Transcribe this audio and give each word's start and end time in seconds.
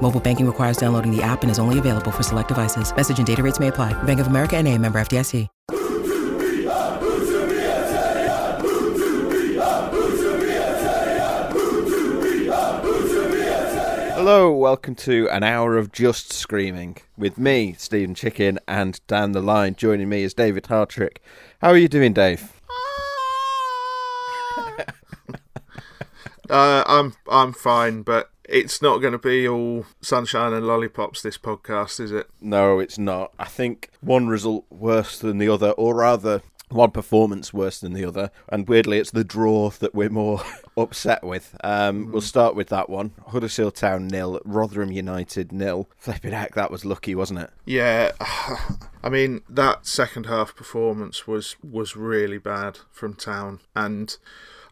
Mobile 0.00 0.20
banking 0.20 0.46
requires 0.46 0.78
downloading 0.78 1.14
the 1.14 1.22
app 1.22 1.42
and 1.42 1.50
is 1.50 1.58
only 1.58 1.78
available 1.78 2.10
for 2.10 2.22
select 2.22 2.48
devices. 2.48 2.94
Message 2.96 3.18
and 3.18 3.26
data 3.26 3.42
rates 3.42 3.60
may 3.60 3.68
apply. 3.68 3.92
Bank 4.04 4.20
of 4.20 4.28
America 4.28 4.56
and 4.56 4.66
a 4.66 4.78
member 4.78 4.98
FDIC. 4.98 5.46
Hello, 14.14 14.52
welcome 14.52 14.94
to 14.96 15.26
an 15.30 15.42
hour 15.42 15.78
of 15.78 15.90
just 15.90 16.32
screaming 16.32 16.98
with 17.16 17.38
me, 17.38 17.74
Stephen 17.78 18.14
Chicken, 18.14 18.58
and 18.68 19.00
down 19.06 19.32
the 19.32 19.40
line 19.40 19.74
joining 19.74 20.08
me 20.10 20.22
is 20.22 20.34
David 20.34 20.64
Hartrick. 20.64 21.18
How 21.62 21.68
are 21.68 21.78
you 21.78 21.88
doing, 21.88 22.12
Dave? 22.12 22.52
Uh, 26.50 26.82
I'm 26.86 27.12
I'm 27.30 27.52
fine, 27.52 28.00
but 28.00 28.30
it's 28.48 28.80
not 28.80 28.98
going 28.98 29.12
to 29.12 29.18
be 29.18 29.46
all 29.46 29.86
sunshine 30.00 30.52
and 30.52 30.66
lollipops. 30.66 31.22
This 31.22 31.38
podcast, 31.38 32.00
is 32.00 32.10
it? 32.12 32.28
No, 32.40 32.78
it's 32.78 32.98
not. 32.98 33.32
I 33.38 33.44
think 33.44 33.90
one 34.00 34.26
result 34.28 34.64
worse 34.70 35.18
than 35.18 35.38
the 35.38 35.48
other, 35.48 35.70
or 35.72 35.96
rather, 35.96 36.42
one 36.70 36.90
performance 36.90 37.52
worse 37.52 37.80
than 37.80 37.92
the 37.92 38.04
other. 38.04 38.30
And 38.48 38.68
weirdly, 38.68 38.98
it's 38.98 39.10
the 39.10 39.24
draw 39.24 39.70
that 39.70 39.94
we're 39.94 40.10
more 40.10 40.42
upset 40.76 41.22
with. 41.22 41.56
Um, 41.62 42.10
We'll 42.10 42.20
start 42.20 42.54
with 42.54 42.68
that 42.68 42.88
one. 42.90 43.12
Huddersfield 43.28 43.74
Town 43.74 44.08
nil, 44.08 44.40
Rotherham 44.44 44.92
United 44.92 45.52
nil. 45.52 45.88
Flipping 45.96 46.32
heck, 46.32 46.54
that 46.54 46.70
was 46.70 46.84
lucky, 46.84 47.14
wasn't 47.14 47.40
it? 47.40 47.50
Yeah. 47.64 48.12
I 49.02 49.08
mean, 49.08 49.42
that 49.48 49.86
second 49.86 50.26
half 50.26 50.56
performance 50.56 51.26
was 51.26 51.56
was 51.62 51.96
really 51.96 52.38
bad 52.38 52.78
from 52.90 53.14
Town, 53.14 53.60
and 53.76 54.16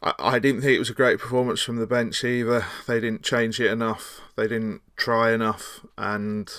I, 0.02 0.14
I 0.19 0.39
didn't 0.39 0.62
think 0.62 0.75
it 0.75 0.80
was 0.80 0.91
a 0.91 0.94
great 0.94 1.19
performance 1.19 1.62
from 1.62 1.77
the 1.77 1.86
bench 1.86 2.25
either. 2.25 2.64
They 2.86 3.00
didn't 3.00 3.22
change 3.22 3.61
it 3.61 3.70
enough. 3.70 4.20
They 4.36 4.48
didn't 4.48 4.83
try 4.97 5.33
enough, 5.33 5.84
and 5.97 6.50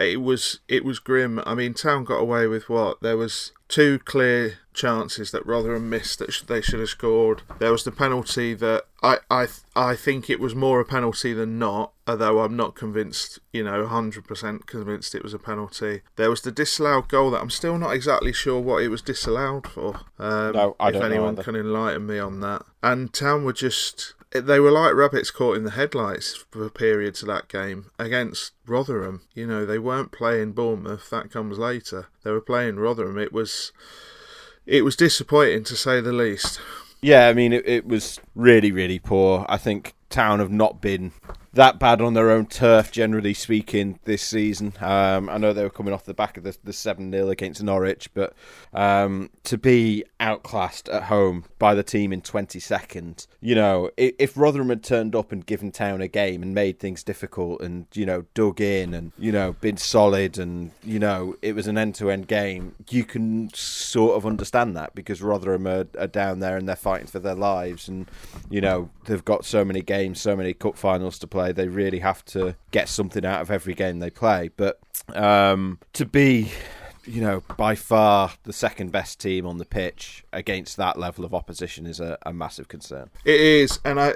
it 0.00 0.20
was 0.20 0.60
it 0.68 0.84
was 0.84 0.98
grim. 0.98 1.42
I 1.44 1.54
mean, 1.54 1.74
Town 1.74 2.04
got 2.04 2.16
away 2.16 2.46
with 2.46 2.68
what? 2.68 3.00
There 3.02 3.16
was 3.16 3.52
two 3.72 3.98
clear 4.00 4.58
chances 4.74 5.30
that 5.30 5.44
Rotherham 5.46 5.88
missed 5.88 6.18
that 6.18 6.32
sh- 6.32 6.42
they 6.42 6.60
should 6.60 6.80
have 6.80 6.90
scored. 6.90 7.40
There 7.58 7.72
was 7.72 7.84
the 7.84 7.90
penalty 7.90 8.52
that 8.54 8.84
I 9.02 9.18
I 9.30 9.48
I 9.74 9.96
think 9.96 10.28
it 10.28 10.38
was 10.38 10.54
more 10.54 10.78
a 10.80 10.84
penalty 10.84 11.32
than 11.32 11.58
not. 11.58 11.92
Although 12.06 12.40
I'm 12.40 12.54
not 12.56 12.74
convinced, 12.74 13.38
you 13.52 13.62
know, 13.64 13.86
100% 13.86 14.66
convinced 14.66 15.14
it 15.14 15.22
was 15.22 15.32
a 15.34 15.38
penalty. 15.38 16.02
There 16.16 16.28
was 16.30 16.42
the 16.42 16.52
disallowed 16.52 17.08
goal 17.08 17.30
that 17.30 17.40
I'm 17.40 17.48
still 17.50 17.78
not 17.78 17.94
exactly 17.94 18.32
sure 18.32 18.60
what 18.60 18.82
it 18.82 18.88
was 18.88 19.02
disallowed 19.02 19.66
for. 19.68 20.00
Um, 20.18 20.52
No, 20.52 20.76
I 20.80 20.88
if 20.88 20.92
don't 20.94 21.02
know 21.02 21.06
anyone 21.08 21.34
either. 21.34 21.42
can 21.44 21.56
enlighten 21.56 22.06
me 22.06 22.18
on 22.18 22.40
that. 22.40 22.64
And 22.82 23.12
Town 23.12 23.44
were 23.44 23.52
just 23.52 24.14
they 24.32 24.60
were 24.60 24.70
like 24.70 24.94
rabbits 24.94 25.30
caught 25.30 25.56
in 25.56 25.64
the 25.64 25.72
headlights 25.72 26.44
for 26.50 26.68
periods 26.70 27.22
of 27.22 27.28
that 27.28 27.48
game 27.48 27.90
against 27.98 28.52
Rotherham. 28.66 29.22
You 29.34 29.46
know, 29.46 29.66
they 29.66 29.78
weren't 29.78 30.12
playing 30.12 30.52
Bournemouth. 30.52 31.10
That 31.10 31.30
comes 31.30 31.58
later. 31.58 32.08
They 32.24 32.30
were 32.30 32.40
playing 32.40 32.76
Rotherham. 32.76 33.18
It 33.18 33.32
was, 33.32 33.72
it 34.66 34.84
was 34.84 34.96
disappointing 34.96 35.64
to 35.64 35.76
say 35.76 36.00
the 36.00 36.12
least. 36.12 36.60
Yeah, 37.00 37.28
I 37.28 37.32
mean, 37.32 37.52
it, 37.52 37.66
it 37.66 37.86
was 37.86 38.20
really, 38.34 38.72
really 38.72 38.98
poor. 38.98 39.44
I 39.48 39.58
think 39.58 39.94
Town 40.08 40.38
have 40.38 40.52
not 40.52 40.80
been 40.80 41.12
that 41.54 41.78
bad 41.78 42.00
on 42.00 42.14
their 42.14 42.30
own 42.30 42.46
turf, 42.46 42.90
generally 42.90 43.34
speaking, 43.34 43.98
this 44.04 44.22
season. 44.22 44.72
Um, 44.80 45.28
I 45.28 45.36
know 45.36 45.52
they 45.52 45.62
were 45.62 45.70
coming 45.70 45.92
off 45.92 46.04
the 46.04 46.14
back 46.14 46.38
of 46.38 46.44
the, 46.44 46.56
the 46.64 46.72
7 46.72 47.12
0 47.12 47.28
against 47.28 47.62
Norwich, 47.62 48.08
but 48.14 48.34
um, 48.72 49.28
to 49.44 49.58
be 49.58 50.04
outclassed 50.18 50.88
at 50.88 51.04
home 51.04 51.44
by 51.58 51.74
the 51.74 51.82
team 51.82 52.12
in 52.12 52.22
20 52.22 52.58
seconds, 52.58 53.28
you 53.40 53.54
know, 53.54 53.90
if, 53.98 54.14
if 54.18 54.36
Rotherham 54.36 54.70
had 54.70 54.82
turned 54.82 55.14
up 55.14 55.30
and 55.30 55.44
given 55.44 55.72
Town 55.72 56.00
a 56.00 56.08
game 56.08 56.42
and 56.42 56.54
made 56.54 56.78
things 56.78 57.02
difficult 57.02 57.60
and, 57.60 57.86
you 57.92 58.06
know, 58.06 58.24
dug 58.32 58.60
in 58.60 58.94
and, 58.94 59.12
you 59.18 59.30
know, 59.30 59.52
been 59.60 59.76
solid 59.76 60.38
and, 60.38 60.70
you 60.82 60.98
know, 60.98 61.36
it 61.42 61.54
was 61.54 61.66
an 61.66 61.76
end 61.76 61.94
to 61.96 62.10
end 62.10 62.28
game, 62.28 62.74
you 62.88 63.04
can 63.04 63.50
sort 63.52 64.16
of 64.16 64.24
understand 64.24 64.74
that 64.76 64.94
because 64.94 65.20
Rotherham 65.20 65.66
are, 65.66 65.86
are 65.98 66.06
down 66.06 66.40
there 66.40 66.56
and 66.56 66.66
they're 66.66 66.76
fighting 66.76 67.08
for 67.08 67.18
their 67.18 67.34
lives 67.34 67.88
and, 67.88 68.10
you 68.48 68.62
know, 68.62 68.88
they've 69.04 69.24
got 69.24 69.44
so 69.44 69.66
many 69.66 69.82
games, 69.82 70.18
so 70.18 70.34
many 70.34 70.54
cup 70.54 70.78
finals 70.78 71.18
to 71.18 71.26
play. 71.26 71.41
They 71.50 71.66
really 71.66 71.98
have 71.98 72.24
to 72.26 72.54
get 72.70 72.88
something 72.88 73.24
out 73.26 73.40
of 73.40 73.50
every 73.50 73.74
game 73.74 73.98
they 73.98 74.10
play. 74.10 74.50
But 74.56 74.78
um, 75.12 75.80
to 75.94 76.06
be 76.06 76.52
you 77.04 77.20
know, 77.20 77.42
by 77.56 77.74
far 77.74 78.32
the 78.44 78.52
second 78.52 78.92
best 78.92 79.20
team 79.20 79.46
on 79.46 79.58
the 79.58 79.64
pitch 79.64 80.24
against 80.32 80.76
that 80.76 80.98
level 80.98 81.24
of 81.24 81.34
opposition 81.34 81.86
is 81.86 82.00
a, 82.00 82.18
a 82.22 82.32
massive 82.32 82.68
concern. 82.68 83.10
It 83.24 83.40
is, 83.40 83.80
and 83.84 84.00
I, 84.00 84.14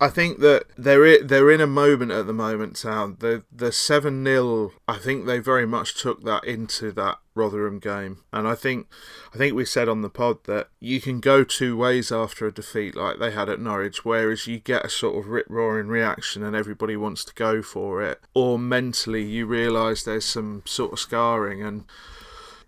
I 0.00 0.08
think 0.08 0.40
that 0.40 0.66
they're 0.76 1.22
they're 1.22 1.50
in 1.50 1.60
a 1.60 1.66
moment 1.66 2.12
at 2.12 2.26
the 2.26 2.32
moment. 2.32 2.76
Town 2.76 3.16
the 3.20 3.42
the 3.50 3.72
seven 3.72 4.24
0 4.24 4.72
I 4.86 4.98
think 4.98 5.26
they 5.26 5.38
very 5.38 5.66
much 5.66 6.00
took 6.00 6.22
that 6.24 6.44
into 6.44 6.92
that 6.92 7.18
Rotherham 7.40 7.78
game, 7.78 8.18
and 8.32 8.46
I 8.46 8.54
think 8.54 8.86
I 9.34 9.38
think 9.38 9.54
we 9.54 9.64
said 9.64 9.88
on 9.88 10.02
the 10.02 10.10
pod 10.10 10.44
that 10.44 10.68
you 10.78 11.00
can 11.00 11.20
go 11.20 11.42
two 11.44 11.76
ways 11.76 12.12
after 12.12 12.46
a 12.46 12.52
defeat 12.52 12.94
like 12.94 13.18
they 13.18 13.30
had 13.30 13.48
at 13.48 13.60
Norwich, 13.60 14.04
whereas 14.04 14.46
you 14.46 14.58
get 14.58 14.84
a 14.84 14.90
sort 14.90 15.18
of 15.18 15.30
rip 15.30 15.46
roaring 15.48 15.88
reaction 15.88 16.42
and 16.42 16.54
everybody 16.54 16.96
wants 16.96 17.24
to 17.24 17.34
go 17.34 17.62
for 17.62 18.02
it, 18.02 18.20
or 18.34 18.58
mentally 18.58 19.22
you 19.22 19.46
realise 19.46 20.02
there's 20.02 20.24
some 20.24 20.62
sort 20.66 20.92
of 20.92 21.00
scarring 21.00 21.62
and. 21.62 21.84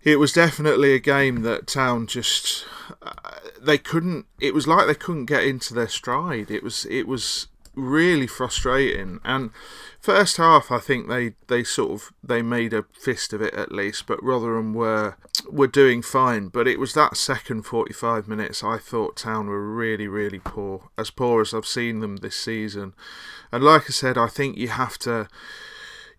It 0.05 0.19
was 0.19 0.33
definitely 0.33 0.93
a 0.93 0.99
game 0.99 1.43
that 1.43 1.65
Town 1.65 2.07
just 2.07 2.65
uh, 3.01 3.13
they 3.61 3.77
couldn't. 3.77 4.25
It 4.37 4.53
was 4.53 4.67
like 4.67 4.85
they 4.85 4.95
couldn't 4.95 5.27
get 5.27 5.45
into 5.45 5.73
their 5.73 5.87
stride. 5.87 6.51
It 6.51 6.61
was 6.61 6.85
it 6.89 7.07
was 7.07 7.47
really 7.75 8.27
frustrating. 8.27 9.19
And 9.23 9.51
first 10.03 10.35
half, 10.35 10.69
I 10.69 10.79
think 10.79 11.07
they 11.07 11.33
they 11.47 11.63
sort 11.63 11.91
of 11.91 12.13
they 12.21 12.41
made 12.41 12.73
a 12.73 12.83
fist 12.91 13.31
of 13.31 13.41
it 13.41 13.53
at 13.53 13.71
least. 13.71 14.05
But 14.05 14.21
Rotherham 14.21 14.73
were 14.73 15.15
were 15.49 15.67
doing 15.67 16.01
fine. 16.01 16.49
But 16.49 16.67
it 16.67 16.79
was 16.79 16.93
that 16.93 17.17
second 17.17 17.63
forty 17.63 17.93
five 17.93 18.27
minutes 18.27 18.63
I 18.63 18.77
thought 18.77 19.15
Town 19.15 19.47
were 19.47 19.73
really 19.73 20.07
really 20.07 20.39
poor, 20.39 20.89
as 20.97 21.09
poor 21.09 21.41
as 21.41 21.53
I've 21.53 21.65
seen 21.65 22.01
them 22.01 22.17
this 22.17 22.35
season. 22.35 22.93
And 23.51 23.63
like 23.63 23.83
I 23.83 23.93
said, 23.93 24.17
I 24.17 24.27
think 24.27 24.57
you 24.57 24.67
have 24.67 24.97
to 24.99 25.29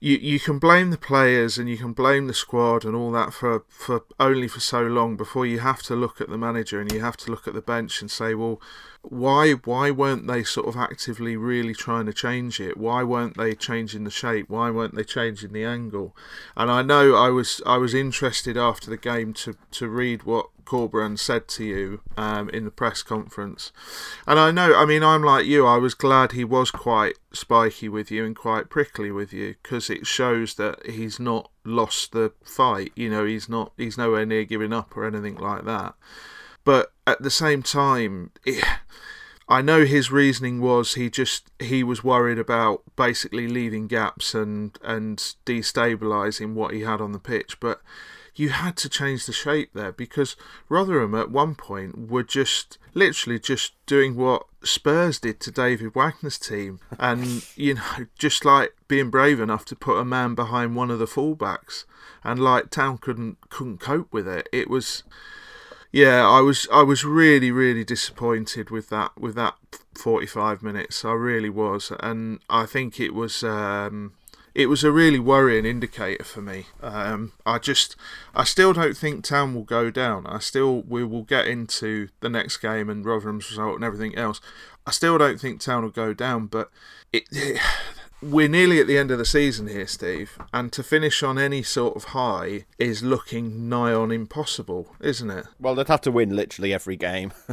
you 0.00 0.16
you 0.16 0.40
can 0.40 0.58
blame 0.58 0.90
the 0.90 0.98
players 0.98 1.58
and 1.58 1.68
you 1.68 1.76
can 1.76 1.92
blame 1.92 2.26
the 2.26 2.34
squad 2.34 2.84
and 2.84 2.96
all 2.96 3.12
that 3.12 3.32
for, 3.32 3.64
for 3.68 4.04
only 4.18 4.48
for 4.48 4.60
so 4.60 4.82
long 4.82 5.16
before 5.16 5.46
you 5.46 5.60
have 5.60 5.82
to 5.82 5.94
look 5.94 6.20
at 6.20 6.28
the 6.28 6.38
manager 6.38 6.80
and 6.80 6.90
you 6.92 7.00
have 7.00 7.16
to 7.18 7.30
look 7.30 7.46
at 7.46 7.54
the 7.54 7.62
bench 7.62 8.00
and 8.00 8.10
say, 8.10 8.34
well, 8.34 8.60
why 9.10 9.52
why 9.52 9.90
weren't 9.90 10.26
they 10.26 10.42
sort 10.44 10.66
of 10.66 10.76
actively 10.76 11.36
really 11.36 11.74
trying 11.74 12.06
to 12.06 12.12
change 12.12 12.60
it? 12.60 12.76
Why 12.76 13.02
weren't 13.02 13.36
they 13.36 13.54
changing 13.54 14.04
the 14.04 14.10
shape? 14.10 14.48
Why 14.48 14.70
weren't 14.70 14.94
they 14.94 15.04
changing 15.04 15.52
the 15.52 15.64
angle? 15.64 16.16
And 16.56 16.70
I 16.70 16.82
know 16.82 17.14
I 17.14 17.28
was 17.30 17.60
I 17.66 17.76
was 17.76 17.94
interested 17.94 18.56
after 18.56 18.90
the 18.90 18.96
game 18.96 19.32
to, 19.34 19.56
to 19.72 19.88
read 19.88 20.22
what 20.22 20.48
Corberan 20.64 21.18
said 21.18 21.46
to 21.48 21.64
you 21.64 22.00
um, 22.16 22.48
in 22.50 22.64
the 22.64 22.70
press 22.70 23.02
conference. 23.02 23.72
And 24.26 24.38
I 24.38 24.50
know, 24.50 24.74
I 24.74 24.84
mean, 24.86 25.02
I'm 25.02 25.22
like 25.22 25.46
you, 25.46 25.66
I 25.66 25.76
was 25.76 25.94
glad 25.94 26.32
he 26.32 26.44
was 26.44 26.70
quite 26.70 27.16
spiky 27.32 27.88
with 27.88 28.10
you 28.10 28.24
and 28.24 28.34
quite 28.34 28.70
prickly 28.70 29.10
with 29.10 29.32
you 29.32 29.56
because 29.62 29.90
it 29.90 30.06
shows 30.06 30.54
that 30.54 30.86
he's 30.86 31.20
not 31.20 31.50
lost 31.64 32.12
the 32.12 32.32
fight. 32.42 32.92
You 32.96 33.10
know, 33.10 33.24
he's 33.24 33.48
not, 33.48 33.72
he's 33.76 33.98
nowhere 33.98 34.26
near 34.26 34.44
giving 34.44 34.72
up 34.72 34.96
or 34.96 35.06
anything 35.06 35.36
like 35.36 35.64
that. 35.64 35.94
But 36.64 36.92
at 37.06 37.22
the 37.22 37.30
same 37.30 37.62
time, 37.62 38.30
it, 38.44 38.64
I 39.48 39.60
know 39.60 39.84
his 39.84 40.10
reasoning 40.10 40.60
was 40.60 40.94
he 40.94 41.10
just 41.10 41.50
he 41.58 41.84
was 41.84 42.02
worried 42.02 42.38
about 42.38 42.82
basically 42.96 43.46
leaving 43.46 43.86
gaps 43.86 44.34
and 44.34 44.76
and 44.82 45.18
destabilizing 45.44 46.54
what 46.54 46.72
he 46.72 46.80
had 46.80 47.00
on 47.00 47.12
the 47.12 47.18
pitch, 47.18 47.60
but 47.60 47.80
you 48.36 48.48
had 48.48 48.76
to 48.76 48.88
change 48.88 49.26
the 49.26 49.32
shape 49.32 49.70
there 49.74 49.92
because 49.92 50.34
Rotherham 50.68 51.14
at 51.14 51.30
one 51.30 51.54
point 51.54 52.10
were 52.10 52.24
just 52.24 52.78
literally 52.92 53.38
just 53.38 53.72
doing 53.86 54.16
what 54.16 54.46
Spurs 54.62 55.20
did 55.20 55.40
to 55.40 55.50
David 55.50 55.94
Wagner's 55.94 56.38
team 56.38 56.80
and 56.98 57.46
you 57.54 57.74
know 57.74 58.06
just 58.18 58.44
like 58.44 58.74
being 58.88 59.10
brave 59.10 59.40
enough 59.40 59.64
to 59.66 59.76
put 59.76 59.98
a 59.98 60.04
man 60.04 60.34
behind 60.34 60.74
one 60.74 60.90
of 60.90 60.98
the 60.98 61.06
fullbacks 61.06 61.84
and 62.24 62.40
like 62.40 62.70
Town 62.70 62.98
couldn't 62.98 63.50
couldn't 63.50 63.78
cope 63.78 64.12
with 64.12 64.26
it. 64.26 64.48
It 64.52 64.68
was 64.68 65.04
yeah, 65.94 66.28
I 66.28 66.40
was 66.40 66.66
I 66.72 66.82
was 66.82 67.04
really 67.04 67.52
really 67.52 67.84
disappointed 67.84 68.68
with 68.68 68.88
that 68.88 69.12
with 69.16 69.36
that 69.36 69.54
45 69.94 70.60
minutes. 70.60 71.04
I 71.04 71.12
really 71.12 71.48
was, 71.48 71.92
and 72.00 72.40
I 72.50 72.66
think 72.66 72.98
it 72.98 73.14
was 73.14 73.44
um, 73.44 74.14
it 74.56 74.66
was 74.66 74.82
a 74.82 74.90
really 74.90 75.20
worrying 75.20 75.64
indicator 75.64 76.24
for 76.24 76.42
me. 76.42 76.66
Um, 76.82 77.32
I 77.46 77.58
just, 77.58 77.94
I 78.34 78.42
still 78.42 78.72
don't 78.72 78.96
think 78.96 79.22
Town 79.24 79.54
will 79.54 79.64
go 79.64 79.90
down. 79.90 80.26
I 80.26 80.38
still, 80.38 80.82
we 80.82 81.04
will 81.04 81.24
get 81.24 81.48
into 81.48 82.08
the 82.20 82.28
next 82.28 82.58
game 82.58 82.88
and 82.88 83.04
Rotherham's 83.04 83.50
result 83.50 83.74
and 83.74 83.84
everything 83.84 84.14
else. 84.16 84.40
I 84.86 84.92
still 84.92 85.18
don't 85.18 85.40
think 85.40 85.60
Town 85.60 85.82
will 85.82 85.90
go 85.90 86.14
down, 86.14 86.46
but 86.46 86.70
it, 87.12 87.24
it 87.32 87.60
we're 88.24 88.48
nearly 88.48 88.80
at 88.80 88.86
the 88.86 88.96
end 88.96 89.10
of 89.10 89.18
the 89.18 89.24
season 89.24 89.66
here, 89.68 89.86
Steve, 89.86 90.38
and 90.52 90.72
to 90.72 90.82
finish 90.82 91.22
on 91.22 91.38
any 91.38 91.62
sort 91.62 91.96
of 91.96 92.04
high 92.04 92.64
is 92.78 93.02
looking 93.02 93.68
nigh 93.68 93.92
on 93.92 94.10
impossible, 94.10 94.94
isn't 95.00 95.30
it? 95.30 95.46
Well, 95.60 95.74
they'd 95.74 95.88
have 95.88 96.00
to 96.02 96.10
win 96.10 96.34
literally 96.34 96.72
every 96.72 96.96
game 96.96 97.32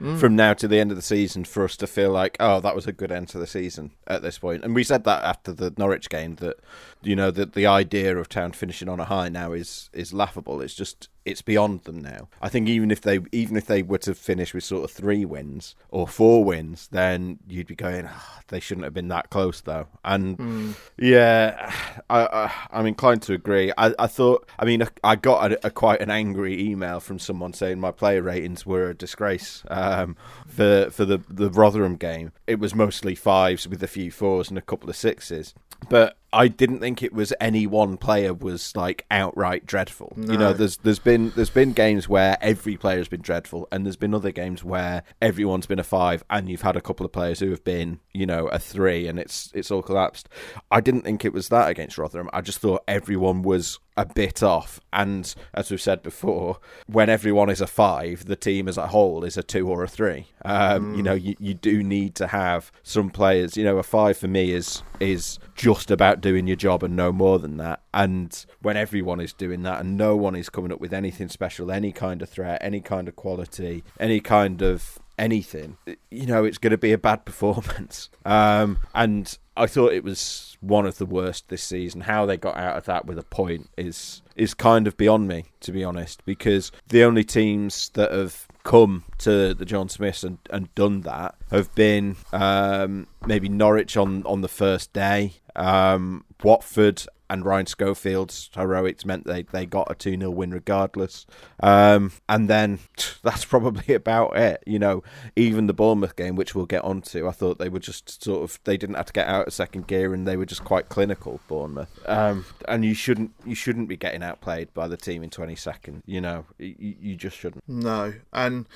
mm. 0.00 0.18
from 0.18 0.36
now 0.36 0.54
to 0.54 0.68
the 0.68 0.78
end 0.78 0.90
of 0.90 0.96
the 0.96 1.02
season 1.02 1.44
for 1.44 1.64
us 1.64 1.76
to 1.78 1.86
feel 1.86 2.10
like, 2.10 2.36
oh, 2.38 2.60
that 2.60 2.74
was 2.74 2.86
a 2.86 2.92
good 2.92 3.10
end 3.10 3.28
to 3.30 3.38
the 3.38 3.46
season 3.46 3.92
at 4.06 4.22
this 4.22 4.38
point. 4.38 4.64
And 4.64 4.74
we 4.74 4.84
said 4.84 5.04
that 5.04 5.24
after 5.24 5.52
the 5.52 5.74
Norwich 5.76 6.08
game 6.08 6.36
that 6.36 6.56
you 7.02 7.16
know 7.16 7.30
that 7.30 7.52
the 7.52 7.66
idea 7.66 8.16
of 8.16 8.28
Town 8.28 8.52
finishing 8.52 8.88
on 8.88 9.00
a 9.00 9.04
high 9.04 9.28
now 9.28 9.52
is 9.52 9.90
is 9.92 10.12
laughable. 10.12 10.60
It's 10.60 10.74
just 10.74 11.08
it's 11.24 11.42
beyond 11.42 11.84
them 11.84 12.00
now. 12.00 12.28
I 12.40 12.48
think 12.48 12.68
even 12.68 12.90
if 12.90 13.00
they 13.00 13.20
even 13.30 13.56
if 13.56 13.66
they 13.66 13.82
were 13.82 13.98
to 13.98 14.14
finish 14.14 14.54
with 14.54 14.64
sort 14.64 14.84
of 14.84 14.90
three 14.90 15.24
wins 15.24 15.74
or 15.90 16.08
four 16.08 16.44
wins, 16.44 16.88
then 16.88 17.38
you'd 17.46 17.66
be 17.66 17.74
going, 17.74 18.08
oh, 18.08 18.38
they 18.48 18.60
shouldn't 18.60 18.84
have 18.84 18.94
been 18.94 19.08
that 19.08 19.30
close 19.30 19.60
though. 19.60 19.86
And 20.04 20.38
mm. 20.38 20.74
yeah, 20.98 21.72
I, 22.10 22.50
I 22.70 22.78
am 22.80 22.86
inclined 22.86 23.22
to 23.22 23.34
agree. 23.34 23.72
I, 23.76 23.94
I 23.98 24.06
thought 24.06 24.48
I 24.58 24.64
mean 24.64 24.86
I 25.04 25.16
got 25.16 25.52
a, 25.52 25.66
a, 25.66 25.70
quite 25.70 26.00
an 26.00 26.10
angry 26.10 26.60
email 26.60 27.00
from 27.00 27.18
someone 27.18 27.52
saying 27.52 27.80
my 27.80 27.92
player 27.92 28.22
ratings 28.22 28.66
were 28.66 28.90
a 28.90 28.94
disgrace 28.94 29.62
um, 29.68 30.16
for 30.46 30.90
for 30.90 31.04
the 31.04 31.20
the 31.28 31.50
Rotherham 31.50 31.96
game. 31.96 32.32
It 32.46 32.58
was 32.58 32.74
mostly 32.74 33.14
fives 33.14 33.68
with 33.68 33.82
a 33.82 33.88
few 33.88 34.10
fours 34.10 34.48
and 34.48 34.58
a 34.58 34.62
couple 34.62 34.90
of 34.90 34.96
sixes, 34.96 35.54
but 35.88 36.16
I 36.32 36.48
didn't 36.48 36.80
think 36.80 37.02
it 37.02 37.12
was 37.12 37.32
any 37.40 37.66
one 37.66 37.96
player 37.96 38.32
was 38.32 38.74
like 38.74 39.04
outright 39.10 39.66
dreadful. 39.66 40.14
No. 40.16 40.32
You 40.32 40.38
know, 40.38 40.52
there's 40.52 40.78
there's 40.78 40.98
been 40.98 41.30
there's 41.36 41.50
been 41.50 41.72
games 41.72 42.08
where 42.08 42.38
every 42.40 42.76
player 42.76 42.98
has 42.98 43.08
been 43.08 43.20
dreadful, 43.20 43.68
and 43.70 43.84
there's 43.84 43.96
been 43.96 44.14
other 44.14 44.32
games 44.32 44.64
where 44.64 45.02
everyone's 45.20 45.66
been 45.66 45.78
a 45.78 45.84
five, 45.84 46.24
and 46.30 46.48
you've 46.48 46.62
had 46.62 46.76
a 46.76 46.80
couple 46.80 47.04
of 47.04 47.12
players 47.12 47.40
who 47.40 47.50
have 47.50 47.64
been 47.64 48.00
you 48.12 48.24
know 48.24 48.46
a 48.48 48.58
three, 48.58 49.06
and 49.06 49.18
it's 49.18 49.50
it's 49.54 49.70
all 49.70 49.82
collapsed. 49.82 50.28
I 50.70 50.80
didn't 50.80 51.02
think 51.02 51.24
it 51.24 51.32
was 51.32 51.48
that 51.48 51.68
against 51.68 51.98
Rotherham. 51.98 52.30
I 52.32 52.40
just 52.40 52.60
thought 52.60 52.82
everyone 52.88 53.42
was 53.42 53.78
a 53.96 54.06
bit 54.06 54.42
off. 54.42 54.80
And 54.92 55.34
as 55.54 55.70
we've 55.70 55.80
said 55.80 56.02
before, 56.02 56.58
when 56.86 57.08
everyone 57.08 57.50
is 57.50 57.60
a 57.60 57.66
five, 57.66 58.26
the 58.26 58.36
team 58.36 58.68
as 58.68 58.76
a 58.76 58.88
whole 58.88 59.24
is 59.24 59.36
a 59.36 59.42
two 59.42 59.68
or 59.68 59.82
a 59.82 59.88
three. 59.88 60.28
Um, 60.44 60.92
mm. 60.92 60.96
You 60.96 61.02
know, 61.02 61.14
you, 61.14 61.34
you 61.38 61.54
do 61.54 61.82
need 61.82 62.14
to 62.16 62.28
have 62.28 62.72
some 62.82 63.10
players. 63.10 63.56
You 63.56 63.64
know, 63.64 63.78
a 63.78 63.82
five 63.82 64.16
for 64.16 64.28
me 64.28 64.52
is 64.52 64.82
is 65.00 65.38
just 65.54 65.90
about 65.90 66.20
doing 66.20 66.46
your 66.46 66.56
job 66.56 66.82
and 66.82 66.96
no 66.96 67.12
more 67.12 67.38
than 67.38 67.56
that. 67.58 67.82
And 67.92 68.44
when 68.60 68.76
everyone 68.76 69.20
is 69.20 69.32
doing 69.32 69.62
that 69.62 69.80
and 69.80 69.96
no 69.96 70.16
one 70.16 70.36
is 70.36 70.48
coming 70.48 70.72
up 70.72 70.80
with 70.80 70.92
anything 70.92 71.28
special, 71.28 71.70
any 71.70 71.92
kind 71.92 72.22
of 72.22 72.28
threat, 72.28 72.58
any 72.62 72.80
kind 72.80 73.08
of 73.08 73.16
quality, 73.16 73.84
any 74.00 74.20
kind 74.20 74.62
of 74.62 74.98
anything, 75.18 75.76
you 76.10 76.26
know, 76.26 76.44
it's 76.44 76.58
going 76.58 76.70
to 76.72 76.78
be 76.78 76.92
a 76.92 76.98
bad 76.98 77.24
performance. 77.24 78.08
Um, 78.24 78.78
and 78.94 79.36
I 79.56 79.66
thought 79.66 79.92
it 79.92 80.04
was 80.04 80.56
one 80.60 80.86
of 80.86 80.98
the 80.98 81.06
worst 81.06 81.48
this 81.48 81.64
season. 81.64 82.02
How 82.02 82.24
they 82.24 82.36
got 82.36 82.56
out 82.56 82.76
of 82.76 82.84
that 82.84 83.04
with 83.04 83.18
a 83.18 83.24
point 83.24 83.68
is 83.76 84.22
is 84.36 84.54
kind 84.54 84.86
of 84.86 84.96
beyond 84.96 85.26
me, 85.26 85.46
to 85.62 85.72
be 85.72 85.82
honest, 85.82 86.24
because 86.24 86.70
the 86.86 87.02
only 87.02 87.24
teams 87.24 87.90
that 87.94 88.12
have 88.12 88.46
come 88.62 89.04
to 89.18 89.54
the 89.54 89.64
John 89.64 89.88
Smiths 89.88 90.22
and, 90.22 90.38
and 90.50 90.72
done 90.74 91.00
that 91.00 91.34
have 91.50 91.74
been 91.74 92.16
um, 92.32 93.08
maybe 93.26 93.48
Norwich 93.48 93.96
on, 93.96 94.24
on 94.24 94.40
the 94.40 94.48
first 94.48 94.92
day, 94.92 95.34
um, 95.56 96.24
Watford 96.42 97.02
and 97.32 97.46
Ryan 97.46 97.64
Schofield's 97.64 98.50
heroics 98.54 99.06
meant 99.06 99.24
they, 99.24 99.44
they 99.44 99.64
got 99.64 99.90
a 99.90 99.94
2 99.94 100.18
0 100.18 100.30
win 100.30 100.50
regardless. 100.50 101.24
Um, 101.62 102.12
and 102.28 102.48
then 102.48 102.78
that's 103.22 103.46
probably 103.46 103.94
about 103.94 104.36
it. 104.36 104.62
You 104.66 104.78
know, 104.78 105.02
even 105.34 105.66
the 105.66 105.72
Bournemouth 105.72 106.14
game, 106.14 106.36
which 106.36 106.54
we'll 106.54 106.66
get 106.66 106.84
onto, 106.84 107.26
I 107.26 107.30
thought 107.32 107.58
they 107.58 107.70
were 107.70 107.78
just 107.78 108.22
sort 108.22 108.42
of, 108.42 108.60
they 108.64 108.76
didn't 108.76 108.96
have 108.96 109.06
to 109.06 109.12
get 109.14 109.28
out 109.28 109.46
of 109.46 109.54
second 109.54 109.86
gear 109.86 110.12
and 110.12 110.28
they 110.28 110.36
were 110.36 110.44
just 110.44 110.62
quite 110.62 110.90
clinical, 110.90 111.40
Bournemouth. 111.48 111.98
Um, 112.04 112.44
and 112.68 112.84
you 112.84 112.92
shouldn't 112.92 113.32
you 113.46 113.54
shouldn't 113.54 113.88
be 113.88 113.96
getting 113.96 114.22
outplayed 114.22 114.74
by 114.74 114.86
the 114.86 114.98
team 114.98 115.22
in 115.22 115.30
22nd. 115.30 116.02
You 116.04 116.20
know, 116.20 116.44
you, 116.58 116.94
you 117.00 117.16
just 117.16 117.38
shouldn't. 117.38 117.64
No. 117.66 118.12
And 118.34 118.66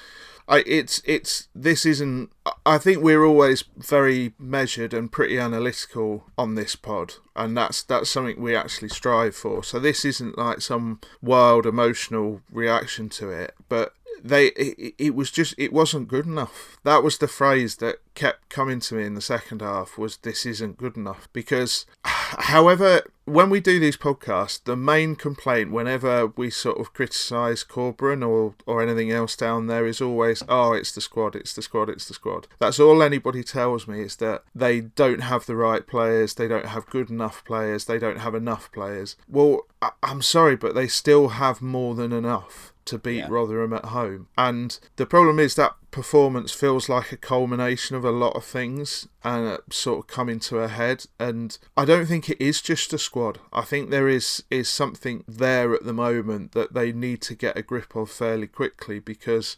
I, 0.48 0.62
it's 0.66 1.02
it's 1.04 1.48
this 1.54 1.84
isn't. 1.84 2.31
I 2.64 2.78
think 2.78 3.02
we're 3.02 3.25
always 3.25 3.64
very 3.76 4.34
measured 4.38 4.94
and 4.94 5.10
pretty 5.10 5.38
analytical 5.38 6.25
on 6.38 6.54
this 6.54 6.76
pod, 6.76 7.14
and 7.34 7.56
that's 7.56 7.82
that's 7.82 8.08
something 8.08 8.40
we 8.40 8.54
actually 8.54 8.90
strive 8.90 9.34
for. 9.34 9.64
So 9.64 9.81
this 9.81 10.04
isn't 10.04 10.38
like 10.38 10.60
some 10.60 11.00
wild 11.20 11.66
emotional 11.66 12.43
reaction 12.50 13.08
to 13.10 13.31
it, 13.31 13.54
but 13.69 13.95
they 14.23 14.49
it, 14.49 14.95
it, 14.99 15.15
was 15.15 15.31
just 15.31 15.55
it 15.59 15.73
wasn't 15.73 16.09
good 16.09 16.27
enough. 16.27 16.79
That 16.85 17.03
was 17.03 17.19
the 17.19 17.29
phrase 17.29 17.77
that 17.77 17.97
kept 18.15 18.49
coming 18.49 18.81
to 18.81 18.95
me 18.95 19.05
in 19.05 19.15
the 19.15 19.21
second 19.21 19.61
half 19.61 19.99
was 19.99 20.19
this 20.19 20.47
isn't 20.47 20.79
good 20.79 20.97
enough. 20.97 21.29
Because 21.33 21.87
however 22.05 23.03
when 23.25 23.51
we 23.51 23.59
do 23.59 23.81
these 23.81 23.97
podcasts 23.97 24.63
the 24.63 24.77
main 24.77 25.17
complaint 25.17 25.73
whenever 25.73 26.29
we 26.29 26.49
sort 26.49 26.79
of 26.79 26.95
criticize 26.95 27.65
Corberan 27.65 28.27
or 28.27 28.55
or 28.67 28.81
anything 28.81 29.11
else 29.11 29.35
down 29.35 29.67
there 29.67 29.85
is 29.85 30.01
always 30.01 30.45
oh 30.49 30.73
it's 30.73 30.93
the 30.93 31.01
squad 31.01 31.35
it's 31.35 31.53
the 31.53 31.63
squad 31.63 31.89
it's 31.89 32.07
the 32.07 32.15
squad. 32.15 32.47
That's 32.59 32.81
all 32.81 33.03
anybody 33.03 33.43
tells 33.43 33.89
me 33.89 34.01
is 34.01 34.17
that 34.17 34.45
they 34.55 34.81
don't 34.81 35.23
have 35.23 35.47
the 35.47 35.57
right 35.57 35.87
players 35.87 36.35
they 36.35 36.49
don't 36.49 36.67
have 36.67 36.87
good 36.87 37.11
enough 37.11 37.45
players 37.45 37.85
they 37.85 37.99
don't 37.99 38.21
have 38.21 38.35
enough 38.35 38.71
players. 38.73 39.17
Well 39.29 39.67
I- 39.83 39.91
I'm 40.03 40.23
sorry 40.23 40.57
but 40.57 40.75
they 40.75 40.89
still 40.89 41.29
have 41.29 41.61
more 41.61 41.95
than 41.95 42.13
enough 42.13 42.73
to 42.87 42.99
beat 42.99 43.19
yeah. 43.19 43.27
Rotherham 43.29 43.73
at 43.73 43.87
home. 43.87 44.29
And 44.37 44.79
the 44.97 45.06
problem 45.06 45.38
is 45.38 45.55
that 45.56 45.75
performance 45.96 46.52
feels 46.52 46.90
like 46.90 47.10
a 47.10 47.16
culmination 47.16 47.96
of 47.96 48.04
a 48.04 48.10
lot 48.10 48.37
of 48.37 48.44
things 48.44 49.08
and 49.25 49.58
sort 49.70 50.00
of 50.00 50.06
coming 50.06 50.38
to 50.38 50.58
a 50.58 50.69
head. 50.69 51.06
And 51.19 51.56
I 51.75 51.87
don't 51.87 52.04
think 52.04 52.28
it 52.28 52.38
is 52.38 52.60
just 52.60 52.93
a 52.93 52.98
squad. 52.98 53.38
I 53.50 53.62
think 53.62 53.88
there 53.88 54.06
is 54.06 54.43
is 54.50 54.69
something 54.69 55.25
there 55.26 55.72
at 55.72 55.84
the 55.84 55.94
moment 55.94 56.52
that 56.52 56.75
they 56.75 56.93
need 56.93 57.22
to 57.22 57.34
get 57.34 57.56
a 57.56 57.62
grip 57.62 57.96
of 57.96 58.10
fairly 58.10 58.46
quickly 58.46 58.98
because 58.98 59.56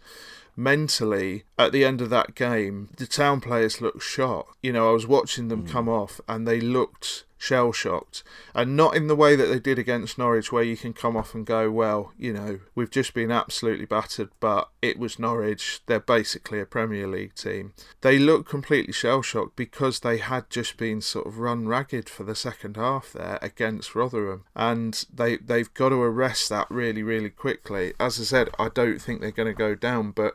mentally 0.55 1.43
at 1.59 1.73
the 1.73 1.85
end 1.85 2.01
of 2.01 2.11
that 2.11 2.37
game 2.37 2.89
the 2.97 3.07
town 3.07 3.41
players 3.41 3.81
looked 3.81 4.03
shot 4.03 4.45
you 4.61 4.73
know 4.73 4.89
i 4.89 4.93
was 4.93 5.07
watching 5.07 5.47
them 5.47 5.63
mm. 5.63 5.71
come 5.71 5.89
off 5.89 6.21
and 6.27 6.49
they 6.49 6.61
looked 6.61 7.23
shell 7.39 7.73
shocked, 7.73 8.25
and 8.55 8.77
not 8.77 8.97
in 8.97 9.07
the 9.07 9.17
way 9.17 9.37
that 9.37 9.47
they 9.47 9.61
did 9.61 9.79
against 9.79 10.19
Norwich, 10.19 10.53
where 10.53 10.63
you 10.63 10.77
can 10.77 10.93
come 10.93 11.17
off 11.17 11.35
and 11.35 11.47
go, 11.47 11.71
well, 11.71 12.13
you 12.19 12.33
know, 12.33 12.59
we've 12.75 12.91
just 12.91 13.15
been 13.15 13.31
absolutely 13.31 13.87
battered, 13.87 14.31
but 14.41 14.69
it 14.83 14.99
was 14.99 15.19
Norwich. 15.19 15.81
They're 15.87 16.01
basically 16.29 16.61
a 16.61 16.67
Premier 16.67 17.07
League 17.07 17.35
team. 17.35 17.73
They 18.03 18.19
look 18.19 18.47
completely 18.47 18.93
shell 18.93 19.23
shocked 19.23 19.57
because 19.57 20.01
they 20.01 20.19
had 20.19 20.51
just 20.51 20.77
been 20.77 21.01
sort 21.01 21.27
of 21.27 21.39
run 21.39 21.67
ragged 21.67 22.07
for 22.11 22.23
the 22.23 22.35
second 22.35 22.77
half 22.77 23.15
there 23.15 23.39
against 23.41 23.95
Rotherham, 23.95 24.45
and 24.55 25.07
they 25.11 25.39
they've 25.39 25.73
got 25.73 25.89
to 25.89 26.03
arrest 26.03 26.51
that 26.51 26.71
really 26.71 27.03
really 27.03 27.31
quickly. 27.31 27.95
As 27.99 28.21
I 28.21 28.25
said, 28.25 28.51
I 28.59 28.69
don't 28.69 29.01
think 29.01 29.23
they're 29.23 29.31
going 29.31 29.49
to 29.49 29.55
go 29.55 29.75
down, 29.75 30.11
but 30.11 30.35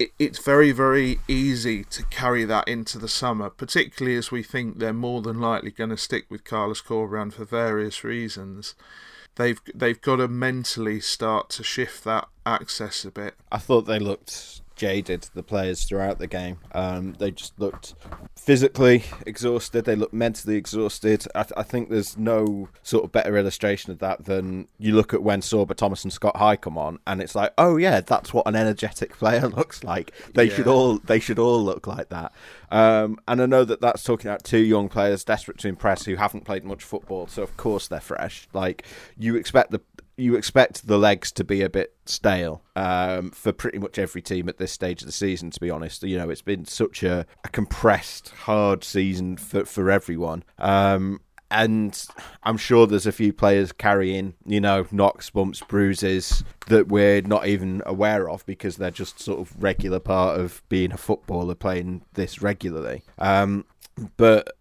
it, 0.00 0.10
it's 0.18 0.40
very, 0.40 0.72
very 0.72 1.20
easy 1.28 1.84
to 1.84 2.02
carry 2.06 2.44
that 2.46 2.66
into 2.66 2.98
the 2.98 3.08
summer, 3.08 3.50
particularly 3.50 4.16
as 4.16 4.32
we 4.32 4.42
think 4.42 4.78
they're 4.78 4.92
more 4.92 5.22
than 5.22 5.38
likely 5.38 5.70
going 5.70 5.90
to 5.90 5.96
stick 5.96 6.24
with 6.28 6.42
Carlos 6.42 6.82
Corberan 6.82 7.32
for 7.32 7.44
various 7.44 8.02
reasons. 8.02 8.74
They've 9.36 9.60
they've 9.72 10.00
got 10.00 10.16
to 10.16 10.26
mentally 10.26 10.98
start 10.98 11.50
to 11.50 11.62
shift 11.62 12.02
that 12.02 12.26
access 12.44 13.04
a 13.04 13.12
bit. 13.12 13.36
I 13.52 13.58
thought 13.58 13.86
they 13.86 14.00
looked 14.00 14.59
jaded, 14.80 15.28
the 15.34 15.42
players 15.42 15.84
throughout 15.84 16.18
the 16.18 16.26
game. 16.26 16.58
Um, 16.72 17.12
they 17.18 17.32
just 17.32 17.52
looked 17.60 17.94
physically 18.34 19.04
exhausted. 19.26 19.84
They 19.84 19.94
looked 19.94 20.14
mentally 20.14 20.56
exhausted. 20.56 21.26
I, 21.34 21.42
th- 21.42 21.52
I, 21.54 21.62
think 21.62 21.90
there's 21.90 22.16
no 22.16 22.70
sort 22.82 23.04
of 23.04 23.12
better 23.12 23.36
illustration 23.36 23.92
of 23.92 23.98
that 23.98 24.24
than 24.24 24.68
you 24.78 24.94
look 24.94 25.12
at 25.12 25.22
when 25.22 25.42
Sorba 25.42 25.74
Thomas 25.74 26.02
and 26.02 26.10
Scott 26.10 26.38
High 26.38 26.56
come 26.56 26.78
on, 26.78 26.98
and 27.06 27.20
it's 27.20 27.34
like, 27.34 27.52
oh 27.58 27.76
yeah, 27.76 28.00
that's 28.00 28.32
what 28.32 28.48
an 28.48 28.56
energetic 28.56 29.12
player 29.18 29.48
looks 29.60 29.84
like. 29.84 30.12
They 30.32 30.44
yeah. 30.44 30.54
should 30.54 30.66
all 30.66 30.96
they 30.98 31.20
should 31.20 31.38
all 31.38 31.62
look 31.62 31.86
like 31.86 32.08
that. 32.08 32.32
Um, 32.70 33.18
and 33.28 33.42
I 33.42 33.46
know 33.46 33.64
that 33.64 33.82
that's 33.82 34.02
talking 34.02 34.30
about 34.30 34.44
two 34.44 34.64
young 34.64 34.88
players 34.88 35.24
desperate 35.24 35.58
to 35.58 35.68
impress 35.68 36.06
who 36.06 36.16
haven't 36.16 36.46
played 36.46 36.64
much 36.64 36.82
football, 36.82 37.26
so 37.26 37.42
of 37.42 37.54
course 37.58 37.86
they're 37.86 38.00
fresh. 38.00 38.48
Like 38.54 38.86
you 39.18 39.36
expect 39.36 39.72
the 39.72 39.82
you 40.16 40.34
expect 40.34 40.86
the 40.86 40.98
legs 40.98 41.32
to 41.32 41.44
be 41.44 41.62
a 41.62 41.70
bit 41.70 41.94
stale 42.04 42.62
um, 42.76 43.30
for 43.30 43.52
pretty 43.52 43.78
much 43.78 43.98
every 43.98 44.22
team 44.22 44.48
at 44.48 44.58
this 44.58 44.72
stage 44.72 45.02
of 45.02 45.06
the 45.06 45.12
season. 45.12 45.50
To 45.50 45.60
be 45.60 45.70
honest, 45.70 46.02
you 46.02 46.18
know 46.18 46.30
it's 46.30 46.42
been 46.42 46.64
such 46.64 47.02
a, 47.02 47.26
a 47.44 47.48
compressed, 47.48 48.30
hard 48.30 48.84
season 48.84 49.36
for 49.36 49.64
for 49.64 49.90
everyone. 49.90 50.44
Um, 50.58 51.20
and 51.50 52.06
I'm 52.44 52.56
sure 52.56 52.86
there's 52.86 53.06
a 53.06 53.12
few 53.12 53.32
players 53.32 53.72
carrying, 53.72 54.34
you 54.46 54.60
know, 54.60 54.86
knocks, 54.92 55.30
bumps, 55.30 55.60
bruises 55.60 56.44
that 56.68 56.88
we're 56.88 57.22
not 57.22 57.46
even 57.48 57.82
aware 57.86 58.30
of 58.30 58.46
because 58.46 58.76
they're 58.76 58.92
just 58.92 59.18
sort 59.18 59.40
of 59.40 59.60
regular 59.60 59.98
part 59.98 60.38
of 60.38 60.62
being 60.68 60.92
a 60.92 60.96
footballer 60.96 61.56
playing 61.56 62.02
this 62.14 62.40
regularly. 62.40 63.02
Um, 63.18 63.64
but 64.16 64.56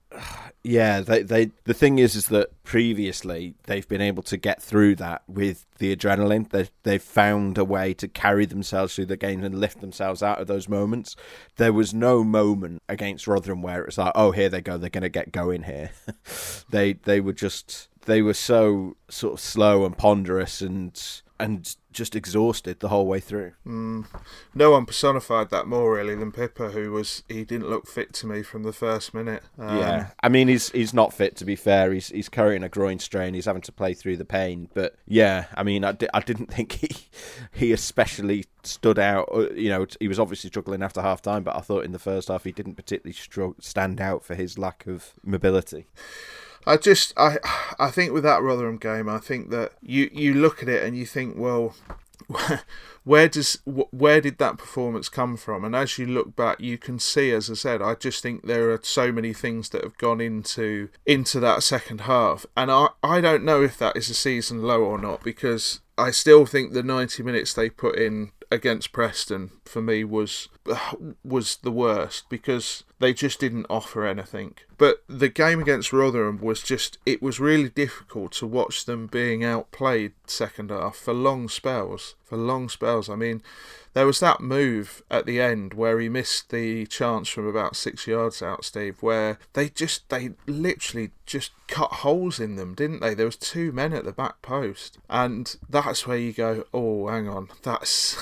Yeah, 0.61 0.99
they, 0.99 1.23
they 1.23 1.51
the 1.63 1.73
thing 1.73 1.99
is 1.99 2.15
is 2.15 2.27
that 2.27 2.63
previously 2.63 3.55
they've 3.63 3.87
been 3.87 4.01
able 4.01 4.23
to 4.23 4.35
get 4.35 4.61
through 4.61 4.95
that 4.97 5.23
with 5.25 5.65
the 5.77 5.95
adrenaline. 5.95 6.49
They 6.49 6.67
they've 6.83 7.01
found 7.01 7.57
a 7.57 7.63
way 7.63 7.93
to 7.93 8.09
carry 8.09 8.45
themselves 8.45 8.95
through 8.95 9.05
the 9.05 9.15
game 9.15 9.43
and 9.43 9.59
lift 9.59 9.79
themselves 9.79 10.21
out 10.21 10.41
of 10.41 10.47
those 10.47 10.67
moments. 10.67 11.15
There 11.55 11.71
was 11.71 11.93
no 11.93 12.25
moment 12.25 12.81
against 12.89 13.25
Rotherham 13.25 13.61
where 13.61 13.85
it's 13.85 13.97
like, 13.97 14.11
oh, 14.15 14.31
here 14.31 14.49
they 14.49 14.61
go, 14.61 14.77
they're 14.77 14.89
going 14.89 15.03
to 15.03 15.09
get 15.09 15.31
going 15.31 15.63
here. 15.63 15.91
they 16.69 16.93
they 16.93 17.21
were 17.21 17.33
just 17.33 17.87
they 18.05 18.21
were 18.21 18.33
so 18.33 18.97
sort 19.09 19.35
of 19.35 19.39
slow 19.39 19.85
and 19.85 19.97
ponderous 19.97 20.61
and 20.61 21.21
and 21.39 21.77
just 21.91 22.15
exhausted 22.15 22.79
the 22.79 22.89
whole 22.89 23.07
way 23.07 23.19
through. 23.19 23.53
Mm. 23.65 24.05
No 24.53 24.71
one 24.71 24.85
personified 24.85 25.49
that 25.49 25.67
more 25.67 25.95
really 25.95 26.15
than 26.15 26.31
Pipa, 26.31 26.71
who 26.71 26.91
was 26.91 27.23
he 27.27 27.43
didn't 27.43 27.69
look 27.69 27.87
fit 27.87 28.13
to 28.13 28.27
me 28.27 28.43
from 28.43 28.63
the 28.63 28.73
first 28.73 29.13
minute. 29.13 29.43
Um, 29.57 29.77
yeah, 29.77 30.07
I 30.21 30.29
mean 30.29 30.47
he's 30.47 30.69
he's 30.71 30.93
not 30.93 31.13
fit 31.13 31.35
to 31.37 31.45
be 31.45 31.55
fair. 31.55 31.91
He's 31.91 32.09
he's 32.09 32.29
carrying 32.29 32.63
a 32.63 32.69
groin 32.69 32.99
strain. 32.99 33.33
He's 33.33 33.45
having 33.45 33.61
to 33.63 33.71
play 33.71 33.93
through 33.93 34.17
the 34.17 34.25
pain. 34.25 34.69
But 34.73 34.95
yeah, 35.07 35.45
I 35.55 35.63
mean 35.63 35.83
I, 35.83 35.93
di- 35.93 36.09
I 36.13 36.19
didn't 36.19 36.47
think 36.53 36.73
he 36.73 36.89
he 37.51 37.71
especially 37.71 38.45
stood 38.63 38.99
out. 38.99 39.29
Uh, 39.33 39.49
you 39.51 39.69
know, 39.69 39.85
he 39.99 40.07
was 40.07 40.19
obviously 40.19 40.49
struggling 40.49 40.83
after 40.83 41.01
half 41.01 41.21
time, 41.21 41.43
but 41.43 41.55
I 41.55 41.61
thought 41.61 41.85
in 41.85 41.91
the 41.91 41.99
first 41.99 42.27
half 42.27 42.43
he 42.43 42.51
didn't 42.51 42.75
particularly 42.75 43.13
stru- 43.13 43.61
stand 43.63 43.99
out 43.99 44.23
for 44.23 44.35
his 44.35 44.57
lack 44.57 44.85
of 44.85 45.13
mobility. 45.23 45.87
I 46.69 46.77
just 46.77 47.13
I 47.17 47.37
I 47.79 47.89
think 47.89 48.13
with 48.13 48.21
that 48.23 48.43
Rotherham 48.43 48.77
game, 48.77 49.09
I 49.09 49.17
think 49.17 49.49
that 49.49 49.71
you 49.81 50.07
you 50.13 50.35
look 50.35 50.61
at 50.61 50.69
it 50.69 50.83
and 50.83 50.95
you 50.95 51.03
think, 51.03 51.35
well, 51.35 51.73
where 53.03 53.27
does 53.27 53.57
where 53.65 54.21
did 54.21 54.37
that 54.37 54.59
performance 54.59 55.09
come 55.09 55.35
from? 55.35 55.65
And 55.65 55.75
as 55.75 55.97
you 55.97 56.05
look 56.05 56.35
back, 56.35 56.59
you 56.59 56.77
can 56.77 56.99
see, 56.99 57.31
as 57.31 57.49
I 57.49 57.55
said, 57.55 57.81
I 57.81 57.95
just 57.95 58.21
think 58.21 58.45
there 58.45 58.69
are 58.69 58.79
so 58.83 59.11
many 59.11 59.33
things 59.33 59.69
that 59.69 59.83
have 59.83 59.97
gone 59.97 60.21
into 60.21 60.89
into 61.07 61.39
that 61.39 61.63
second 61.63 62.01
half, 62.01 62.45
and 62.55 62.69
I 62.69 62.89
I 63.01 63.19
don't 63.19 63.43
know 63.43 63.63
if 63.63 63.79
that 63.79 63.97
is 63.97 64.11
a 64.11 64.13
season 64.13 64.61
low 64.61 64.83
or 64.83 64.99
not 64.99 65.23
because 65.23 65.79
I 65.97 66.11
still 66.11 66.45
think 66.45 66.73
the 66.73 66.83
90 66.83 67.23
minutes 67.23 67.51
they 67.51 67.71
put 67.71 67.97
in 67.97 68.31
against 68.51 68.91
Preston 68.91 69.49
for 69.65 69.81
me 69.81 70.03
was 70.03 70.49
was 71.23 71.55
the 71.57 71.71
worst 71.71 72.29
because 72.29 72.83
they 72.99 73.13
just 73.13 73.39
didn't 73.39 73.65
offer 73.69 74.05
anything. 74.05 74.55
But 74.77 75.03
the 75.07 75.29
game 75.29 75.59
against 75.59 75.93
Rotherham 75.93 76.39
was 76.41 76.61
just 76.61 76.97
it 77.05 77.21
was 77.21 77.39
really 77.39 77.69
difficult 77.69 78.33
to 78.33 78.47
watch 78.47 78.85
them 78.85 79.07
being 79.07 79.43
outplayed 79.43 80.13
second 80.27 80.69
half 80.69 80.95
for 80.95 81.13
long 81.13 81.49
spells. 81.49 82.15
For 82.23 82.37
long 82.37 82.69
spells. 82.69 83.09
I 83.09 83.15
mean, 83.15 83.41
there 83.93 84.05
was 84.05 84.19
that 84.19 84.39
move 84.39 85.01
at 85.09 85.25
the 85.25 85.41
end 85.41 85.73
where 85.73 85.99
he 85.99 86.09
missed 86.09 86.51
the 86.51 86.85
chance 86.85 87.27
from 87.27 87.47
about 87.47 87.75
six 87.75 88.05
yards 88.05 88.41
out, 88.41 88.63
Steve, 88.63 88.97
where 89.01 89.39
they 89.53 89.69
just 89.69 90.07
they 90.09 90.31
literally 90.45 91.11
just 91.25 91.51
cut 91.67 91.91
holes 91.91 92.39
in 92.39 92.55
them, 92.55 92.75
didn't 92.75 93.01
they? 93.01 93.13
There 93.13 93.25
was 93.25 93.35
two 93.35 93.71
men 93.71 93.93
at 93.93 94.05
the 94.05 94.11
back 94.11 94.41
post, 94.41 94.99
and 95.09 95.55
that's 95.67 96.05
where 96.05 96.17
you 96.17 96.33
go, 96.33 96.65
oh, 96.73 97.07
hang 97.07 97.27
on, 97.27 97.49
that's 97.63 98.15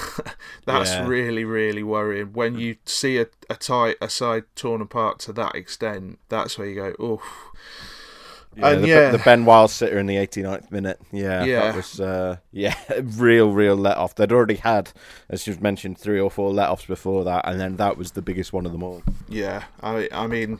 that's 0.65 0.91
yeah. 0.91 1.05
really 1.05 1.43
really 1.43 1.83
worrying. 1.83 2.33
When 2.33 2.57
you 2.57 2.77
see 2.85 3.17
a, 3.17 3.27
a 3.49 3.55
tight 3.55 3.97
a 4.01 4.09
side 4.09 4.45
torn 4.67 4.81
apart 4.81 5.17
to 5.19 5.31
that 5.31 5.55
extent, 5.55 6.19
that's 6.27 6.57
where 6.57 6.67
you 6.67 6.75
go, 6.75 6.93
oh 6.99 7.21
yeah, 8.53 8.69
and 8.69 8.83
the, 8.83 8.87
yeah, 8.87 9.11
the 9.11 9.19
Ben 9.19 9.45
Wiles 9.45 9.71
sitter 9.71 9.97
in 9.97 10.07
the 10.07 10.15
89th 10.15 10.71
minute. 10.71 10.99
Yeah, 11.11 11.45
yeah, 11.45 11.59
that 11.59 11.75
was 11.75 12.01
uh, 12.01 12.37
yeah, 12.51 12.75
real, 13.01 13.53
real 13.53 13.75
let 13.75 13.97
off. 13.97 14.15
They'd 14.15 14.31
already 14.31 14.55
had, 14.55 14.91
as 15.29 15.47
you've 15.47 15.61
mentioned, 15.61 15.97
three 15.99 16.19
or 16.19 16.29
four 16.29 16.51
let 16.51 16.69
offs 16.69 16.85
before 16.85 17.23
that, 17.23 17.47
and 17.47 17.61
then 17.61 17.77
that 17.77 17.97
was 17.97 18.11
the 18.11 18.21
biggest 18.21 18.51
one 18.51 18.65
of 18.65 18.73
them 18.73 18.83
all. 18.83 19.03
Yeah, 19.29 19.63
I, 19.81 20.09
I 20.11 20.27
mean, 20.27 20.59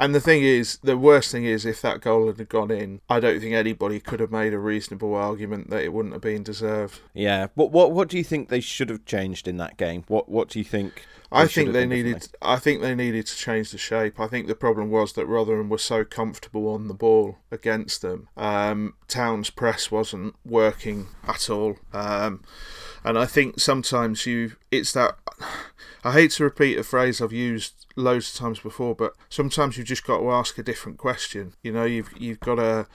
and 0.00 0.14
the 0.14 0.20
thing 0.20 0.42
is, 0.42 0.78
the 0.82 0.96
worst 0.96 1.30
thing 1.30 1.44
is, 1.44 1.66
if 1.66 1.82
that 1.82 2.00
goal 2.00 2.32
had 2.32 2.48
gone 2.48 2.70
in, 2.70 3.02
I 3.08 3.20
don't 3.20 3.38
think 3.38 3.52
anybody 3.52 4.00
could 4.00 4.20
have 4.20 4.30
made 4.30 4.54
a 4.54 4.58
reasonable 4.58 5.14
argument 5.14 5.68
that 5.70 5.82
it 5.82 5.92
wouldn't 5.92 6.14
have 6.14 6.22
been 6.22 6.42
deserved. 6.42 7.00
Yeah, 7.12 7.48
but 7.54 7.70
what 7.70 7.92
what 7.92 8.08
do 8.08 8.16
you 8.16 8.24
think 8.24 8.48
they 8.48 8.60
should 8.60 8.88
have 8.88 9.04
changed 9.04 9.46
in 9.46 9.58
that 9.58 9.76
game? 9.76 10.04
What 10.08 10.28
what 10.28 10.48
do 10.48 10.58
you 10.58 10.64
think? 10.64 11.04
I 11.32 11.46
think 11.46 11.72
they 11.72 11.86
needed. 11.86 12.28
I 12.42 12.56
think 12.56 12.80
they 12.80 12.94
needed 12.94 13.26
to 13.26 13.36
change 13.36 13.70
the 13.70 13.78
shape. 13.78 14.18
I 14.18 14.26
think 14.26 14.46
the 14.46 14.54
problem 14.54 14.90
was 14.90 15.12
that 15.12 15.26
Rotherham 15.26 15.68
were 15.68 15.78
so 15.78 16.04
comfortable 16.04 16.68
on 16.68 16.88
the 16.88 16.94
ball 16.94 17.36
against 17.50 18.02
them. 18.02 18.28
Um, 18.36 18.94
Town's 19.06 19.50
press 19.50 19.90
wasn't 19.90 20.34
working 20.44 21.08
at 21.28 21.50
all, 21.50 21.76
um, 21.92 22.42
and 23.04 23.18
I 23.18 23.26
think 23.26 23.60
sometimes 23.60 24.26
you. 24.26 24.56
It's 24.70 24.92
that. 24.94 25.16
I 26.02 26.12
hate 26.12 26.30
to 26.32 26.44
repeat 26.44 26.78
a 26.78 26.82
phrase 26.82 27.20
I've 27.20 27.30
used 27.30 27.79
loads 28.00 28.32
of 28.32 28.38
times 28.38 28.60
before, 28.60 28.94
but 28.94 29.14
sometimes 29.28 29.76
you've 29.76 29.86
just 29.86 30.06
got 30.06 30.18
to 30.18 30.30
ask 30.30 30.58
a 30.58 30.62
different 30.62 30.98
question. 30.98 31.54
You 31.62 31.72
know, 31.72 31.84
you've 31.84 32.10
you've 32.18 32.40
got 32.40 32.56
to 32.56 32.86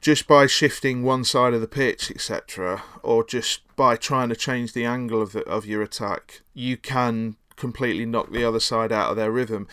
just 0.00 0.26
by 0.26 0.46
shifting 0.46 1.02
one 1.02 1.24
side 1.24 1.54
of 1.54 1.60
the 1.60 1.68
pitch, 1.68 2.10
etc., 2.10 2.82
or 3.02 3.24
just 3.24 3.62
by 3.76 3.96
trying 3.96 4.28
to 4.28 4.36
change 4.36 4.72
the 4.72 4.84
angle 4.84 5.20
of 5.22 5.32
the, 5.32 5.40
of 5.44 5.66
your 5.66 5.82
attack, 5.82 6.42
you 6.54 6.76
can 6.76 7.36
completely 7.56 8.06
knock 8.06 8.30
the 8.30 8.44
other 8.44 8.60
side 8.60 8.92
out 8.92 9.10
of 9.10 9.16
their 9.16 9.30
rhythm. 9.30 9.66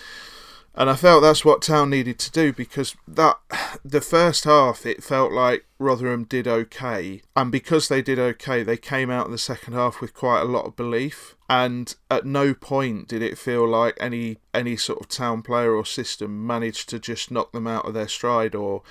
And 0.76 0.90
I 0.90 0.96
felt 0.96 1.22
that's 1.22 1.46
what 1.46 1.62
Town 1.62 1.92
needed 1.92 2.18
to 2.18 2.32
do 2.32 2.52
because 2.52 2.96
that 3.08 3.38
the 3.86 4.02
first 4.02 4.46
half 4.46 4.88
it 4.88 5.04
felt 5.04 5.32
like 5.32 5.66
Rotherham 5.78 6.24
did 6.24 6.48
okay, 6.48 7.22
and 7.36 7.52
because 7.52 7.88
they 7.88 8.02
did 8.02 8.18
okay, 8.18 8.64
they 8.64 8.78
came 8.78 9.12
out 9.12 9.28
in 9.28 9.32
the 9.32 9.38
second 9.38 9.74
half 9.74 10.02
with 10.02 10.16
quite 10.16 10.42
a 10.42 10.46
lot 10.46 10.66
of 10.66 10.76
belief. 10.76 11.36
And 11.54 11.96
at 12.10 12.26
no 12.26 12.56
point 12.56 13.08
did 13.08 13.22
it 13.22 13.38
feel 13.38 13.68
like 13.68 13.96
any 14.00 14.40
any 14.56 14.76
sort 14.76 15.00
of 15.00 15.08
Town 15.08 15.44
player 15.44 15.76
or 15.76 15.86
system 15.86 16.48
managed 16.48 16.90
to 16.90 16.98
just 16.98 17.30
knock 17.30 17.52
them 17.52 17.68
out 17.68 17.86
of 17.86 17.94
their 17.94 18.08
stride 18.08 18.56
or 18.56 18.82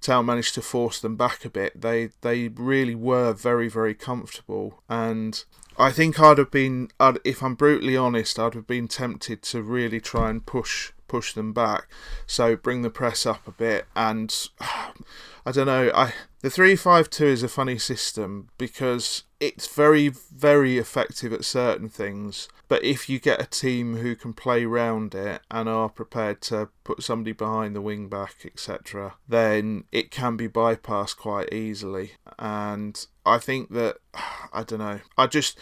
Town 0.00 0.26
managed 0.26 0.54
to 0.54 0.60
force 0.60 0.98
them 0.98 1.14
back 1.14 1.44
a 1.44 1.50
bit. 1.50 1.80
They 1.80 2.10
they 2.22 2.48
really 2.48 2.96
were 2.96 3.32
very 3.32 3.68
very 3.68 3.94
comfortable, 3.94 4.82
and 4.88 5.44
I 5.80 5.92
think 5.92 6.20
I'd 6.20 6.38
have 6.38 6.50
been, 6.50 6.90
I'd, 7.00 7.18
if 7.24 7.42
I'm 7.42 7.54
brutally 7.54 7.96
honest, 7.96 8.38
I'd 8.38 8.54
have 8.54 8.66
been 8.66 8.86
tempted 8.86 9.42
to 9.44 9.62
really 9.62 10.00
try 10.00 10.30
and 10.30 10.44
push 10.44 10.92
push 11.08 11.32
them 11.32 11.52
back. 11.52 11.88
So 12.26 12.54
bring 12.54 12.82
the 12.82 12.90
press 12.90 13.26
up 13.26 13.48
a 13.48 13.50
bit, 13.50 13.86
and 13.96 14.32
I 14.60 15.52
don't 15.52 15.66
know. 15.66 15.90
I 15.94 16.14
the 16.40 16.50
three 16.50 16.76
five 16.76 17.10
two 17.10 17.26
is 17.26 17.42
a 17.42 17.48
funny 17.48 17.78
system 17.78 18.48
because 18.58 19.24
it's 19.40 19.66
very 19.74 20.08
very 20.08 20.78
effective 20.78 21.32
at 21.32 21.44
certain 21.44 21.88
things 21.88 22.48
but 22.70 22.84
if 22.84 23.08
you 23.08 23.18
get 23.18 23.42
a 23.42 23.46
team 23.46 23.96
who 23.96 24.14
can 24.14 24.32
play 24.32 24.64
round 24.64 25.12
it 25.12 25.42
and 25.50 25.68
are 25.68 25.88
prepared 25.88 26.40
to 26.42 26.68
put 26.84 27.02
somebody 27.02 27.32
behind 27.32 27.74
the 27.74 27.80
wing 27.80 28.08
back, 28.08 28.46
etc., 28.46 29.16
then 29.28 29.82
it 29.90 30.12
can 30.12 30.36
be 30.36 30.48
bypassed 30.48 31.16
quite 31.16 31.52
easily. 31.52 32.12
And 32.38 33.04
I 33.26 33.38
think 33.38 33.70
that, 33.70 33.96
I 34.52 34.62
don't 34.62 34.78
know, 34.78 35.00
I 35.18 35.26
just. 35.26 35.58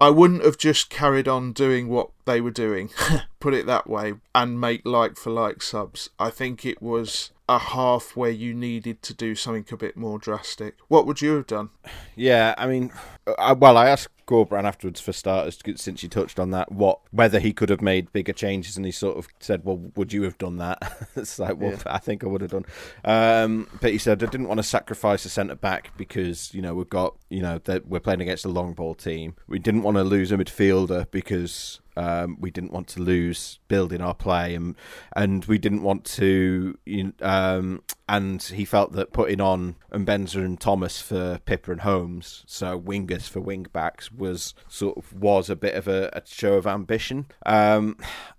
I 0.00 0.10
wouldn't 0.10 0.44
have 0.44 0.58
just 0.58 0.90
carried 0.90 1.28
on 1.28 1.52
doing 1.52 1.88
what 1.88 2.10
they 2.26 2.40
were 2.40 2.50
doing, 2.50 2.90
put 3.40 3.54
it 3.54 3.64
that 3.66 3.88
way, 3.88 4.14
and 4.34 4.60
make 4.60 4.84
like 4.84 5.16
for 5.16 5.30
like 5.30 5.62
subs. 5.62 6.10
I 6.18 6.30
think 6.30 6.66
it 6.66 6.82
was 6.82 7.30
a 7.48 7.58
half 7.58 8.16
where 8.16 8.30
you 8.30 8.54
needed 8.54 9.02
to 9.02 9.14
do 9.14 9.34
something 9.34 9.66
a 9.70 9.76
bit 9.76 9.96
more 9.96 10.18
drastic. 10.18 10.76
What 10.88 11.06
would 11.06 11.22
you 11.22 11.34
have 11.34 11.46
done? 11.46 11.70
Yeah, 12.16 12.54
I 12.58 12.66
mean, 12.66 12.92
I, 13.38 13.52
well, 13.54 13.76
I 13.76 13.88
asked 13.88 14.08
Corberan 14.26 14.64
afterwards 14.64 15.00
for 15.00 15.12
starters, 15.12 15.58
since 15.76 16.02
you 16.02 16.08
touched 16.08 16.38
on 16.38 16.50
that, 16.50 16.72
what 16.72 17.00
whether 17.10 17.38
he 17.38 17.52
could 17.52 17.68
have 17.68 17.82
made 17.82 18.12
bigger 18.12 18.32
changes, 18.32 18.76
and 18.76 18.86
he 18.86 18.92
sort 18.92 19.16
of 19.16 19.28
said, 19.40 19.64
"Well, 19.64 19.78
would 19.96 20.12
you 20.12 20.22
have 20.22 20.38
done 20.38 20.58
that?" 20.58 21.08
it's 21.16 21.38
like, 21.38 21.58
well, 21.58 21.72
yeah. 21.72 21.82
I 21.86 21.98
think 21.98 22.24
I 22.24 22.28
would 22.28 22.40
have 22.40 22.50
done. 22.50 22.64
Um, 23.04 23.68
but 23.80 23.92
he 23.92 23.98
said, 23.98 24.22
"I 24.22 24.26
didn't 24.26 24.48
want 24.48 24.58
to 24.58 24.64
sacrifice 24.64 25.24
a 25.24 25.28
centre 25.28 25.54
back 25.54 25.90
because 25.96 26.52
you 26.54 26.62
know 26.62 26.74
we've 26.74 26.88
got 26.88 27.16
you 27.28 27.42
know 27.42 27.58
that 27.64 27.86
we're 27.86 28.00
playing 28.00 28.20
against 28.20 28.44
a 28.44 28.50
long 28.50 28.72
ball 28.72 28.94
team. 28.94 29.34
We 29.46 29.58
didn't 29.58 29.82
want 29.82 29.96
to 29.96 30.04
lose 30.04 30.32
a 30.32 30.36
midfielder 30.36 31.10
because 31.10 31.80
um, 31.96 32.36
we 32.40 32.50
didn't 32.50 32.72
want 32.72 32.88
to 32.88 33.00
lose 33.00 33.58
building 33.68 34.00
our 34.00 34.14
play, 34.14 34.54
and 34.54 34.74
and 35.14 35.44
we 35.46 35.58
didn't 35.58 35.82
want 35.82 36.04
to. 36.04 36.76
Um, 37.20 37.82
and 38.08 38.42
he 38.42 38.64
felt 38.64 38.92
that 38.92 39.12
putting 39.12 39.40
on 39.40 39.76
Mbenza 39.90 40.44
and 40.44 40.60
Thomas 40.60 41.00
for 41.00 41.40
Pipa 41.46 41.72
and 41.72 41.80
Holmes, 41.80 42.44
so 42.46 42.78
wingers 42.78 43.28
for 43.28 43.40
wing 43.40 43.66
backs, 43.72 44.12
was 44.12 44.54
sort 44.68 44.98
of 44.98 45.12
was 45.12 45.48
a 45.48 45.56
bit 45.56 45.74
of 45.74 45.88
a, 45.88 46.10
a 46.12 46.22
show 46.26 46.54
of 46.54 46.66
ambition. 46.66 47.26
Um, 47.46 47.96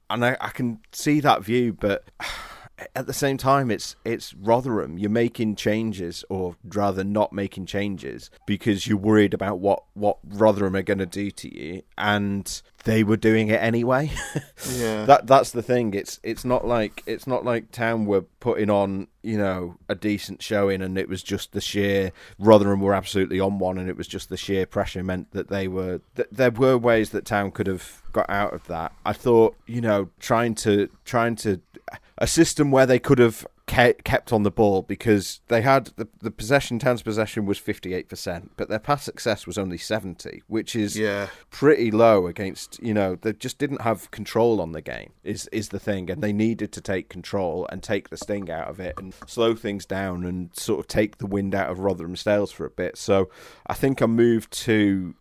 and 0.09 0.23
I, 0.23 0.37
I 0.39 0.49
can 0.49 0.79
see 0.91 1.19
that 1.21 1.43
view, 1.43 1.73
but 1.73 2.03
at 2.95 3.07
the 3.07 3.13
same 3.13 3.37
time, 3.37 3.71
it's 3.71 3.95
it's 4.03 4.33
Rotherham. 4.33 4.97
You're 4.97 5.09
making 5.09 5.55
changes, 5.55 6.25
or 6.29 6.55
rather, 6.63 7.03
not 7.03 7.31
making 7.33 7.65
changes, 7.65 8.29
because 8.45 8.87
you're 8.87 8.97
worried 8.97 9.33
about 9.33 9.59
what 9.59 9.83
what 9.93 10.17
Rotherham 10.23 10.75
are 10.75 10.83
going 10.83 10.99
to 10.99 11.05
do 11.05 11.31
to 11.31 11.57
you, 11.57 11.81
and 11.97 12.61
they 12.85 13.03
were 13.03 13.17
doing 13.17 13.49
it 13.49 13.61
anyway. 13.61 14.11
yeah, 14.73 15.05
that 15.05 15.27
that's 15.27 15.51
the 15.51 15.61
thing. 15.61 15.93
It's 15.93 16.19
it's 16.23 16.45
not 16.45 16.65
like 16.65 17.03
it's 17.05 17.27
not 17.27 17.43
like 17.43 17.71
Town 17.71 18.05
were 18.05 18.21
putting 18.39 18.69
on 18.69 19.07
you 19.23 19.37
know 19.37 19.77
a 19.89 19.95
decent 19.95 20.41
showing, 20.41 20.81
and 20.81 20.97
it 20.97 21.09
was 21.09 21.21
just 21.21 21.51
the 21.51 21.61
sheer 21.61 22.11
Rotherham 22.39 22.79
were 22.79 22.93
absolutely 22.93 23.39
on 23.39 23.59
one, 23.59 23.77
and 23.77 23.89
it 23.89 23.97
was 23.97 24.07
just 24.07 24.29
the 24.29 24.37
sheer 24.37 24.65
pressure 24.65 25.03
meant 25.03 25.31
that 25.31 25.49
they 25.49 25.67
were. 25.67 25.99
Th- 26.15 26.29
there 26.31 26.51
were 26.51 26.77
ways 26.77 27.09
that 27.09 27.25
Town 27.25 27.51
could 27.51 27.67
have 27.67 28.03
got 28.13 28.29
out 28.29 28.53
of 28.53 28.65
that. 28.67 28.93
I 29.05 29.13
thought 29.13 29.55
you 29.65 29.81
know 29.81 30.09
trying 30.19 30.55
to 30.55 30.87
trying 31.03 31.35
to 31.37 31.59
a 32.17 32.27
system 32.27 32.71
where 32.71 32.85
they 32.85 32.99
could 32.99 33.19
have 33.19 33.45
kept 33.67 34.31
on 34.31 34.43
the 34.43 34.51
ball 34.51 34.83
because 34.83 35.41
they 35.47 35.61
had 35.61 35.87
the, 35.95 36.07
the 36.21 36.29
possession, 36.29 36.77
Town's 36.77 37.01
possession 37.01 37.45
was 37.45 37.59
58%, 37.59 38.49
but 38.57 38.69
their 38.69 38.79
pass 38.79 39.03
success 39.03 39.47
was 39.47 39.57
only 39.57 39.77
70, 39.77 40.43
which 40.47 40.75
is 40.75 40.97
yeah. 40.97 41.29
pretty 41.49 41.89
low 41.89 42.27
against, 42.27 42.81
you 42.81 42.93
know, 42.93 43.15
they 43.15 43.33
just 43.33 43.57
didn't 43.57 43.81
have 43.81 44.11
control 44.11 44.61
on 44.61 44.71
the 44.71 44.81
game, 44.81 45.13
is, 45.23 45.49
is 45.51 45.69
the 45.69 45.79
thing. 45.79 46.11
And 46.11 46.21
they 46.21 46.33
needed 46.33 46.71
to 46.73 46.81
take 46.81 47.09
control 47.09 47.67
and 47.71 47.81
take 47.81 48.09
the 48.09 48.17
sting 48.17 48.51
out 48.51 48.67
of 48.67 48.79
it 48.79 48.95
and 48.99 49.15
slow 49.25 49.55
things 49.55 49.85
down 49.85 50.23
and 50.25 50.55
sort 50.55 50.79
of 50.79 50.87
take 50.87 51.17
the 51.17 51.27
wind 51.27 51.55
out 51.55 51.71
of 51.71 51.79
Rotherham's 51.79 52.21
sails 52.21 52.51
for 52.51 52.65
a 52.65 52.69
bit. 52.69 52.97
So 52.97 53.29
I 53.65 53.73
think 53.73 54.01
I 54.01 54.05
moved 54.05 54.51
to 54.63 55.15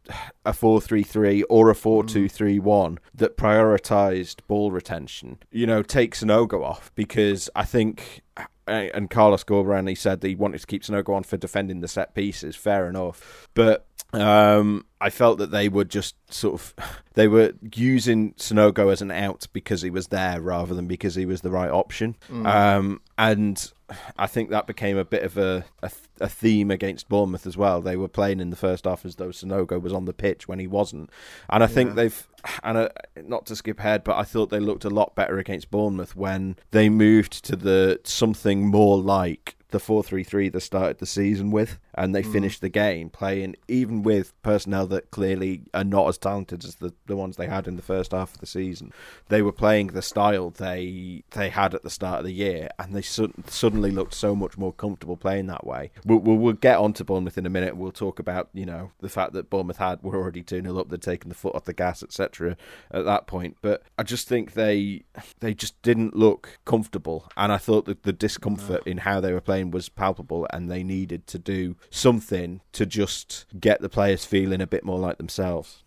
a 0.44 0.52
4 0.52 0.80
3 0.80 1.02
3 1.02 1.42
or 1.44 1.70
a 1.70 1.74
mm. 1.74 1.78
4 1.78 2.04
2 2.04 2.28
3 2.28 2.58
1 2.58 2.98
that 3.14 3.38
prioritised 3.38 4.40
ball 4.46 4.70
retention. 4.70 5.38
You 5.50 5.66
know, 5.66 5.82
takes 5.82 6.20
an 6.20 6.30
Sanogo 6.34 6.64
off 6.64 6.92
because 6.94 7.50
I 7.54 7.64
think 7.64 8.22
and 8.66 9.10
Carlos 9.10 9.44
Corberan, 9.44 9.96
said 9.96 10.20
that 10.20 10.28
he 10.28 10.34
wanted 10.34 10.60
to 10.60 10.66
keep 10.66 10.82
Sanogo 10.82 11.14
on 11.14 11.22
for 11.22 11.36
defending 11.36 11.80
the 11.80 11.88
set 11.88 12.14
pieces. 12.14 12.56
Fair 12.56 12.88
enough, 12.88 13.48
but 13.54 13.86
um, 14.20 14.84
I 15.00 15.10
felt 15.10 15.38
that 15.38 15.50
they 15.50 15.68
were 15.68 15.84
just 15.84 16.14
sort 16.32 16.54
of 16.54 16.74
they 17.14 17.28
were 17.28 17.52
using 17.74 18.32
Sanogo 18.34 18.92
as 18.92 19.02
an 19.02 19.10
out 19.10 19.46
because 19.52 19.82
he 19.82 19.90
was 19.90 20.08
there 20.08 20.40
rather 20.40 20.74
than 20.74 20.86
because 20.86 21.14
he 21.14 21.26
was 21.26 21.42
the 21.42 21.50
right 21.50 21.70
option. 21.70 22.16
Mm. 22.30 22.46
Um, 22.46 23.00
and 23.18 23.72
I 24.18 24.26
think 24.26 24.50
that 24.50 24.66
became 24.66 24.96
a 24.96 25.04
bit 25.04 25.22
of 25.22 25.36
a, 25.36 25.64
a, 25.82 25.90
a 26.20 26.28
theme 26.28 26.70
against 26.70 27.08
Bournemouth 27.08 27.46
as 27.46 27.56
well. 27.56 27.80
They 27.80 27.96
were 27.96 28.08
playing 28.08 28.40
in 28.40 28.50
the 28.50 28.56
first 28.56 28.84
half 28.84 29.04
as 29.04 29.16
though 29.16 29.28
Sanogo 29.28 29.80
was 29.80 29.92
on 29.92 30.06
the 30.06 30.12
pitch 30.12 30.48
when 30.48 30.58
he 30.58 30.66
wasn't, 30.66 31.10
and 31.50 31.62
I 31.62 31.66
think 31.66 31.90
yeah. 31.90 31.94
they've 31.94 32.28
and 32.62 32.76
uh, 32.78 32.88
not 33.22 33.46
to 33.46 33.56
skip 33.56 33.78
ahead, 33.80 34.04
but 34.04 34.16
I 34.16 34.22
thought 34.22 34.50
they 34.50 34.60
looked 34.60 34.84
a 34.84 34.90
lot 34.90 35.14
better 35.14 35.38
against 35.38 35.70
Bournemouth 35.70 36.14
when 36.14 36.56
they 36.72 36.88
moved 36.88 37.44
to 37.46 37.56
the 37.56 38.00
something 38.04 38.68
more 38.68 38.98
like 38.98 39.56
the 39.70 39.78
4-3-3 39.78 40.52
they 40.52 40.60
started 40.60 40.98
the 40.98 41.06
season 41.06 41.50
with 41.50 41.78
and 41.94 42.14
they 42.14 42.22
mm. 42.22 42.32
finished 42.32 42.60
the 42.60 42.68
game 42.68 43.08
playing 43.10 43.56
even 43.68 44.02
with 44.02 44.32
personnel 44.42 44.86
that 44.86 45.10
clearly 45.10 45.62
are 45.72 45.84
not 45.84 46.08
as 46.08 46.18
talented 46.18 46.64
as 46.64 46.76
the, 46.76 46.92
the 47.06 47.16
ones 47.16 47.36
they 47.36 47.46
had 47.46 47.66
in 47.66 47.76
the 47.76 47.82
first 47.82 48.12
half 48.12 48.34
of 48.34 48.40
the 48.40 48.46
season 48.46 48.92
they 49.28 49.42
were 49.42 49.52
playing 49.52 49.88
the 49.88 50.02
style 50.02 50.50
they 50.50 51.22
they 51.32 51.48
had 51.48 51.74
at 51.74 51.82
the 51.82 51.90
start 51.90 52.18
of 52.20 52.24
the 52.24 52.32
year 52.32 52.68
and 52.78 52.94
they 52.94 53.02
su- 53.02 53.32
suddenly 53.46 53.90
looked 53.90 54.14
so 54.14 54.34
much 54.34 54.56
more 54.56 54.72
comfortable 54.72 55.16
playing 55.16 55.46
that 55.46 55.66
way 55.66 55.90
we'll, 56.04 56.18
we'll, 56.18 56.36
we'll, 56.36 56.54
get 56.54 56.78
on 56.78 56.92
to 56.92 57.04
Bournemouth 57.04 57.36
in 57.36 57.46
a 57.46 57.50
minute 57.50 57.76
we'll 57.76 57.92
talk 57.92 58.18
about 58.18 58.48
you 58.54 58.64
know 58.64 58.92
the 59.00 59.08
fact 59.08 59.32
that 59.32 59.50
Bournemouth 59.50 59.78
had 59.78 60.02
were 60.02 60.16
already 60.16 60.42
2-0 60.42 60.78
up 60.78 60.88
they'd 60.88 61.02
taken 61.02 61.28
the 61.28 61.34
foot 61.34 61.54
off 61.54 61.64
the 61.64 61.72
gas 61.72 62.02
etc 62.02 62.56
at 62.90 63.04
that 63.04 63.26
point 63.26 63.56
but 63.60 63.82
I 63.98 64.02
just 64.02 64.28
think 64.28 64.52
they 64.52 65.02
they 65.40 65.52
just 65.52 65.80
didn't 65.82 66.16
look 66.16 66.58
comfortable 66.64 67.28
and 67.36 67.52
I 67.52 67.58
thought 67.58 67.84
that 67.86 68.02
the 68.04 68.12
discomfort 68.12 68.86
no. 68.86 68.90
in 68.90 68.98
how 68.98 69.20
they 69.20 69.32
were 69.32 69.40
playing 69.40 69.70
was 69.70 69.88
palpable, 69.88 70.46
and 70.50 70.70
they 70.70 70.82
needed 70.82 71.26
to 71.28 71.38
do 71.38 71.76
something 71.90 72.60
to 72.72 72.86
just 72.86 73.46
get 73.58 73.80
the 73.80 73.88
players 73.88 74.24
feeling 74.24 74.60
a 74.60 74.66
bit 74.66 74.84
more 74.84 74.98
like 74.98 75.18
themselves. 75.18 75.84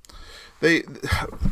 The 0.60 0.82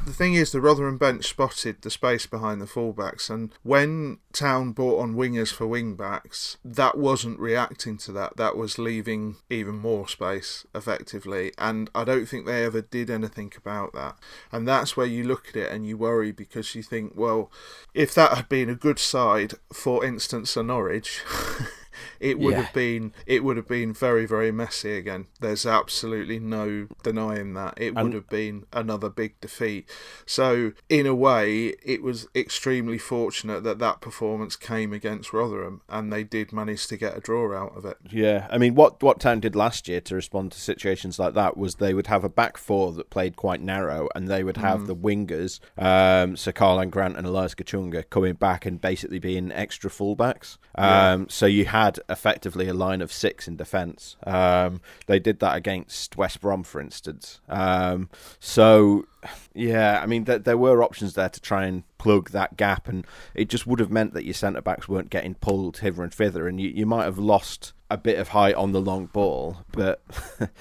the 0.05 0.13
thing 0.13 0.33
is, 0.33 0.51
the 0.51 0.61
Rotherham 0.61 0.97
bench 0.97 1.25
spotted 1.25 1.81
the 1.81 1.91
space 1.91 2.25
behind 2.25 2.59
the 2.59 2.65
fullbacks, 2.65 3.29
and 3.29 3.51
when 3.61 4.17
Town 4.33 4.71
brought 4.71 4.99
on 4.99 5.13
wingers 5.13 5.53
for 5.53 5.67
wingbacks, 5.67 6.57
that 6.65 6.97
wasn't 6.97 7.39
reacting 7.39 7.97
to 7.97 8.11
that. 8.13 8.37
That 8.37 8.57
was 8.57 8.79
leaving 8.79 9.35
even 9.47 9.75
more 9.75 10.07
space 10.07 10.65
effectively, 10.73 11.51
and 11.59 11.89
I 11.93 12.03
don't 12.03 12.25
think 12.25 12.45
they 12.45 12.65
ever 12.65 12.81
did 12.81 13.11
anything 13.11 13.53
about 13.55 13.93
that. 13.93 14.15
And 14.51 14.67
that's 14.67 14.97
where 14.97 15.05
you 15.05 15.23
look 15.23 15.49
at 15.49 15.55
it 15.55 15.71
and 15.71 15.85
you 15.85 15.97
worry 15.97 16.31
because 16.31 16.73
you 16.73 16.81
think, 16.81 17.13
well, 17.15 17.51
if 17.93 18.15
that 18.15 18.33
had 18.33 18.49
been 18.49 18.71
a 18.71 18.75
good 18.75 18.97
side, 18.97 19.53
for 19.71 20.03
instance, 20.03 20.57
a 20.57 20.63
Norwich. 20.63 21.21
it 22.19 22.39
would 22.39 22.53
yeah. 22.53 22.61
have 22.61 22.73
been 22.73 23.13
it 23.25 23.43
would 23.43 23.57
have 23.57 23.67
been 23.67 23.93
very 23.93 24.25
very 24.25 24.51
messy 24.51 24.97
again. 24.97 25.27
There's 25.39 25.65
absolutely 25.65 26.39
no 26.39 26.87
denying 27.03 27.53
that 27.53 27.75
it 27.77 27.95
would 27.95 28.13
have 28.13 28.29
been 28.29 28.65
another 28.73 29.09
big 29.09 29.39
defeat. 29.41 29.89
So 30.25 30.73
in 30.89 31.05
a 31.05 31.15
way, 31.15 31.75
it 31.83 32.01
was 32.01 32.27
extremely 32.35 32.97
fortunate 32.97 33.63
that 33.63 33.79
that 33.79 34.01
performance 34.01 34.55
came 34.55 34.93
against 34.93 35.33
Rotherham, 35.33 35.81
and 35.89 36.11
they 36.11 36.23
did 36.23 36.51
manage 36.51 36.87
to 36.87 36.97
get 36.97 37.17
a 37.17 37.19
draw 37.19 37.55
out 37.55 37.75
of 37.75 37.85
it. 37.85 37.97
Yeah, 38.09 38.47
I 38.49 38.57
mean, 38.57 38.75
what 38.75 39.01
what 39.01 39.19
Town 39.19 39.39
did 39.39 39.55
last 39.55 39.87
year 39.87 40.01
to 40.01 40.15
respond 40.15 40.51
to 40.53 40.59
situations 40.59 41.19
like 41.19 41.33
that 41.35 41.57
was 41.57 41.75
they 41.75 41.93
would 41.93 42.07
have 42.07 42.23
a 42.23 42.29
back 42.29 42.57
four 42.57 42.91
that 42.93 43.09
played 43.09 43.35
quite 43.35 43.61
narrow, 43.61 44.09
and 44.15 44.27
they 44.27 44.43
would 44.43 44.57
have 44.57 44.81
mm. 44.81 44.87
the 44.87 44.95
wingers, 44.95 45.59
um, 45.77 46.35
so 46.35 46.51
Karlan 46.51 46.89
Grant 46.89 47.17
and 47.17 47.27
Elias 47.27 47.55
Kachunga 47.55 48.09
coming 48.09 48.33
back 48.33 48.65
and 48.65 48.79
basically 48.81 49.19
being 49.19 49.51
extra 49.51 49.89
fullbacks. 49.89 50.57
Um, 50.75 51.21
yeah. 51.21 51.25
So 51.29 51.45
you 51.45 51.65
had 51.65 51.84
effectively 52.09 52.67
a 52.67 52.73
line 52.73 53.01
of 53.01 53.11
six 53.11 53.47
in 53.47 53.55
defence. 53.55 54.15
Um, 54.25 54.81
they 55.07 55.19
did 55.19 55.39
that 55.39 55.55
against 55.55 56.15
West 56.17 56.41
Brom, 56.41 56.63
for 56.63 56.79
instance. 56.79 57.39
Um, 57.49 58.09
so, 58.39 59.05
yeah, 59.53 59.99
I 60.01 60.05
mean, 60.05 60.25
th- 60.25 60.43
there 60.43 60.57
were 60.57 60.83
options 60.83 61.13
there 61.13 61.29
to 61.29 61.41
try 61.41 61.65
and 61.65 61.83
plug 61.97 62.31
that 62.31 62.57
gap, 62.57 62.87
and 62.87 63.05
it 63.33 63.49
just 63.49 63.67
would 63.67 63.79
have 63.79 63.91
meant 63.91 64.13
that 64.13 64.25
your 64.25 64.33
centre 64.33 64.61
backs 64.61 64.87
weren't 64.87 65.09
getting 65.09 65.35
pulled 65.35 65.77
hither 65.77 66.03
and 66.03 66.13
thither, 66.13 66.47
and 66.47 66.59
you, 66.59 66.69
you 66.69 66.85
might 66.85 67.05
have 67.05 67.19
lost 67.19 67.73
a 67.89 67.97
bit 67.97 68.19
of 68.19 68.29
height 68.29 68.55
on 68.55 68.71
the 68.71 68.81
long 68.81 69.07
ball, 69.07 69.57
but. 69.71 70.01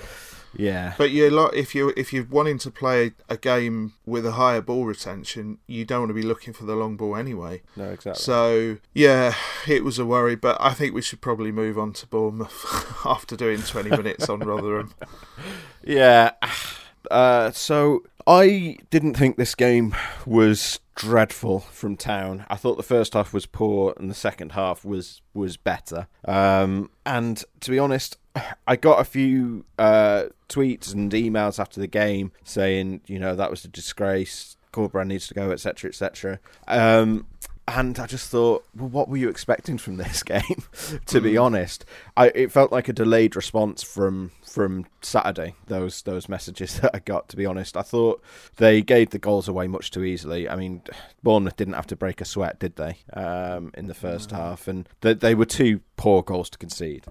Yeah, 0.56 0.94
but 0.98 1.10
you 1.10 1.30
lot 1.30 1.54
if 1.54 1.74
you 1.74 1.92
if 1.96 2.12
you're 2.12 2.24
wanting 2.24 2.58
to 2.58 2.70
play 2.70 3.12
a 3.28 3.36
game 3.36 3.94
with 4.06 4.26
a 4.26 4.32
higher 4.32 4.60
ball 4.60 4.84
retention, 4.84 5.58
you 5.66 5.84
don't 5.84 6.00
want 6.00 6.10
to 6.10 6.14
be 6.14 6.22
looking 6.22 6.52
for 6.52 6.64
the 6.64 6.74
long 6.74 6.96
ball 6.96 7.16
anyway. 7.16 7.62
No, 7.76 7.90
exactly. 7.90 8.22
So 8.22 8.78
yeah, 8.92 9.34
it 9.66 9.84
was 9.84 9.98
a 9.98 10.06
worry, 10.06 10.36
but 10.36 10.56
I 10.60 10.72
think 10.74 10.94
we 10.94 11.02
should 11.02 11.20
probably 11.20 11.52
move 11.52 11.78
on 11.78 11.92
to 11.94 12.06
Bournemouth 12.06 13.00
after 13.04 13.36
doing 13.36 13.62
20 13.62 13.90
minutes 13.90 14.28
on 14.28 14.40
Rotherham. 14.40 14.94
Yeah. 15.86 16.32
Uh, 17.10 17.50
so 17.50 18.02
I 18.26 18.78
didn't 18.88 19.14
think 19.14 19.36
this 19.36 19.54
game 19.54 19.94
was 20.24 20.80
dreadful 20.94 21.60
from 21.60 21.96
town. 21.96 22.46
I 22.48 22.56
thought 22.56 22.76
the 22.76 22.82
first 22.82 23.14
half 23.14 23.34
was 23.34 23.44
poor 23.46 23.94
and 23.98 24.10
the 24.10 24.14
second 24.14 24.52
half 24.52 24.86
was 24.86 25.20
was 25.34 25.56
better. 25.58 26.06
Um, 26.24 26.90
and 27.04 27.44
to 27.60 27.70
be 27.70 27.78
honest, 27.78 28.16
I 28.66 28.76
got 28.76 29.00
a 29.00 29.04
few 29.04 29.66
uh, 29.78 30.24
tweets 30.48 30.92
and 30.92 31.11
emails 31.12 31.59
after 31.59 31.80
the 31.80 31.87
game 31.87 32.33
saying, 32.44 33.00
you 33.07 33.18
know, 33.18 33.35
that 33.35 33.50
was 33.50 33.64
a 33.64 33.68
disgrace. 33.68 34.57
Corberan 34.72 35.07
needs 35.07 35.28
to 35.28 35.35
go, 35.35 35.52
etc., 35.52 35.88
etc. 35.88 36.40
Um, 36.66 37.26
and 37.66 37.98
I 37.98 38.07
just 38.07 38.28
thought, 38.28 38.66
well, 38.76 38.88
what 38.88 39.09
were 39.09 39.16
you 39.16 39.28
expecting 39.28 39.78
from 39.78 39.96
this 39.96 40.22
game? 40.24 40.64
to 41.07 41.20
be 41.20 41.35
hmm. 41.35 41.42
honest, 41.42 41.85
I 42.16 42.28
it 42.28 42.52
felt 42.52 42.72
like 42.72 42.88
a 42.88 42.92
delayed 42.92 43.37
response 43.37 43.83
from 43.83 44.33
from 44.54 44.86
Saturday. 45.02 45.56
Those 45.66 46.02
those 46.02 46.28
messages 46.28 46.78
that 46.80 46.92
I 46.94 47.00
got. 47.00 47.28
To 47.30 47.36
be 47.36 47.44
honest, 47.44 47.76
I 47.76 47.82
thought 47.82 48.22
they 48.56 48.80
gave 48.82 49.10
the 49.10 49.18
goals 49.18 49.48
away 49.48 49.66
much 49.66 49.90
too 49.90 50.04
easily. 50.04 50.48
I 50.48 50.54
mean, 50.54 50.82
Bournemouth 51.22 51.56
didn't 51.56 51.74
have 51.74 51.88
to 51.88 51.96
break 51.96 52.20
a 52.20 52.24
sweat, 52.24 52.60
did 52.60 52.76
they? 52.76 52.98
Um, 53.12 53.72
in 53.74 53.88
the 53.88 53.94
first 53.94 54.30
no. 54.30 54.38
half, 54.38 54.68
and 54.68 54.88
they, 55.00 55.14
they 55.14 55.34
were 55.34 55.44
two 55.44 55.80
poor 55.96 56.22
goals 56.22 56.48
to 56.50 56.58
concede. 56.58 57.04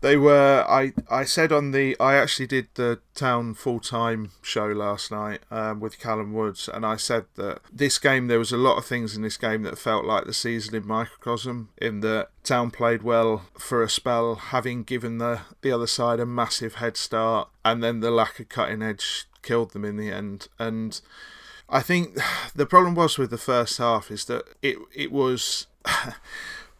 They 0.00 0.16
were. 0.16 0.64
I 0.68 0.94
I 1.10 1.24
said 1.24 1.52
on 1.52 1.72
the. 1.72 1.96
I 2.00 2.14
actually 2.14 2.46
did 2.46 2.68
the 2.74 3.00
town 3.14 3.54
full 3.54 3.78
time 3.78 4.30
show 4.40 4.66
last 4.66 5.12
night 5.12 5.40
um, 5.50 5.78
with 5.78 6.00
Callum 6.00 6.32
Woods, 6.32 6.68
and 6.72 6.86
I 6.86 6.96
said 6.96 7.26
that 7.36 7.60
this 7.70 7.98
game 7.98 8.26
there 8.28 8.38
was 8.38 8.52
a 8.52 8.56
lot 8.56 8.78
of 8.78 8.86
things 8.86 9.14
in 9.14 9.22
this 9.22 9.36
game 9.36 9.62
that 9.62 9.78
felt 9.78 10.04
like 10.04 10.24
the 10.24 10.32
season 10.32 10.74
in 10.74 10.86
microcosm. 10.86 11.68
In 11.78 12.00
that 12.00 12.30
town 12.42 12.70
played 12.70 13.02
well 13.02 13.44
for 13.58 13.82
a 13.82 13.88
spell, 13.88 14.34
having 14.34 14.82
given 14.82 15.18
the 15.18 15.40
the 15.60 15.72
other 15.72 15.86
side 15.86 16.20
a 16.20 16.26
massive 16.26 16.76
head 16.76 16.96
start, 16.96 17.48
and 17.64 17.82
then 17.82 18.00
the 18.00 18.10
lack 18.10 18.40
of 18.40 18.48
cutting 18.48 18.82
edge 18.82 19.26
killed 19.42 19.72
them 19.72 19.84
in 19.84 19.96
the 19.96 20.10
end. 20.10 20.48
And 20.58 21.00
I 21.68 21.80
think 21.80 22.18
the 22.54 22.66
problem 22.66 22.94
was 22.94 23.18
with 23.18 23.30
the 23.30 23.38
first 23.38 23.78
half 23.78 24.10
is 24.10 24.24
that 24.26 24.44
it 24.62 24.78
it 24.94 25.12
was. 25.12 25.66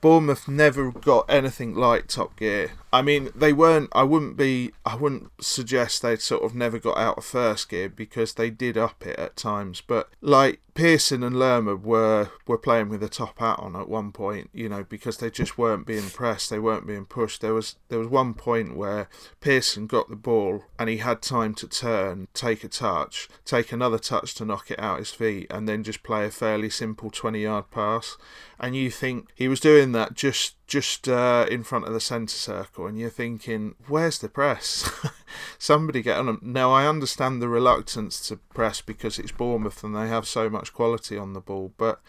Bournemouth 0.01 0.49
never 0.49 0.91
got 0.91 1.27
anything 1.31 1.77
like 1.77 2.09
Top 2.09 2.37
Gear. 2.37 2.73
I 2.93 3.01
mean, 3.01 3.31
they 3.35 3.55
weren't. 3.55 3.89
I 3.93 4.03
wouldn't 4.03 4.37
be. 4.37 4.73
I 4.85 4.97
wouldn't 4.97 5.31
suggest 5.41 6.03
they'd 6.03 6.21
sort 6.21 6.43
of 6.43 6.55
never 6.55 6.79
got 6.79 6.99
out 6.99 7.17
of 7.17 7.25
first 7.25 7.71
gear 7.71 7.89
because 7.89 8.35
they 8.35 8.51
did 8.51 8.77
up 8.77 9.07
it 9.07 9.19
at 9.19 9.35
times. 9.35 9.81
But 9.81 10.11
like 10.21 10.61
Pearson 10.75 11.23
and 11.23 11.39
Lerma 11.39 11.77
were 11.77 12.31
were 12.47 12.59
playing 12.59 12.89
with 12.89 13.03
a 13.03 13.09
top 13.09 13.39
hat 13.39 13.59
on 13.59 13.77
at 13.77 13.89
one 13.89 14.13
point, 14.13 14.51
you 14.53 14.69
know, 14.69 14.85
because 14.85 15.19
they 15.19 15.31
just 15.31 15.57
weren't 15.59 15.87
being 15.87 16.09
pressed, 16.11 16.51
they 16.51 16.59
weren't 16.59 16.87
being 16.87 17.05
pushed. 17.07 17.41
There 17.41 17.55
was 17.55 17.77
there 17.89 17.99
was 17.99 18.09
one 18.09 18.35
point 18.35 18.77
where 18.77 19.09
Pearson 19.41 19.87
got 19.87 20.11
the 20.11 20.17
ball 20.17 20.65
and 20.79 20.91
he 20.91 20.99
had 20.99 21.23
time 21.23 21.55
to 21.57 21.69
turn, 21.69 22.29
take 22.35 22.65
a 22.65 22.69
touch, 22.69 23.29
take 23.45 23.73
another 23.73 23.99
touch 23.99 24.35
to 24.35 24.45
knock 24.45 24.71
it 24.71 24.79
out 24.79 24.99
his 24.99 25.11
feet, 25.11 25.47
and 25.51 25.69
then 25.69 25.83
just 25.83 26.03
play 26.03 26.27
a 26.27 26.31
fairly 26.31 26.69
simple 26.71 27.11
twenty 27.11 27.43
yard 27.43 27.71
pass. 27.71 28.17
And 28.59 28.77
you 28.77 28.91
think 28.91 29.29
he 29.35 29.49
was 29.49 29.61
doing 29.61 29.93
that 29.93 30.15
just 30.15 30.55
just 30.67 31.09
uh, 31.09 31.47
in 31.51 31.63
front 31.65 31.87
of 31.87 31.93
the 31.93 32.01
centre 32.01 32.35
circle, 32.35 32.87
and 32.87 32.99
you're 32.99 33.11
thinking, 33.11 33.75
where's 33.89 34.19
the 34.19 34.29
press? 34.29 34.91
Somebody 35.59 36.03
get 36.03 36.19
on 36.19 36.27
them. 36.27 36.41
Now, 36.43 36.73
I 36.73 36.87
understand 36.87 37.41
the 37.43 37.49
reluctance 37.49 38.27
to 38.29 38.37
press 38.37 38.81
because 38.81 39.19
it's 39.19 39.33
Bournemouth 39.33 39.83
and 39.85 39.95
they 39.95 40.09
have 40.09 40.27
so 40.27 40.49
much 40.49 40.73
quality 40.73 41.19
on 41.19 41.33
the 41.33 41.41
ball, 41.41 41.73
but 41.77 42.01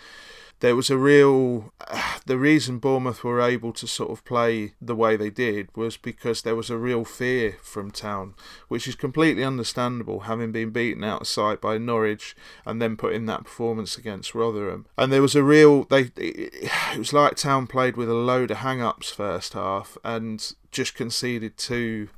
there 0.59 0.75
was 0.75 0.89
a 0.89 0.97
real. 0.97 1.73
Uh, 1.87 2.19
the 2.25 2.37
reason 2.37 2.79
Bournemouth 2.79 3.23
were 3.23 3.41
able 3.41 3.73
to 3.73 3.85
sort 3.85 4.11
of 4.11 4.23
play 4.23 4.73
the 4.81 4.95
way 4.95 5.17
they 5.17 5.29
did 5.29 5.67
was 5.75 5.97
because 5.97 6.41
there 6.41 6.55
was 6.55 6.69
a 6.69 6.77
real 6.77 7.03
fear 7.03 7.57
from 7.61 7.91
Town, 7.91 8.33
which 8.69 8.87
is 8.87 8.95
completely 8.95 9.43
understandable, 9.43 10.21
having 10.21 10.51
been 10.51 10.71
beaten 10.71 11.03
out 11.03 11.21
of 11.21 11.27
sight 11.27 11.59
by 11.59 11.77
Norwich 11.77 12.35
and 12.65 12.81
then 12.81 12.95
put 12.95 13.13
in 13.13 13.25
that 13.25 13.43
performance 13.43 13.97
against 13.97 14.33
Rotherham. 14.33 14.85
And 14.97 15.11
there 15.11 15.21
was 15.21 15.35
a 15.35 15.43
real. 15.43 15.83
They 15.85 16.11
it 16.15 16.97
was 16.97 17.13
like 17.13 17.35
Town 17.35 17.67
played 17.67 17.97
with 17.97 18.09
a 18.09 18.13
load 18.13 18.51
of 18.51 18.57
hang-ups 18.57 19.11
first 19.11 19.53
half 19.53 19.97
and 20.03 20.53
just 20.71 20.95
conceded 20.95 21.57
two 21.57 22.09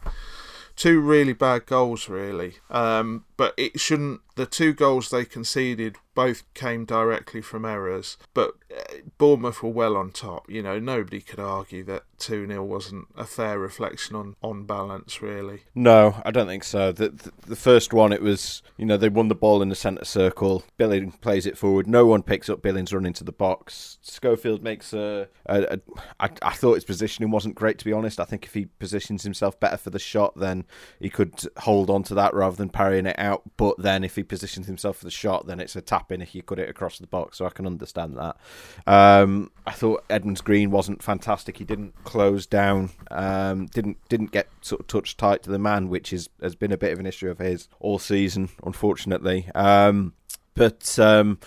two 0.76 1.00
really 1.00 1.34
bad 1.34 1.65
goals, 1.65 2.10
really. 2.10 2.56
Um, 2.69 3.26
but 3.38 3.54
it 3.58 3.80
shouldn't. 3.80 4.21
The 4.36 4.45
two 4.45 4.74
goals 4.74 5.10
they 5.10 5.26
conceded 5.26 5.98
both 6.13 6.43
came 6.54 6.86
directly 6.86 7.41
from 7.41 7.65
errors, 7.65 8.17
but 8.34 8.56
uh, 8.76 8.82
Bournemouth 9.17 9.62
were 9.62 9.69
well 9.69 9.95
on 9.95 10.12
top. 10.12 10.50
You 10.50 10.63
know, 10.63 10.80
nobody 10.80 11.19
could 11.19 11.39
argue 11.39 11.84
that 11.84 12.04
2 12.19 12.48
0 12.48 12.63
wasn't 12.63 13.08
a 13.15 13.26
fair 13.26 13.60
reflection 13.60 14.15
on, 14.15 14.36
on 14.41 14.63
balance, 14.63 15.21
really. 15.21 15.63
No, 15.76 16.21
I 16.26 16.32
don't 16.32 16.48
think 16.48 16.63
so. 16.63 16.91
The, 16.91 17.10
the, 17.10 17.32
the 17.48 17.56
first 17.56 17.93
one, 17.93 18.13
it 18.13 18.21
was, 18.21 18.63
you 18.78 18.86
know, 18.86 18.98
they 18.98 19.10
won 19.10 19.28
the 19.28 19.36
ball 19.36 19.62
in 19.62 19.69
the 19.69 19.76
centre 19.76 20.06
circle. 20.06 20.63
Billing 20.78 21.12
plays 21.12 21.45
it 21.45 21.58
forward. 21.58 21.86
No 21.86 22.06
one 22.06 22.24
picks 22.24 22.50
up 22.50 22.62
Billings 22.62 22.93
run 22.93 23.06
into 23.06 23.24
the 23.24 23.34
box. 23.34 24.00
Schofield 24.02 24.63
makes 24.63 24.93
a. 24.93 25.28
a, 25.45 25.63
a 25.63 25.80
I, 26.19 26.30
I 26.41 26.54
thought 26.54 26.76
his 26.76 26.86
positioning 26.86 27.32
wasn't 27.32 27.56
great, 27.56 27.78
to 27.80 27.86
be 27.86 27.93
honest. 27.93 28.19
I 28.19 28.26
think 28.26 28.45
if 28.45 28.54
he 28.54 28.65
positions 28.65 29.24
himself 29.24 29.60
better 29.60 29.78
for 29.78 29.89
the 29.89 30.00
shot, 30.00 30.38
then 30.39 30.65
he 31.00 31.10
could 31.10 31.34
hold 31.58 31.89
on 31.89 32.04
to 32.04 32.15
that 32.15 32.34
rather 32.34 32.56
than 32.56 32.69
parrying 32.69 33.06
it 33.06 33.19
out. 33.19 33.43
But 33.58 33.78
then 33.78 34.06
if 34.06 34.15
he 34.15 34.24
positions 34.28 34.68
himself 34.68 34.98
for 34.98 35.06
the 35.06 35.12
shot, 35.12 35.48
then 35.48 35.60
it's 35.60 35.76
a 35.76 35.82
tap 35.82 36.12
in 36.12 36.22
if 36.22 36.36
you 36.36 36.42
cut 36.42 36.60
it 36.60 36.70
across 36.70 37.00
the 37.00 37.08
box. 37.08 37.38
So 37.38 37.46
I 37.46 37.50
can 37.50 37.66
understand 37.66 38.18
that. 38.18 38.38
Um, 38.86 39.52
I 39.66 39.72
thought 39.72 40.04
Edmonds 40.10 40.42
Green 40.42 40.72
wasn't 40.72 41.02
fantastic. 41.02 41.58
He 41.58 41.64
didn't 41.64 41.94
close 42.04 42.46
down. 42.46 42.92
Um, 43.12 43.68
didn't 43.68 43.98
didn't 44.10 44.32
get 44.32 44.48
sort 44.62 44.82
of 44.82 44.88
touched 44.88 45.18
tight 45.18 45.44
to 45.44 45.50
the 45.50 45.60
man, 45.60 45.90
which 45.90 46.14
is 46.14 46.30
has 46.42 46.56
been 46.56 46.72
a 46.72 46.78
bit 46.78 46.94
of 46.94 47.00
an 47.00 47.06
issue 47.06 47.30
of 47.30 47.40
his 47.40 47.68
all 47.80 48.00
season, 48.00 48.50
unfortunately. 48.64 49.50
Um, 49.56 50.14
but 50.54 50.98
um, 51.00 51.40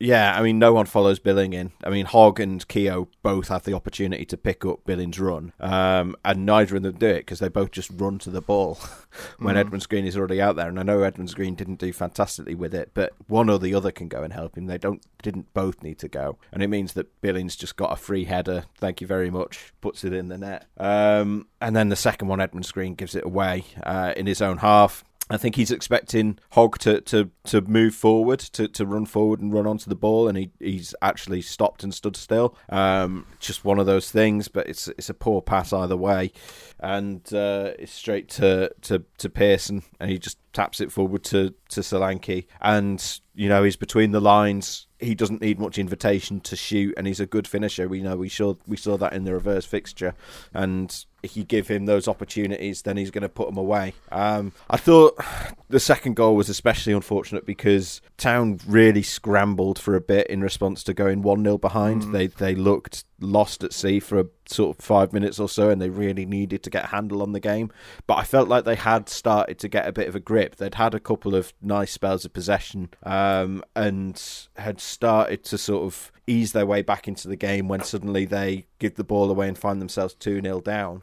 yeah, 0.00 0.38
I 0.38 0.42
mean, 0.42 0.58
no 0.58 0.72
one 0.72 0.86
follows 0.86 1.18
Billing 1.18 1.52
in. 1.52 1.72
I 1.82 1.90
mean, 1.90 2.06
Hogg 2.06 2.38
and 2.38 2.66
Keogh 2.68 3.08
both 3.22 3.48
have 3.48 3.64
the 3.64 3.74
opportunity 3.74 4.24
to 4.26 4.36
pick 4.36 4.64
up 4.64 4.84
Billing's 4.84 5.18
run, 5.18 5.52
um, 5.58 6.14
and 6.24 6.46
neither 6.46 6.76
of 6.76 6.82
them 6.82 6.96
do 6.96 7.06
it 7.06 7.20
because 7.20 7.40
they 7.40 7.48
both 7.48 7.72
just 7.72 7.90
run 7.92 8.18
to 8.20 8.30
the 8.30 8.40
ball 8.40 8.78
when 9.38 9.56
mm. 9.56 9.58
Edmonds 9.58 9.86
Green 9.86 10.06
is 10.06 10.16
already 10.16 10.40
out 10.40 10.54
there. 10.54 10.68
And 10.68 10.78
I 10.78 10.84
know 10.84 11.02
Edmonds 11.02 11.34
Green 11.34 11.56
didn't 11.56 11.80
do 11.80 11.92
fantastically 11.92 12.54
with 12.54 12.74
it, 12.74 12.92
but 12.94 13.12
one 13.26 13.50
or 13.50 13.58
the 13.58 13.74
other 13.74 13.90
can 13.90 14.06
go 14.06 14.22
and 14.22 14.32
help 14.32 14.56
him. 14.56 14.66
They 14.66 14.78
don't 14.78 15.04
didn't 15.20 15.52
both 15.52 15.82
need 15.82 15.98
to 15.98 16.08
go, 16.08 16.38
and 16.52 16.62
it 16.62 16.68
means 16.68 16.92
that 16.92 17.20
Billings 17.20 17.56
just 17.56 17.76
got 17.76 17.92
a 17.92 17.96
free 17.96 18.24
header. 18.24 18.66
Thank 18.76 19.00
you 19.00 19.06
very 19.06 19.30
much. 19.30 19.72
Puts 19.80 20.04
it 20.04 20.12
in 20.12 20.28
the 20.28 20.38
net, 20.38 20.66
um, 20.76 21.48
and 21.60 21.74
then 21.74 21.88
the 21.88 21.96
second 21.96 22.28
one, 22.28 22.40
Edmonds 22.40 22.70
Green 22.70 22.94
gives 22.94 23.16
it 23.16 23.24
away 23.24 23.64
uh, 23.82 24.12
in 24.16 24.26
his 24.26 24.40
own 24.40 24.58
half. 24.58 25.04
I 25.30 25.36
think 25.36 25.56
he's 25.56 25.70
expecting 25.70 26.38
Hogg 26.50 26.78
to, 26.78 27.00
to, 27.02 27.30
to 27.44 27.60
move 27.62 27.94
forward, 27.94 28.40
to, 28.40 28.68
to 28.68 28.86
run 28.86 29.06
forward 29.06 29.40
and 29.40 29.52
run 29.52 29.66
onto 29.66 29.88
the 29.88 29.96
ball, 29.96 30.28
and 30.28 30.38
he, 30.38 30.50
he's 30.58 30.94
actually 31.02 31.42
stopped 31.42 31.82
and 31.82 31.92
stood 31.92 32.16
still. 32.16 32.56
Um, 32.68 33.26
just 33.38 33.64
one 33.64 33.78
of 33.78 33.86
those 33.86 34.10
things, 34.10 34.48
but 34.48 34.68
it's 34.68 34.88
it's 34.88 35.10
a 35.10 35.14
poor 35.14 35.42
pass 35.42 35.72
either 35.72 35.96
way, 35.96 36.32
and 36.80 37.20
uh, 37.32 37.72
it's 37.78 37.92
straight 37.92 38.28
to, 38.30 38.72
to, 38.82 39.04
to 39.18 39.28
Pearson, 39.28 39.82
and 40.00 40.10
he 40.10 40.18
just 40.18 40.38
taps 40.52 40.80
it 40.80 40.90
forward 40.90 41.22
to 41.24 41.54
to 41.68 41.80
Solanke, 41.80 42.46
and 42.60 43.20
you 43.34 43.48
know 43.48 43.62
he's 43.62 43.76
between 43.76 44.12
the 44.12 44.20
lines. 44.20 44.86
He 44.98 45.14
doesn't 45.14 45.40
need 45.40 45.60
much 45.60 45.78
invitation 45.78 46.40
to 46.40 46.56
shoot, 46.56 46.94
and 46.96 47.06
he's 47.06 47.20
a 47.20 47.26
good 47.26 47.46
finisher. 47.46 47.88
We 47.88 48.02
know 48.02 48.16
we 48.16 48.28
saw 48.28 48.54
we 48.66 48.76
saw 48.76 48.96
that 48.96 49.12
in 49.12 49.24
the 49.24 49.34
reverse 49.34 49.66
fixture, 49.66 50.14
and 50.54 51.04
if 51.22 51.36
you 51.36 51.44
give 51.44 51.68
him 51.68 51.86
those 51.86 52.06
opportunities, 52.06 52.82
then 52.82 52.96
he's 52.96 53.10
going 53.10 53.22
to 53.22 53.28
put 53.28 53.48
them 53.48 53.56
away. 53.56 53.94
Um, 54.12 54.52
I 54.70 54.76
thought 54.76 55.18
the 55.68 55.80
second 55.80 56.14
goal 56.14 56.36
was 56.36 56.48
especially 56.48 56.92
unfortunate 56.92 57.44
because 57.44 58.00
Town 58.16 58.60
really 58.66 59.02
scrambled 59.02 59.78
for 59.78 59.94
a 59.96 60.00
bit 60.00 60.28
in 60.28 60.40
response 60.40 60.84
to 60.84 60.94
going 60.94 61.22
one 61.22 61.42
0 61.42 61.58
behind. 61.58 62.04
Mm. 62.04 62.12
They 62.12 62.26
they 62.28 62.54
looked 62.54 63.04
lost 63.20 63.64
at 63.64 63.72
sea 63.72 63.98
for 63.98 64.20
a 64.20 64.26
sort 64.46 64.78
of 64.78 64.84
five 64.84 65.12
minutes 65.12 65.40
or 65.40 65.48
so, 65.48 65.70
and 65.70 65.82
they 65.82 65.90
really 65.90 66.24
needed 66.24 66.62
to 66.62 66.70
get 66.70 66.84
a 66.84 66.88
handle 66.88 67.22
on 67.22 67.32
the 67.32 67.40
game. 67.40 67.70
But 68.06 68.18
I 68.18 68.24
felt 68.24 68.48
like 68.48 68.64
they 68.64 68.76
had 68.76 69.08
started 69.08 69.58
to 69.58 69.68
get 69.68 69.88
a 69.88 69.92
bit 69.92 70.08
of 70.08 70.14
a 70.14 70.20
grip. 70.20 70.56
They'd 70.56 70.76
had 70.76 70.94
a 70.94 71.00
couple 71.00 71.34
of 71.34 71.52
nice 71.60 71.92
spells 71.92 72.24
of 72.24 72.32
possession, 72.32 72.90
um, 73.02 73.64
and 73.74 74.22
had 74.56 74.80
started 74.80 75.44
to 75.46 75.58
sort 75.58 75.84
of 75.84 76.12
ease 76.28 76.52
their 76.52 76.66
way 76.66 76.82
back 76.82 77.08
into 77.08 77.28
the 77.28 77.36
game 77.36 77.68
when 77.68 77.82
suddenly 77.82 78.24
they 78.24 78.66
give 78.78 78.96
the 78.96 79.04
ball 79.04 79.30
away 79.30 79.48
and 79.48 79.58
find 79.58 79.80
themselves 79.80 80.14
2 80.14 80.40
0 80.42 80.60
down. 80.60 81.02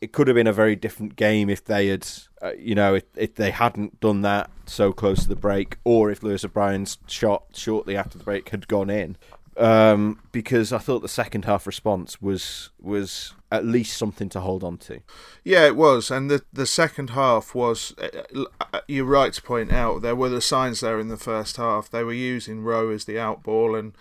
It 0.00 0.12
could 0.12 0.26
have 0.26 0.34
been 0.34 0.48
a 0.48 0.52
very 0.52 0.74
different 0.74 1.14
game 1.14 1.48
if 1.48 1.64
they 1.64 1.88
had, 1.88 2.06
uh, 2.42 2.52
you 2.58 2.74
know, 2.74 2.94
if, 2.94 3.04
if 3.14 3.36
they 3.36 3.52
hadn't 3.52 4.00
done 4.00 4.22
that 4.22 4.50
so 4.66 4.92
close 4.92 5.22
to 5.22 5.28
the 5.28 5.36
break, 5.36 5.76
or 5.84 6.10
if 6.10 6.24
Lewis 6.24 6.44
O'Brien's 6.44 6.98
shot 7.06 7.44
shortly 7.52 7.96
after 7.96 8.18
the 8.18 8.24
break 8.24 8.48
had 8.48 8.66
gone 8.66 8.90
in 8.90 9.16
um, 9.60 10.18
because 10.32 10.72
I 10.72 10.78
thought 10.78 11.00
the 11.00 11.08
second 11.08 11.44
half 11.44 11.66
response 11.66 12.20
was 12.20 12.70
was 12.80 13.34
at 13.52 13.64
least 13.64 13.98
something 13.98 14.28
to 14.30 14.40
hold 14.40 14.64
on 14.64 14.78
to. 14.78 15.00
Yeah, 15.44 15.66
it 15.66 15.76
was, 15.76 16.10
and 16.10 16.30
the 16.30 16.42
the 16.52 16.66
second 16.66 17.10
half 17.10 17.54
was. 17.54 17.94
Uh, 17.98 18.44
uh, 18.72 18.80
you're 18.88 19.04
right 19.04 19.32
to 19.32 19.42
point 19.42 19.72
out 19.72 20.02
there 20.02 20.16
were 20.16 20.28
the 20.28 20.40
signs 20.40 20.80
there 20.80 20.98
in 20.98 21.08
the 21.08 21.16
first 21.16 21.56
half. 21.56 21.90
They 21.90 22.04
were 22.04 22.12
using 22.12 22.62
Rowe 22.62 22.90
as 22.90 23.04
the 23.04 23.16
outball, 23.16 23.78
and 23.78 23.92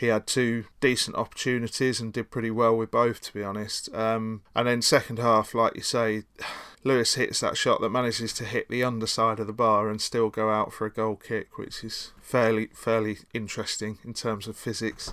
he 0.00 0.06
had 0.06 0.26
two 0.26 0.64
decent 0.80 1.14
opportunities 1.14 2.00
and 2.00 2.10
did 2.10 2.30
pretty 2.30 2.50
well 2.50 2.74
with 2.74 2.90
both, 2.90 3.20
to 3.20 3.34
be 3.34 3.44
honest. 3.44 3.94
Um, 3.94 4.40
and 4.56 4.66
then 4.66 4.80
second 4.80 5.18
half, 5.18 5.54
like 5.54 5.76
you 5.76 5.82
say. 5.82 6.22
Lewis 6.82 7.16
hits 7.16 7.40
that 7.40 7.58
shot 7.58 7.82
that 7.82 7.90
manages 7.90 8.32
to 8.32 8.44
hit 8.46 8.70
the 8.70 8.82
underside 8.82 9.38
of 9.38 9.46
the 9.46 9.52
bar 9.52 9.90
and 9.90 10.00
still 10.00 10.30
go 10.30 10.48
out 10.48 10.72
for 10.72 10.86
a 10.86 10.90
goal 10.90 11.14
kick, 11.14 11.58
which 11.58 11.84
is 11.84 12.12
fairly 12.22 12.70
fairly 12.72 13.18
interesting 13.34 13.98
in 14.02 14.14
terms 14.14 14.48
of 14.48 14.56
physics. 14.56 15.12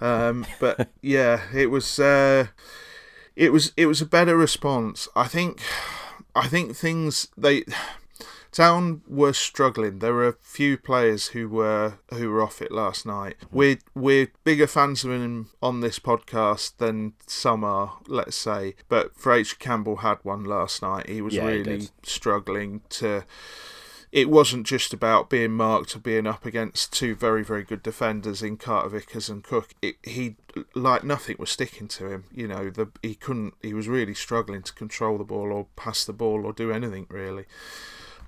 Um, 0.00 0.46
but 0.60 0.90
yeah, 1.00 1.40
it 1.52 1.72
was 1.72 1.98
uh, 1.98 2.46
it 3.34 3.52
was 3.52 3.72
it 3.76 3.86
was 3.86 4.00
a 4.00 4.06
better 4.06 4.36
response. 4.36 5.08
I 5.16 5.26
think 5.26 5.60
I 6.36 6.46
think 6.46 6.76
things 6.76 7.26
they 7.36 7.64
Town 8.52 9.00
were 9.08 9.32
struggling. 9.32 9.98
There 9.98 10.12
were 10.12 10.28
a 10.28 10.36
few 10.40 10.76
players 10.76 11.28
who 11.28 11.48
were 11.48 11.94
who 12.10 12.30
were 12.30 12.42
off 12.42 12.60
it 12.60 12.70
last 12.70 13.06
night. 13.06 13.36
We're 13.50 13.78
we're 13.94 14.30
bigger 14.44 14.66
fans 14.66 15.04
of 15.04 15.10
him 15.10 15.50
on 15.62 15.80
this 15.80 15.98
podcast 15.98 16.76
than 16.76 17.14
some 17.26 17.64
are, 17.64 17.98
let's 18.06 18.36
say. 18.36 18.74
But 18.88 19.16
for 19.16 19.32
H 19.32 19.58
Campbell 19.58 19.96
had 19.96 20.18
one 20.22 20.44
last 20.44 20.82
night. 20.82 21.08
He 21.08 21.22
was 21.22 21.34
yeah, 21.34 21.46
really 21.46 21.78
he 21.80 21.88
struggling 22.02 22.82
to 22.90 23.24
it 24.12 24.28
wasn't 24.28 24.66
just 24.66 24.92
about 24.92 25.30
being 25.30 25.52
marked 25.52 25.96
or 25.96 25.98
being 25.98 26.26
up 26.26 26.44
against 26.44 26.92
two 26.92 27.14
very, 27.14 27.42
very 27.42 27.64
good 27.64 27.82
defenders 27.82 28.42
in 28.42 28.58
Carter 28.58 28.90
Vickers 28.90 29.30
and 29.30 29.42
Cook. 29.42 29.70
It, 29.80 29.96
he, 30.02 30.36
like 30.74 31.02
nothing 31.02 31.36
was 31.38 31.48
sticking 31.48 31.88
to 31.88 32.08
him. 32.08 32.24
You 32.30 32.46
know, 32.46 32.68
the, 32.68 32.90
he 33.00 33.14
couldn't, 33.14 33.54
he 33.62 33.72
was 33.72 33.88
really 33.88 34.12
struggling 34.12 34.62
to 34.64 34.72
control 34.74 35.16
the 35.16 35.24
ball 35.24 35.50
or 35.50 35.66
pass 35.76 36.04
the 36.04 36.12
ball 36.12 36.44
or 36.44 36.52
do 36.52 36.70
anything 36.70 37.06
really. 37.08 37.46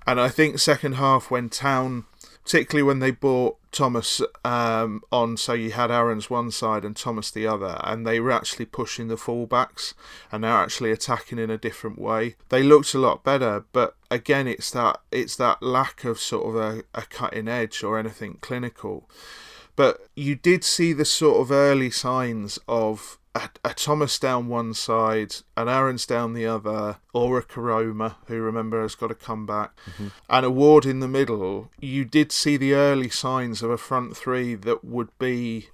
And 0.07 0.19
I 0.19 0.29
think 0.29 0.59
second 0.59 0.93
half 0.93 1.31
when 1.31 1.49
Town, 1.49 2.05
particularly 2.43 2.83
when 2.83 2.99
they 2.99 3.11
bought 3.11 3.57
Thomas 3.71 4.21
um, 4.43 5.01
on, 5.11 5.35
so 5.35 5.53
you 5.53 5.71
had 5.71 5.89
Aarons 5.89 6.29
one 6.29 6.51
side 6.51 6.85
and 6.85 6.95
Thomas 6.95 7.31
the 7.31 7.47
other, 7.47 7.79
and 7.83 8.05
they 8.05 8.19
were 8.19 8.31
actually 8.31 8.65
pushing 8.65 9.07
the 9.07 9.15
fullbacks 9.15 9.95
and 10.31 10.43
they're 10.43 10.51
actually 10.51 10.91
attacking 10.91 11.39
in 11.39 11.49
a 11.49 11.57
different 11.57 11.99
way. 11.99 12.35
They 12.49 12.61
looked 12.61 12.93
a 12.93 12.99
lot 12.99 13.23
better, 13.23 13.65
but 13.73 13.95
again, 14.11 14.47
it's 14.47 14.69
that 14.71 15.01
it's 15.11 15.35
that 15.37 15.63
lack 15.63 16.03
of 16.05 16.19
sort 16.19 16.47
of 16.47 16.55
a, 16.55 16.83
a 16.93 17.01
cutting 17.03 17.47
edge 17.47 17.83
or 17.83 17.97
anything 17.97 18.37
clinical. 18.41 19.09
But 19.75 20.07
you 20.15 20.35
did 20.35 20.63
see 20.63 20.93
the 20.93 21.03
sort 21.03 21.41
of 21.41 21.51
early 21.51 21.89
signs 21.89 22.59
of 22.67 23.17
a, 23.35 23.49
a, 23.65 23.73
Thomas 23.73 24.17
down 24.17 24.47
one 24.47 24.73
side, 24.73 25.35
an 25.57 25.67
Aarons 25.67 26.05
down 26.05 26.33
the 26.33 26.45
other, 26.45 26.97
or 27.13 27.37
a 27.37 27.43
Koroma, 27.43 28.15
who 28.27 28.39
remember 28.39 28.81
has 28.81 28.95
got 28.95 29.07
to 29.07 29.15
come 29.15 29.45
back, 29.45 29.75
mm-hmm. 29.85 30.07
and 30.29 30.45
a 30.45 30.49
Ward 30.49 30.85
in 30.85 31.01
the 31.01 31.07
middle, 31.07 31.69
you 31.79 32.05
did 32.05 32.31
see 32.31 32.55
the 32.55 32.73
early 32.73 33.09
signs 33.09 33.61
of 33.61 33.69
a 33.69 33.77
front 33.77 34.15
three 34.15 34.55
that 34.55 34.85
would 34.85 35.09
be 35.19 35.67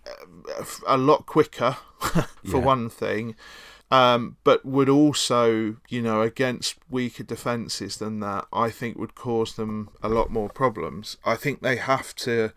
a, 0.60 0.96
a 0.96 0.98
lot 0.98 1.26
quicker, 1.28 1.78
for 2.00 2.28
yeah. 2.44 2.58
one 2.58 2.90
thing. 2.90 3.36
Um, 3.92 4.38
but 4.46 4.66
would 4.66 4.88
also, 4.88 5.76
you 5.90 6.02
know, 6.02 6.22
against 6.22 6.78
weaker 6.90 7.24
defences 7.24 7.98
than 7.98 8.22
that, 8.22 8.48
I 8.54 8.70
think 8.70 8.98
would 8.98 9.16
cause 9.16 9.56
them 9.56 9.90
a 10.02 10.08
lot 10.08 10.32
more 10.32 10.48
problems. 10.48 11.18
I 11.26 11.36
think 11.36 11.62
they 11.62 11.76
have 11.76 12.16
to 12.18 12.54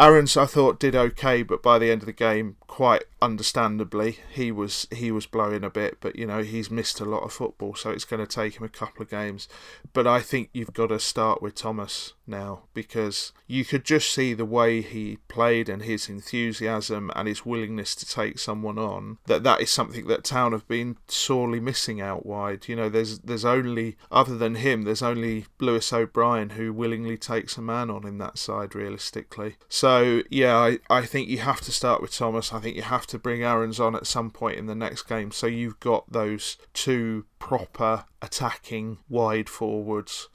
Aarons, 0.00 0.34
I 0.34 0.46
thought, 0.46 0.80
did 0.80 0.96
okay, 0.96 1.42
but 1.42 1.62
by 1.62 1.78
the 1.78 1.90
end 1.90 2.00
of 2.00 2.06
the 2.06 2.12
game, 2.14 2.56
quite 2.66 3.04
understandably, 3.20 4.18
he 4.30 4.50
was 4.50 4.86
he 4.90 5.12
was 5.12 5.26
blowing 5.26 5.62
a 5.62 5.68
bit. 5.68 5.98
But 6.00 6.16
you 6.16 6.26
know, 6.26 6.42
he's 6.42 6.70
missed 6.70 7.00
a 7.00 7.04
lot 7.04 7.22
of 7.22 7.34
football, 7.34 7.74
so 7.74 7.90
it's 7.90 8.06
going 8.06 8.24
to 8.24 8.34
take 8.34 8.56
him 8.56 8.64
a 8.64 8.68
couple 8.70 9.02
of 9.02 9.10
games. 9.10 9.46
But 9.92 10.06
I 10.06 10.20
think 10.20 10.48
you've 10.54 10.72
got 10.72 10.86
to 10.86 10.98
start 10.98 11.42
with 11.42 11.54
Thomas 11.54 12.14
now 12.26 12.62
because 12.72 13.32
you 13.46 13.64
could 13.64 13.84
just 13.84 14.10
see 14.10 14.32
the 14.32 14.44
way 14.46 14.80
he 14.80 15.18
played 15.28 15.68
and 15.68 15.82
his 15.82 16.08
enthusiasm 16.08 17.10
and 17.14 17.28
his 17.28 17.44
willingness 17.44 17.94
to 17.96 18.06
take 18.06 18.38
someone 18.38 18.78
on. 18.78 19.18
That 19.26 19.42
that 19.42 19.60
is 19.60 19.70
something 19.70 20.06
that 20.06 20.24
Town 20.24 20.52
have 20.52 20.66
been 20.66 20.96
sorely 21.08 21.60
missing 21.60 22.00
out 22.00 22.24
wide. 22.24 22.68
You 22.68 22.76
know, 22.76 22.88
there's 22.88 23.18
there's 23.18 23.44
only 23.44 23.96
other 24.10 24.38
than 24.38 24.54
him, 24.54 24.84
there's 24.84 25.02
only 25.02 25.44
Lewis 25.58 25.92
O'Brien 25.92 26.50
who 26.50 26.72
willingly 26.72 27.18
takes 27.18 27.58
a 27.58 27.62
man 27.62 27.90
on 27.90 28.06
in 28.06 28.16
that 28.18 28.38
side 28.38 28.74
realistically. 28.74 29.56
So 29.68 29.89
yeah, 30.30 30.56
I, 30.56 30.78
I 30.88 31.06
think 31.06 31.28
you 31.28 31.38
have 31.38 31.60
to 31.62 31.72
start 31.72 32.02
with 32.02 32.12
Thomas. 32.12 32.52
I 32.52 32.60
think 32.60 32.76
you 32.76 32.82
have 32.82 33.06
to 33.08 33.18
bring 33.18 33.42
Aarons 33.42 33.80
on 33.80 33.94
at 33.94 34.06
some 34.06 34.30
point 34.30 34.58
in 34.58 34.66
the 34.66 34.74
next 34.74 35.02
game. 35.04 35.30
So 35.30 35.46
you've 35.46 35.80
got 35.80 36.10
those 36.12 36.58
two 36.74 37.26
proper 37.38 38.04
attacking 38.22 38.98
wide 39.08 39.48
forwards 39.48 40.28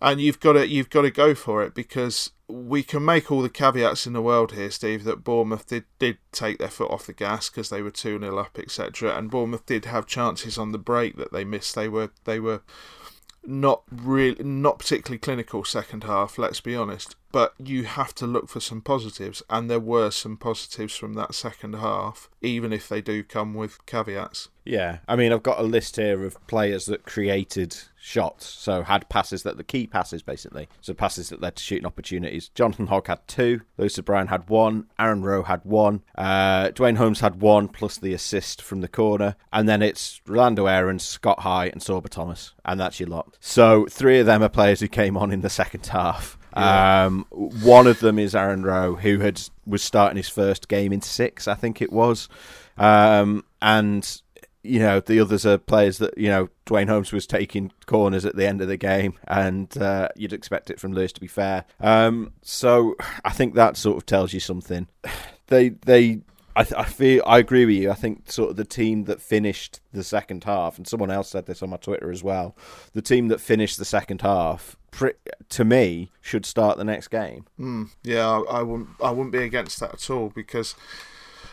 and 0.00 0.20
you've 0.20 0.40
got 0.40 0.54
to 0.54 0.68
you've 0.68 0.90
got 0.90 1.02
to 1.02 1.10
go 1.10 1.34
for 1.34 1.62
it 1.62 1.74
because 1.74 2.30
we 2.48 2.82
can 2.82 3.04
make 3.04 3.32
all 3.32 3.42
the 3.42 3.48
caveats 3.48 4.06
in 4.06 4.12
the 4.12 4.22
world 4.22 4.52
here, 4.52 4.70
Steve, 4.70 5.04
that 5.04 5.24
Bournemouth 5.24 5.66
did, 5.66 5.84
did 5.98 6.18
take 6.30 6.58
their 6.58 6.68
foot 6.68 6.90
off 6.90 7.06
the 7.06 7.12
gas 7.12 7.48
because 7.48 7.70
they 7.70 7.82
were 7.82 7.90
two 7.90 8.20
0 8.20 8.38
up, 8.38 8.58
etc. 8.58 9.16
And 9.16 9.30
Bournemouth 9.30 9.66
did 9.66 9.86
have 9.86 10.06
chances 10.06 10.56
on 10.56 10.72
the 10.72 10.78
break 10.78 11.16
that 11.16 11.32
they 11.32 11.44
missed. 11.44 11.74
They 11.74 11.88
were 11.88 12.10
they 12.24 12.38
were 12.38 12.62
not 13.44 13.82
really 13.90 14.42
not 14.44 14.78
particularly 14.78 15.18
clinical 15.18 15.64
second 15.64 16.04
half. 16.04 16.38
Let's 16.38 16.60
be 16.60 16.76
honest 16.76 17.16
but 17.32 17.54
you 17.58 17.84
have 17.84 18.14
to 18.16 18.26
look 18.26 18.48
for 18.48 18.60
some 18.60 18.80
positives, 18.80 19.42
and 19.50 19.70
there 19.70 19.80
were 19.80 20.10
some 20.10 20.36
positives 20.36 20.96
from 20.96 21.14
that 21.14 21.34
second 21.34 21.74
half, 21.74 22.28
even 22.40 22.72
if 22.72 22.88
they 22.88 23.00
do 23.00 23.22
come 23.22 23.54
with 23.54 23.84
caveats. 23.86 24.48
Yeah, 24.64 24.98
I 25.06 25.14
mean, 25.14 25.32
I've 25.32 25.44
got 25.44 25.60
a 25.60 25.62
list 25.62 25.96
here 25.96 26.24
of 26.24 26.44
players 26.48 26.86
that 26.86 27.06
created 27.06 27.76
shots, 28.00 28.46
so 28.46 28.82
had 28.82 29.08
passes 29.08 29.44
that 29.44 29.56
the 29.56 29.64
key 29.64 29.86
passes 29.86 30.22
basically, 30.22 30.68
so 30.80 30.92
passes 30.92 31.28
that 31.28 31.40
led 31.40 31.56
to 31.56 31.62
shooting 31.62 31.86
opportunities. 31.86 32.48
Jonathan 32.48 32.88
Hogg 32.88 33.06
had 33.06 33.26
two, 33.28 33.60
Lewis 33.78 33.98
O'Brien 33.98 34.26
had 34.26 34.48
one, 34.48 34.86
Aaron 34.98 35.22
Rowe 35.22 35.44
had 35.44 35.60
one, 35.64 36.02
uh, 36.16 36.70
Duane 36.70 36.96
Holmes 36.96 37.20
had 37.20 37.40
one 37.40 37.68
plus 37.68 37.96
the 37.96 38.12
assist 38.12 38.60
from 38.60 38.80
the 38.80 38.88
corner, 38.88 39.36
and 39.52 39.68
then 39.68 39.82
it's 39.82 40.20
Rolando 40.26 40.66
Aaron, 40.66 40.98
Scott 40.98 41.40
High, 41.40 41.66
and 41.66 41.80
Sorba 41.80 42.08
Thomas, 42.08 42.54
and 42.64 42.80
that's 42.80 42.98
your 42.98 43.08
lot. 43.08 43.36
So 43.40 43.86
three 43.86 44.18
of 44.18 44.26
them 44.26 44.42
are 44.42 44.48
players 44.48 44.80
who 44.80 44.88
came 44.88 45.16
on 45.16 45.30
in 45.30 45.42
the 45.42 45.50
second 45.50 45.86
half. 45.92 46.38
Um, 46.56 47.26
one 47.30 47.86
of 47.86 48.00
them 48.00 48.18
is 48.18 48.34
Aaron 48.34 48.62
Rowe, 48.62 48.96
who 48.96 49.18
had 49.20 49.40
was 49.66 49.82
starting 49.82 50.16
his 50.16 50.28
first 50.28 50.68
game 50.68 50.92
in 50.92 51.02
six, 51.02 51.46
I 51.46 51.54
think 51.54 51.82
it 51.82 51.92
was, 51.92 52.28
um, 52.78 53.44
and 53.60 54.22
you 54.62 54.78
know 54.78 55.00
the 55.00 55.20
others 55.20 55.44
are 55.46 55.58
players 55.58 55.98
that 55.98 56.16
you 56.16 56.28
know 56.28 56.48
Duane 56.64 56.88
Holmes 56.88 57.12
was 57.12 57.26
taking 57.26 57.72
corners 57.86 58.24
at 58.24 58.36
the 58.36 58.46
end 58.46 58.60
of 58.60 58.68
the 58.68 58.76
game, 58.76 59.14
and 59.26 59.76
uh, 59.78 60.08
you'd 60.16 60.32
expect 60.32 60.70
it 60.70 60.80
from 60.80 60.92
Lewis 60.92 61.12
to 61.12 61.20
be 61.20 61.26
fair. 61.26 61.64
Um, 61.80 62.32
so 62.42 62.96
I 63.24 63.30
think 63.30 63.54
that 63.54 63.76
sort 63.76 63.96
of 63.96 64.06
tells 64.06 64.32
you 64.32 64.40
something. 64.40 64.88
They 65.48 65.68
they 65.68 66.22
I, 66.56 66.64
th- 66.64 66.74
I 66.74 66.84
feel 66.84 67.22
I 67.26 67.38
agree 67.38 67.66
with 67.66 67.76
you. 67.76 67.90
I 67.90 67.94
think 67.94 68.32
sort 68.32 68.50
of 68.50 68.56
the 68.56 68.64
team 68.64 69.04
that 69.04 69.20
finished 69.20 69.80
the 69.92 70.02
second 70.02 70.44
half, 70.44 70.78
and 70.78 70.88
someone 70.88 71.10
else 71.10 71.28
said 71.28 71.44
this 71.44 71.62
on 71.62 71.68
my 71.68 71.76
Twitter 71.76 72.10
as 72.10 72.24
well. 72.24 72.56
The 72.94 73.02
team 73.02 73.28
that 73.28 73.42
finished 73.42 73.76
the 73.76 73.84
second 73.84 74.22
half, 74.22 74.74
to 75.50 75.64
me, 75.64 76.10
should 76.22 76.46
start 76.46 76.78
the 76.78 76.84
next 76.84 77.08
game. 77.08 77.44
Mm, 77.60 77.90
yeah, 78.02 78.26
I, 78.26 78.60
I, 78.60 78.62
wouldn't. 78.62 78.88
I 79.02 79.10
wouldn't 79.10 79.32
be 79.32 79.42
against 79.42 79.80
that 79.80 79.92
at 79.92 80.10
all 80.10 80.30
because 80.30 80.74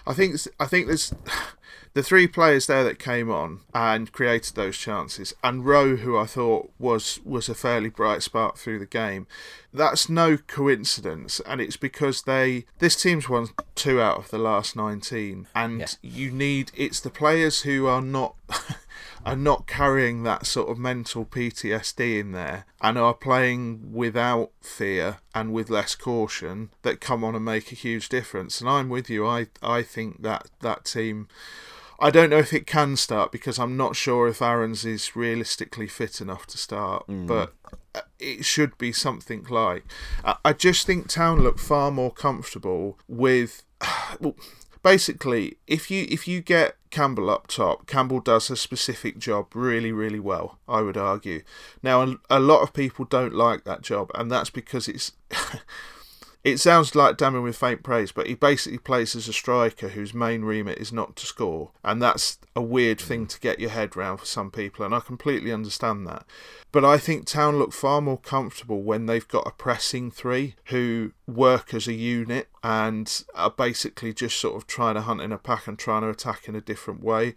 I 0.05 0.13
think 0.13 0.35
I 0.59 0.65
think 0.65 0.87
there's 0.87 1.13
the 1.93 2.03
three 2.03 2.27
players 2.27 2.67
there 2.67 2.83
that 2.83 2.99
came 2.99 3.29
on 3.29 3.61
and 3.73 4.11
created 4.11 4.55
those 4.55 4.77
chances, 4.77 5.33
and 5.43 5.65
Rowe, 5.65 5.97
who 5.97 6.17
I 6.17 6.25
thought 6.25 6.71
was 6.79 7.19
was 7.23 7.49
a 7.49 7.55
fairly 7.55 7.89
bright 7.89 8.23
spark 8.23 8.57
through 8.57 8.79
the 8.79 8.85
game. 8.85 9.27
That's 9.73 10.09
no 10.09 10.37
coincidence, 10.37 11.39
and 11.45 11.61
it's 11.61 11.77
because 11.77 12.23
they 12.23 12.65
this 12.79 13.01
team's 13.01 13.29
won 13.29 13.49
two 13.75 14.01
out 14.01 14.17
of 14.17 14.29
the 14.29 14.37
last 14.37 14.75
nineteen, 14.75 15.47
and 15.55 15.79
yeah. 15.79 15.87
you 16.01 16.31
need 16.31 16.71
it's 16.75 16.99
the 16.99 17.09
players 17.09 17.61
who 17.61 17.87
are 17.87 18.01
not. 18.01 18.35
are 19.25 19.35
not 19.35 19.67
carrying 19.67 20.23
that 20.23 20.45
sort 20.45 20.69
of 20.69 20.77
mental 20.77 21.25
PTSD 21.25 22.19
in 22.19 22.31
there 22.31 22.65
and 22.81 22.97
are 22.97 23.13
playing 23.13 23.93
without 23.93 24.51
fear 24.61 25.17
and 25.33 25.53
with 25.53 25.69
less 25.69 25.95
caution 25.95 26.69
that 26.81 27.01
come 27.01 27.23
on 27.23 27.35
and 27.35 27.45
make 27.45 27.71
a 27.71 27.75
huge 27.75 28.09
difference. 28.09 28.59
And 28.59 28.69
I'm 28.69 28.89
with 28.89 29.09
you. 29.09 29.25
I 29.25 29.47
I 29.61 29.81
think 29.81 30.21
that 30.23 30.49
that 30.61 30.85
team 30.85 31.27
I 31.99 32.09
don't 32.09 32.29
know 32.29 32.37
if 32.37 32.51
it 32.53 32.67
can 32.67 32.97
start 32.97 33.31
because 33.31 33.57
I'm 33.57 33.77
not 33.77 33.95
sure 33.95 34.27
if 34.27 34.41
Aarons 34.41 34.83
is 34.83 35.15
realistically 35.15 35.87
fit 35.87 36.19
enough 36.19 36.45
to 36.47 36.57
start, 36.57 37.07
mm. 37.07 37.25
but 37.27 37.53
uh, 37.95 38.01
it 38.19 38.43
should 38.43 38.77
be 38.77 38.91
something 38.91 39.45
like. 39.49 39.85
I 40.43 40.51
just 40.51 40.85
think 40.85 41.07
Town 41.07 41.41
look 41.41 41.59
far 41.59 41.91
more 41.91 42.11
comfortable 42.11 42.99
with. 43.07 43.63
Well, 44.19 44.35
basically, 44.83 45.57
if 45.65 45.89
you 45.89 46.05
if 46.09 46.27
you 46.27 46.41
get 46.41 46.75
Campbell 46.91 47.29
up 47.29 47.47
top, 47.47 47.87
Campbell 47.87 48.19
does 48.19 48.49
a 48.51 48.55
specific 48.55 49.17
job 49.17 49.47
really, 49.55 49.91
really 49.91 50.19
well. 50.19 50.59
I 50.67 50.81
would 50.81 50.97
argue. 50.97 51.41
Now, 51.81 52.01
a, 52.01 52.15
a 52.29 52.39
lot 52.39 52.61
of 52.61 52.73
people 52.73 53.05
don't 53.05 53.33
like 53.33 53.63
that 53.63 53.81
job, 53.81 54.11
and 54.13 54.31
that's 54.31 54.51
because 54.51 54.87
it's 54.87 55.13
it 56.43 56.59
sounds 56.59 56.93
like 56.93 57.17
damning 57.17 57.43
with 57.43 57.55
faint 57.55 57.83
praise, 57.83 58.11
but 58.11 58.27
he 58.27 58.35
basically 58.35 58.77
plays 58.77 59.15
as 59.15 59.29
a 59.29 59.33
striker 59.33 59.89
whose 59.89 60.13
main 60.13 60.43
remit 60.43 60.77
is 60.77 60.91
not 60.91 61.15
to 61.15 61.25
score, 61.25 61.71
and 61.83 62.01
that's 62.01 62.37
a 62.53 62.61
weird 62.61 62.97
mm. 62.97 63.03
thing 63.03 63.27
to 63.27 63.39
get 63.39 63.59
your 63.59 63.69
head 63.69 63.95
round 63.95 64.19
for 64.19 64.25
some 64.25 64.51
people, 64.51 64.85
and 64.85 64.93
I 64.93 64.99
completely 64.99 65.53
understand 65.53 66.05
that. 66.07 66.25
But 66.73 66.83
I 66.83 66.97
think 66.97 67.25
Town 67.25 67.57
look 67.57 67.71
far 67.71 68.01
more 68.01 68.17
comfortable 68.17 68.81
when 68.81 69.05
they've 69.05 69.27
got 69.27 69.47
a 69.47 69.51
pressing 69.51 70.11
three 70.11 70.55
who 70.65 71.13
work 71.27 71.73
as 71.73 71.87
a 71.87 71.93
unit 71.93 72.49
and 72.63 73.23
are 73.35 73.51
basically 73.51 74.11
just 74.11 74.37
sort 74.37 74.55
of 74.55 74.67
trying 74.67 74.95
to 74.95 75.01
hunt 75.01 75.21
in 75.21 75.31
a 75.31 75.37
pack 75.37 75.67
and 75.67 75.77
trying 75.77 76.01
to 76.01 76.09
attack 76.09 76.47
in 76.49 76.55
a 76.55 76.61
different 76.61 77.03
way. 77.03 77.35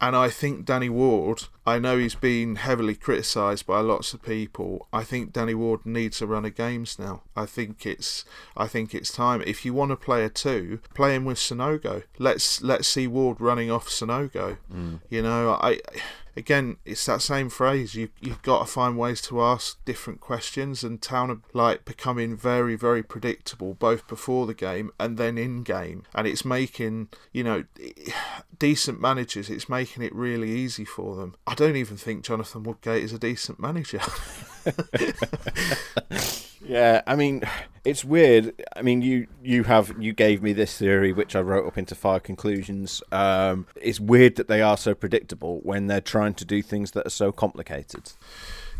And 0.00 0.14
I 0.14 0.28
think 0.28 0.64
Danny 0.64 0.88
Ward, 0.88 1.44
I 1.66 1.80
know 1.80 1.98
he's 1.98 2.14
been 2.14 2.54
heavily 2.54 2.94
criticised 2.94 3.66
by 3.66 3.80
lots 3.80 4.14
of 4.14 4.22
people. 4.22 4.86
I 4.92 5.02
think 5.02 5.32
Danny 5.32 5.54
Ward 5.54 5.84
needs 5.84 6.22
a 6.22 6.26
run 6.26 6.44
of 6.44 6.54
games 6.54 6.98
now. 7.00 7.22
I 7.34 7.46
think 7.46 7.84
it's 7.84 8.24
I 8.56 8.68
think 8.68 8.94
it's 8.94 9.10
time. 9.10 9.42
If 9.44 9.64
you 9.64 9.74
want 9.74 9.90
to 9.90 9.96
play 9.96 10.24
a 10.24 10.28
two, 10.28 10.80
play 10.94 11.16
him 11.16 11.24
with 11.24 11.38
Sanogo. 11.38 12.04
Let's 12.18 12.62
let's 12.62 12.86
see 12.86 13.08
Ward 13.08 13.40
running 13.40 13.72
off 13.72 13.88
Sanogo. 13.88 14.58
Mm. 14.72 15.00
You 15.10 15.22
know, 15.22 15.58
I 15.60 15.80
again, 16.38 16.76
it's 16.84 17.04
that 17.06 17.20
same 17.20 17.50
phrase. 17.50 17.94
You 17.94 18.08
you've 18.20 18.42
got 18.42 18.60
to 18.60 18.66
find 18.66 18.96
ways 18.96 19.20
to 19.22 19.42
ask 19.42 19.84
different 19.84 20.20
questions, 20.20 20.84
and 20.84 21.02
Town 21.02 21.30
are 21.30 21.40
like 21.52 21.84
becoming 21.84 22.36
very 22.36 22.76
very 22.76 23.02
predictable 23.02 23.74
both 23.74 24.06
before 24.06 24.46
the 24.46 24.54
game 24.54 24.90
and 24.98 25.18
then 25.18 25.36
in 25.36 25.62
game, 25.62 26.04
and 26.14 26.26
it's 26.26 26.44
making 26.44 27.08
you 27.32 27.44
know 27.44 27.64
decent 28.58 29.00
managers. 29.00 29.50
It's 29.50 29.68
making 29.68 30.02
it 30.02 30.14
really 30.14 30.50
easy 30.52 30.84
for 30.84 31.16
them. 31.16 31.34
I 31.46 31.54
don't 31.54 31.76
even 31.76 31.96
think 31.96 32.24
Jonathan 32.24 32.62
Woodgate 32.62 33.02
is 33.02 33.12
a 33.12 33.18
decent 33.18 33.58
manager. 33.60 34.00
Yeah, 36.68 37.00
I 37.06 37.16
mean, 37.16 37.42
it's 37.84 38.04
weird. 38.04 38.54
I 38.76 38.82
mean, 38.82 39.02
you 39.02 39.26
you 39.42 39.64
have 39.64 39.94
you 39.98 40.12
gave 40.12 40.42
me 40.42 40.52
this 40.52 40.76
theory, 40.76 41.12
which 41.12 41.34
I 41.36 41.40
wrote 41.40 41.66
up 41.66 41.78
into 41.78 41.94
five 41.94 42.22
conclusions. 42.22 43.02
Um, 43.12 43.66
it's 43.80 44.00
weird 44.00 44.36
that 44.36 44.48
they 44.48 44.62
are 44.62 44.76
so 44.76 44.94
predictable 44.94 45.60
when 45.62 45.86
they're 45.86 46.00
trying 46.00 46.34
to 46.34 46.44
do 46.44 46.62
things 46.62 46.92
that 46.92 47.06
are 47.06 47.10
so 47.10 47.32
complicated. 47.32 48.12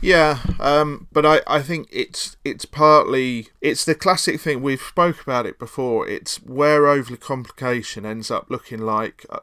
Yeah, 0.01 0.39
um, 0.61 1.09
but 1.13 1.27
I, 1.27 1.41
I 1.47 1.61
think 1.61 1.89
it's 1.91 2.37
it's 2.45 2.65
partly 2.65 3.49
it's 3.61 3.85
the 3.85 3.95
classic 3.95 4.41
thing 4.41 4.63
we've 4.63 4.81
spoke 4.81 5.23
about 5.23 5.47
it 5.47 5.59
before. 5.59 6.09
It's 6.09 6.41
where 6.43 6.87
overly 6.87 7.19
complication 7.19 8.07
ends 8.07 8.31
up 8.31 8.49
looking 8.49 8.81
like. 8.81 9.27
Uh, 9.29 9.41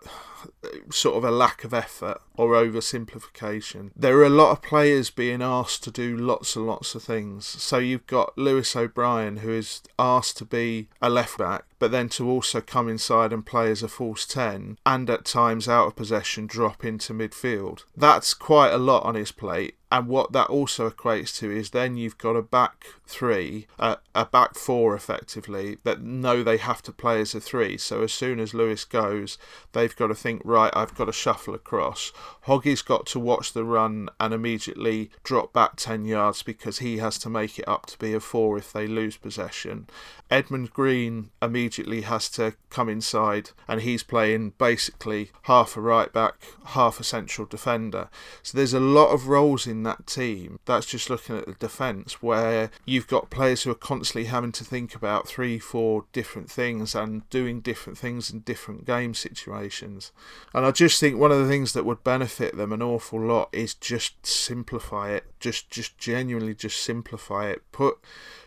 sort 0.91 1.17
of 1.17 1.23
a 1.23 1.31
lack 1.31 1.63
of 1.63 1.73
effort 1.73 2.21
or 2.37 2.51
oversimplification. 2.51 3.91
There 3.95 4.17
are 4.17 4.25
a 4.25 4.29
lot 4.29 4.51
of 4.51 4.61
players 4.61 5.09
being 5.09 5.41
asked 5.41 5.83
to 5.83 5.91
do 5.91 6.15
lots 6.17 6.55
and 6.55 6.67
lots 6.67 6.95
of 6.95 7.03
things. 7.03 7.45
So 7.45 7.77
you've 7.77 8.07
got 8.07 8.37
Lewis 8.37 8.75
O'Brien, 8.75 9.37
who 9.37 9.51
is 9.51 9.81
asked 9.97 10.37
to 10.37 10.45
be 10.45 10.89
a 11.01 11.09
left 11.09 11.37
back, 11.37 11.65
but 11.79 11.91
then 11.91 12.09
to 12.09 12.29
also 12.29 12.61
come 12.61 12.89
inside 12.89 13.31
and 13.31 13.45
play 13.45 13.71
as 13.71 13.83
a 13.83 13.87
false 13.87 14.25
10 14.25 14.77
and 14.85 15.09
at 15.09 15.25
times 15.25 15.67
out 15.67 15.87
of 15.87 15.95
possession 15.95 16.47
drop 16.47 16.83
into 16.83 17.13
midfield. 17.13 17.83
That's 17.95 18.33
quite 18.33 18.73
a 18.73 18.77
lot 18.77 19.03
on 19.03 19.15
his 19.15 19.31
plate. 19.31 19.75
And 19.91 20.07
what 20.07 20.31
that 20.31 20.47
also 20.47 20.89
equates 20.89 21.37
to 21.39 21.51
is 21.51 21.69
then 21.69 21.95
you've 21.95 22.17
got 22.17 22.35
a 22.35 22.41
back 22.41 22.85
three, 23.05 23.67
uh, 23.77 23.97
a 24.15 24.25
back 24.25 24.55
four 24.55 24.95
effectively, 24.95 25.77
that 25.83 26.01
know 26.01 26.41
they 26.41 26.57
have 26.57 26.81
to 26.83 26.91
play 26.91 27.21
as 27.21 27.35
a 27.35 27.39
three. 27.39 27.77
So 27.77 28.01
as 28.01 28.11
soon 28.11 28.39
as 28.39 28.53
Lewis 28.53 28.83
goes, 28.83 29.37
they've 29.73 29.95
got 29.95 30.07
to 30.07 30.15
think 30.15 30.41
right, 30.43 30.73
I've 30.75 30.95
got 30.95 31.05
to 31.05 31.13
shuffle 31.13 31.53
across. 31.53 32.11
Hoggy's 32.41 32.81
got 32.81 33.05
to 33.07 33.19
watch 33.19 33.53
the 33.53 33.63
run 33.63 34.09
and 34.19 34.33
immediately 34.33 35.11
drop 35.23 35.53
back 35.53 35.75
10 35.75 36.05
yards 36.05 36.41
because 36.41 36.79
he 36.79 36.97
has 36.97 37.19
to 37.19 37.29
make 37.29 37.59
it 37.59 37.67
up 37.67 37.85
to 37.87 37.99
be 37.99 38.13
a 38.13 38.19
four 38.19 38.57
if 38.57 38.73
they 38.73 38.87
lose 38.87 39.17
possession. 39.17 39.87
Edmonds 40.31 40.71
Green 40.71 41.29
immediately 41.41 42.01
has 42.01 42.29
to 42.31 42.55
come 42.71 42.89
inside 42.89 43.51
and 43.67 43.81
he's 43.81 44.01
playing 44.01 44.53
basically 44.57 45.29
half 45.43 45.77
a 45.77 45.81
right 45.81 46.11
back, 46.11 46.35
half 46.67 46.99
a 46.99 47.03
central 47.03 47.47
defender. 47.47 48.09
So 48.41 48.57
there's 48.57 48.73
a 48.73 48.79
lot 48.79 49.11
of 49.11 49.27
roles 49.27 49.67
in 49.67 49.74
that 49.83 50.07
team. 50.07 50.59
That's 50.65 50.85
just 50.85 51.09
looking 51.09 51.37
at 51.37 51.45
the 51.45 51.53
defence 51.53 52.21
where 52.21 52.71
you've 52.85 53.07
got 53.07 53.29
players 53.29 53.63
who 53.63 53.71
are 53.71 53.75
constantly 53.75 54.25
having 54.25 54.51
to 54.53 54.63
think 54.63 54.95
about 54.95 55.27
three, 55.27 55.59
four 55.59 56.05
different 56.13 56.49
things 56.49 56.95
and 56.95 57.29
doing 57.29 57.61
different 57.61 57.97
things 57.97 58.29
in 58.31 58.39
different 58.39 58.85
game 58.85 59.13
situations. 59.13 60.11
And 60.53 60.65
I 60.65 60.71
just 60.71 60.99
think 60.99 61.17
one 61.17 61.31
of 61.31 61.39
the 61.39 61.47
things 61.47 61.73
that 61.73 61.85
would 61.85 62.03
benefit 62.03 62.55
them 62.57 62.71
an 62.71 62.81
awful 62.81 63.19
lot 63.19 63.49
is 63.51 63.73
just 63.73 64.25
simplify 64.25 65.11
it. 65.11 65.25
Just 65.39 65.69
just 65.69 65.97
genuinely 65.97 66.55
just 66.55 66.81
simplify 66.81 67.47
it. 67.47 67.61
Put 67.71 67.97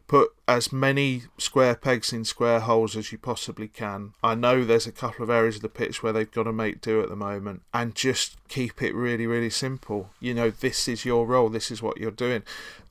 put 0.08 0.30
as 0.48 0.72
many 0.72 1.22
square 1.36 1.74
pegs 1.74 2.12
in 2.12 2.24
square 2.24 2.60
holes 2.60 2.96
as 2.96 3.12
you 3.12 3.18
possibly 3.18 3.68
can. 3.68 4.14
I 4.22 4.34
know 4.34 4.64
there's 4.64 4.86
a 4.86 4.92
couple 4.92 5.22
of 5.22 5.30
areas 5.30 5.56
of 5.56 5.62
the 5.62 5.68
pitch 5.68 6.02
where 6.02 6.12
they've 6.12 6.30
got 6.30 6.44
to 6.44 6.52
make 6.52 6.80
do 6.80 7.00
at 7.02 7.10
the 7.10 7.16
moment, 7.16 7.62
and 7.72 7.94
just 7.94 8.36
keep 8.48 8.82
it 8.82 8.94
really, 8.94 9.26
really 9.26 9.50
simple. 9.50 10.10
You 10.18 10.34
know, 10.34 10.50
this 10.50 10.88
is 10.88 11.04
your 11.04 11.26
role, 11.26 11.50
this 11.50 11.70
is 11.70 11.82
what 11.82 11.98
you're 11.98 12.10
doing. 12.10 12.42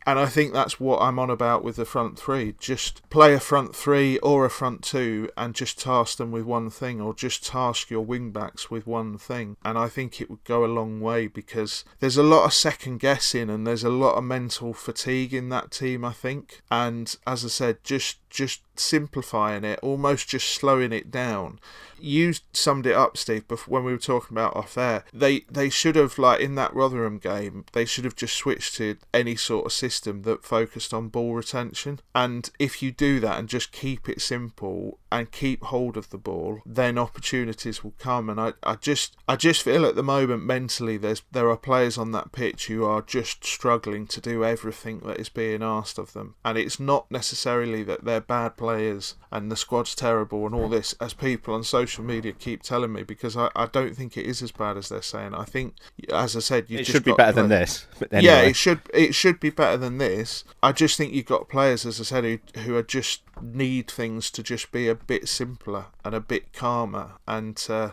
And 0.08 0.18
I 0.18 0.26
think 0.28 0.54
that's 0.54 0.80
what 0.80 1.02
I'm 1.02 1.20
on 1.20 1.30
about 1.30 1.66
with 1.66 1.76
the 1.76 1.84
front 1.84 2.18
three. 2.18 2.56
Just 2.58 3.08
play 3.10 3.34
a 3.34 3.42
front 3.42 3.76
three 3.76 4.18
or 4.20 4.46
a 4.46 4.50
front 4.50 4.82
two 4.82 5.30
and 5.36 5.54
just 5.54 5.82
task 5.82 6.18
them 6.18 6.32
with 6.32 6.46
one 6.46 6.70
thing, 6.70 7.02
or 7.02 7.14
just 7.14 7.46
task 7.46 7.90
your 7.90 8.06
wing 8.06 8.32
backs 8.32 8.72
with 8.72 8.88
one 8.88 9.18
thing. 9.18 9.58
And 9.66 9.78
I 9.78 9.90
think 9.90 10.22
it 10.22 10.30
would 10.30 10.46
go 10.46 10.64
a 10.64 10.66
long 10.66 11.02
way 11.02 11.28
because 11.28 11.84
there's 12.00 12.16
a 12.16 12.24
lot 12.24 12.46
of 12.46 12.54
second 12.54 13.02
guessing 13.02 13.50
and 13.50 13.68
there's 13.68 13.84
a 13.84 13.90
lot 13.90 14.16
of 14.16 14.24
mental 14.24 14.74
fatigue 14.74 15.34
in 15.34 15.50
that 15.50 15.72
team, 15.72 16.06
I 16.06 16.14
think. 16.14 16.62
And 16.72 17.14
as 17.28 17.44
I 17.44 17.50
said, 17.50 17.84
just 17.84 18.27
just 18.30 18.62
simplifying 18.76 19.64
it, 19.64 19.80
almost 19.82 20.28
just 20.28 20.48
slowing 20.50 20.92
it 20.92 21.12
down. 21.12 21.60
You 22.00 22.34
summed 22.54 22.86
it 22.86 22.96
up, 22.96 23.18
Steve, 23.18 23.46
when 23.66 23.84
we 23.84 23.92
were 23.92 23.98
talking 23.98 24.38
about 24.38 24.56
off 24.56 24.78
air. 24.78 25.04
They 25.14 25.42
they 25.50 25.70
should 25.70 25.96
have 25.96 26.18
like 26.18 26.42
in 26.42 26.56
that 26.56 26.74
Rotherham 26.74 27.18
game, 27.18 27.66
they 27.74 27.86
should 27.86 28.06
have 28.06 28.16
just 28.16 28.36
switched 28.36 28.76
to 28.76 28.98
any 29.14 29.36
sort 29.36 29.66
of 29.66 29.74
system 29.74 30.22
that 30.24 30.44
focused 30.44 30.94
on 30.94 31.10
ball 31.10 31.34
retention. 31.34 32.00
And 32.14 32.50
if 32.60 32.84
you 32.84 32.92
do 32.92 33.20
that 33.22 33.40
and 33.40 33.50
just 33.50 33.72
keep 33.72 34.08
it 34.08 34.22
simple 34.22 35.00
and 35.12 35.32
keep 35.32 35.64
hold 35.64 35.98
of 35.98 36.10
the 36.10 36.18
ball, 36.18 36.60
then 36.66 36.98
opportunities 36.98 37.84
will 37.84 37.94
come. 38.00 38.30
And 38.30 38.40
I, 38.40 38.54
I 38.64 38.76
just 38.76 39.16
I 39.28 39.36
just 39.36 39.62
feel 39.62 39.86
at 39.86 39.96
the 39.96 40.04
moment 40.04 40.44
mentally 40.44 40.98
there's 40.98 41.24
there 41.32 41.50
are 41.50 41.58
players 41.58 41.98
on 41.98 42.12
that 42.12 42.32
pitch 42.32 42.68
who 42.68 42.86
are 42.86 43.02
just 43.02 43.46
struggling 43.46 44.08
to 44.08 44.22
do 44.22 44.44
everything 44.44 45.00
that 45.00 45.20
is 45.20 45.30
being 45.30 45.64
asked 45.64 45.98
of 45.98 46.14
them. 46.14 46.36
And 46.44 46.58
it's 46.58 46.80
not 46.80 47.10
necessarily 47.12 47.84
that 47.84 48.06
they're 48.06 48.22
bad 48.22 48.58
players 48.58 49.16
and 49.32 49.52
the 49.52 49.56
squad's 49.56 49.96
terrible 49.96 50.46
and 50.46 50.56
all 50.56 50.70
this, 50.70 50.96
as 51.00 51.14
people 51.14 51.54
on 51.54 51.64
social 51.64 52.04
media 52.04 52.34
keep 52.34 52.64
telling 52.64 52.94
me, 52.94 53.04
because 53.04 53.36
I, 53.36 53.50
I 53.56 53.66
don't 53.66 53.96
think 53.96 54.18
it 54.18 54.26
is 54.26 54.42
as 54.42 54.52
bad 54.52 54.78
as 54.78 54.90
they're 54.90 55.02
saying. 55.02 55.34
I 55.34 55.44
think, 55.44 55.76
as 56.14 56.36
I 56.36 56.40
said, 56.40 56.70
you 56.70 56.80
it 56.80 56.86
should 56.86 57.04
be 57.04 57.14
better 57.14 57.34
than 57.34 57.50
this. 57.50 57.88
Anyway. 58.12 58.24
Yeah, 58.24 58.42
it 58.42 58.56
should 58.56 58.82
it 58.94 59.14
should 59.16 59.40
be 59.40 59.50
better 59.50 59.78
than 59.78 59.98
this. 59.98 60.44
I 60.64 60.72
just 60.72 60.98
think 60.98 61.14
you've 61.14 61.26
got 61.26 61.50
players, 61.50 61.86
as 61.86 62.00
I 62.00 62.04
said, 62.04 62.24
who, 62.24 62.62
who 62.62 62.76
are 62.76 62.84
just 62.84 63.22
need 63.42 63.90
things 63.90 64.32
to 64.32 64.44
just 64.44 64.72
be 64.72 64.88
a 64.88 64.96
bit 64.96 65.28
simpler 65.28 65.86
and 66.04 66.16
a 66.16 66.22
bit 66.22 66.54
calmer 66.54 67.14
and. 67.28 67.66
Uh, 67.70 67.92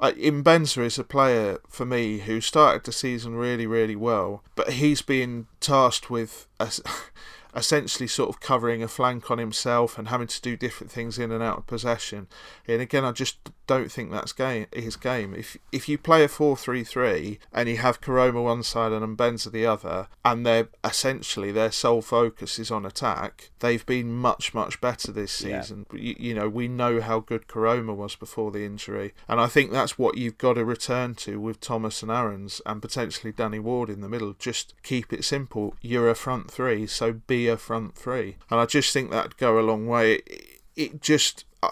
uh, 0.00 0.12
Mbenza 0.12 0.84
is 0.84 0.96
a 0.96 1.02
player 1.02 1.58
for 1.68 1.84
me 1.84 2.18
who 2.18 2.40
started 2.40 2.84
the 2.84 2.92
season 2.92 3.34
really, 3.34 3.66
really 3.66 3.96
well, 3.96 4.44
but 4.54 4.74
he's 4.74 5.02
being 5.02 5.48
tasked 5.58 6.08
with 6.08 6.46
a, 6.60 6.70
essentially 7.58 8.06
sort 8.06 8.30
of 8.30 8.40
covering 8.40 8.82
a 8.82 8.88
flank 8.88 9.30
on 9.30 9.38
himself 9.38 9.98
and 9.98 10.08
having 10.08 10.26
to 10.28 10.40
do 10.40 10.56
different 10.56 10.90
things 10.90 11.18
in 11.18 11.30
and 11.30 11.42
out 11.42 11.58
of 11.58 11.66
possession. 11.66 12.26
And 12.66 12.80
again, 12.80 13.04
I 13.04 13.12
just 13.12 13.38
don't 13.66 13.92
think 13.92 14.10
that's 14.10 14.32
game 14.32 14.66
his 14.72 14.96
game. 14.96 15.34
If 15.34 15.56
if 15.70 15.88
you 15.88 15.98
play 15.98 16.24
a 16.24 16.28
four 16.28 16.56
three 16.56 16.84
three 16.84 17.38
and 17.52 17.68
you 17.68 17.76
have 17.76 18.00
Koroma 18.00 18.42
one 18.42 18.62
side 18.62 18.92
and 18.92 19.16
Mbenza 19.16 19.52
the 19.52 19.66
other, 19.66 20.08
and 20.24 20.44
they're 20.44 20.68
essentially 20.82 21.52
their 21.52 21.70
sole 21.70 22.02
focus 22.02 22.58
is 22.58 22.70
on 22.70 22.86
attack, 22.86 23.50
they've 23.60 23.84
been 23.84 24.12
much 24.12 24.54
much 24.54 24.80
better 24.80 25.12
this 25.12 25.32
season. 25.32 25.86
Yeah. 25.92 26.00
You, 26.00 26.16
you 26.18 26.34
know, 26.34 26.48
we 26.48 26.68
know 26.68 27.00
how 27.00 27.20
good 27.20 27.46
Koroma 27.46 27.94
was 27.94 28.16
before 28.16 28.50
the 28.50 28.64
injury, 28.64 29.12
and 29.28 29.40
I 29.40 29.46
think 29.46 29.70
that's 29.70 29.98
what 29.98 30.16
you've 30.16 30.38
got 30.38 30.54
to 30.54 30.64
return 30.64 31.14
to 31.16 31.38
with 31.40 31.60
Thomas 31.60 32.02
and 32.02 32.10
Aarons 32.10 32.62
and 32.64 32.80
potentially 32.80 33.32
Danny 33.32 33.58
Ward 33.58 33.90
in 33.90 34.00
the 34.00 34.08
middle. 34.08 34.34
Just 34.38 34.74
keep 34.82 35.12
it 35.12 35.24
simple. 35.24 35.74
You're 35.82 36.08
a 36.08 36.14
front 36.14 36.50
three, 36.50 36.86
so 36.86 37.12
be 37.12 37.47
a 37.48 37.56
front 37.56 37.96
three. 37.96 38.36
And 38.50 38.60
I 38.60 38.66
just 38.66 38.92
think 38.92 39.10
that'd 39.10 39.36
go 39.36 39.58
a 39.58 39.62
long 39.62 39.86
way. 39.86 40.14
It, 40.14 40.60
it 40.76 41.02
just. 41.02 41.44
Uh, 41.62 41.70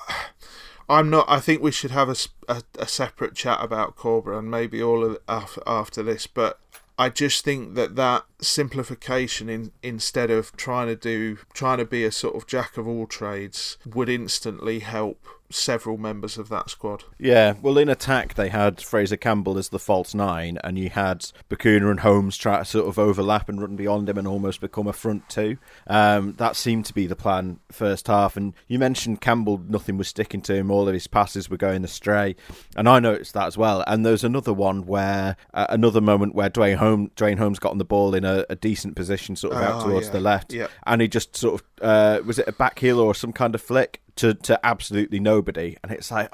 I'm 0.88 1.10
not. 1.10 1.26
I 1.28 1.40
think 1.40 1.62
we 1.62 1.72
should 1.72 1.90
have 1.90 2.08
a, 2.08 2.16
a, 2.48 2.62
a 2.78 2.86
separate 2.86 3.34
chat 3.34 3.58
about 3.60 3.96
Cobra 3.96 4.38
and 4.38 4.50
maybe 4.50 4.82
all 4.82 5.04
of 5.04 5.18
after 5.66 6.02
this. 6.02 6.26
But 6.26 6.60
I 6.98 7.10
just 7.10 7.44
think 7.44 7.74
that 7.74 7.96
that 7.96 8.24
simplification 8.40 9.48
in 9.48 9.72
instead 9.82 10.30
of 10.30 10.56
trying 10.56 10.86
to 10.86 10.96
do 10.96 11.38
trying 11.52 11.78
to 11.78 11.84
be 11.84 12.04
a 12.04 12.12
sort 12.12 12.36
of 12.36 12.46
jack 12.46 12.76
of 12.76 12.88
all 12.88 13.06
trades 13.06 13.76
would 13.84 14.08
instantly 14.08 14.78
help 14.78 15.26
several 15.50 15.98
members 15.98 16.38
of 16.38 16.48
that 16.48 16.70
squad. 16.70 17.04
Yeah, 17.18 17.54
well, 17.62 17.78
in 17.78 17.88
attack 17.88 18.34
they 18.34 18.48
had 18.48 18.78
Fraizer 18.78 19.20
Campbell 19.20 19.58
as 19.58 19.68
the 19.68 19.78
false 19.78 20.14
nine, 20.14 20.58
and 20.64 20.78
you 20.78 20.90
had 20.90 21.30
Bacuna 21.48 21.90
and 21.90 22.00
Holmes 22.00 22.36
try 22.36 22.58
to 22.58 22.64
sort 22.64 22.88
of 22.88 22.98
overlap 22.98 23.48
and 23.48 23.60
run 23.60 23.76
beyond 23.76 24.08
him 24.08 24.18
and 24.18 24.26
almost 24.26 24.60
become 24.60 24.86
a 24.86 24.92
front 24.92 25.28
two. 25.28 25.58
Um, 25.86 26.34
that 26.34 26.56
seemed 26.56 26.86
to 26.86 26.94
be 26.94 27.06
the 27.06 27.16
plan 27.16 27.60
first 27.70 28.06
half. 28.06 28.36
And 28.36 28.54
you 28.68 28.78
mentioned 28.78 29.20
Campbell, 29.20 29.60
nothing 29.68 29.96
was 29.96 30.08
sticking 30.08 30.42
to 30.42 30.54
him; 30.54 30.70
all 30.70 30.88
of 30.88 30.94
his 30.94 31.06
passes 31.06 31.48
were 31.48 31.56
going 31.56 31.84
astray, 31.84 32.36
and 32.76 32.88
I 32.88 32.98
noticed 32.98 33.34
that 33.34 33.46
as 33.46 33.56
well. 33.56 33.84
And 33.86 34.04
there's 34.04 34.24
another 34.24 34.52
one 34.52 34.86
where 34.86 35.36
uh, 35.54 35.66
another 35.68 36.00
moment 36.00 36.34
where 36.34 36.48
Duane 36.48 36.78
Holmes, 36.78 37.10
Duane 37.16 37.38
Holmes 37.38 37.58
got 37.58 37.72
on 37.72 37.78
the 37.78 37.84
ball 37.84 38.14
in 38.14 38.24
a, 38.24 38.44
a 38.50 38.56
decent 38.56 38.96
position, 38.96 39.36
sort 39.36 39.54
of 39.54 39.62
out 39.62 39.82
oh, 39.82 39.88
towards 39.88 40.06
yeah. 40.06 40.12
the 40.12 40.20
left, 40.20 40.52
yeah. 40.52 40.66
and 40.86 41.00
he 41.00 41.08
just 41.08 41.36
sort 41.36 41.60
of 41.60 41.66
uh, 41.82 42.20
was 42.24 42.38
it 42.38 42.48
a 42.48 42.52
back 42.52 42.78
heel 42.78 43.00
or 43.00 43.14
some 43.14 43.32
kind 43.32 43.54
of 43.54 43.62
flick 43.62 44.00
to, 44.16 44.34
to 44.34 44.64
absolutely 44.64 45.20
nobody. 45.20 45.76
And 45.82 45.92
it's 45.92 46.10
like, 46.10 46.32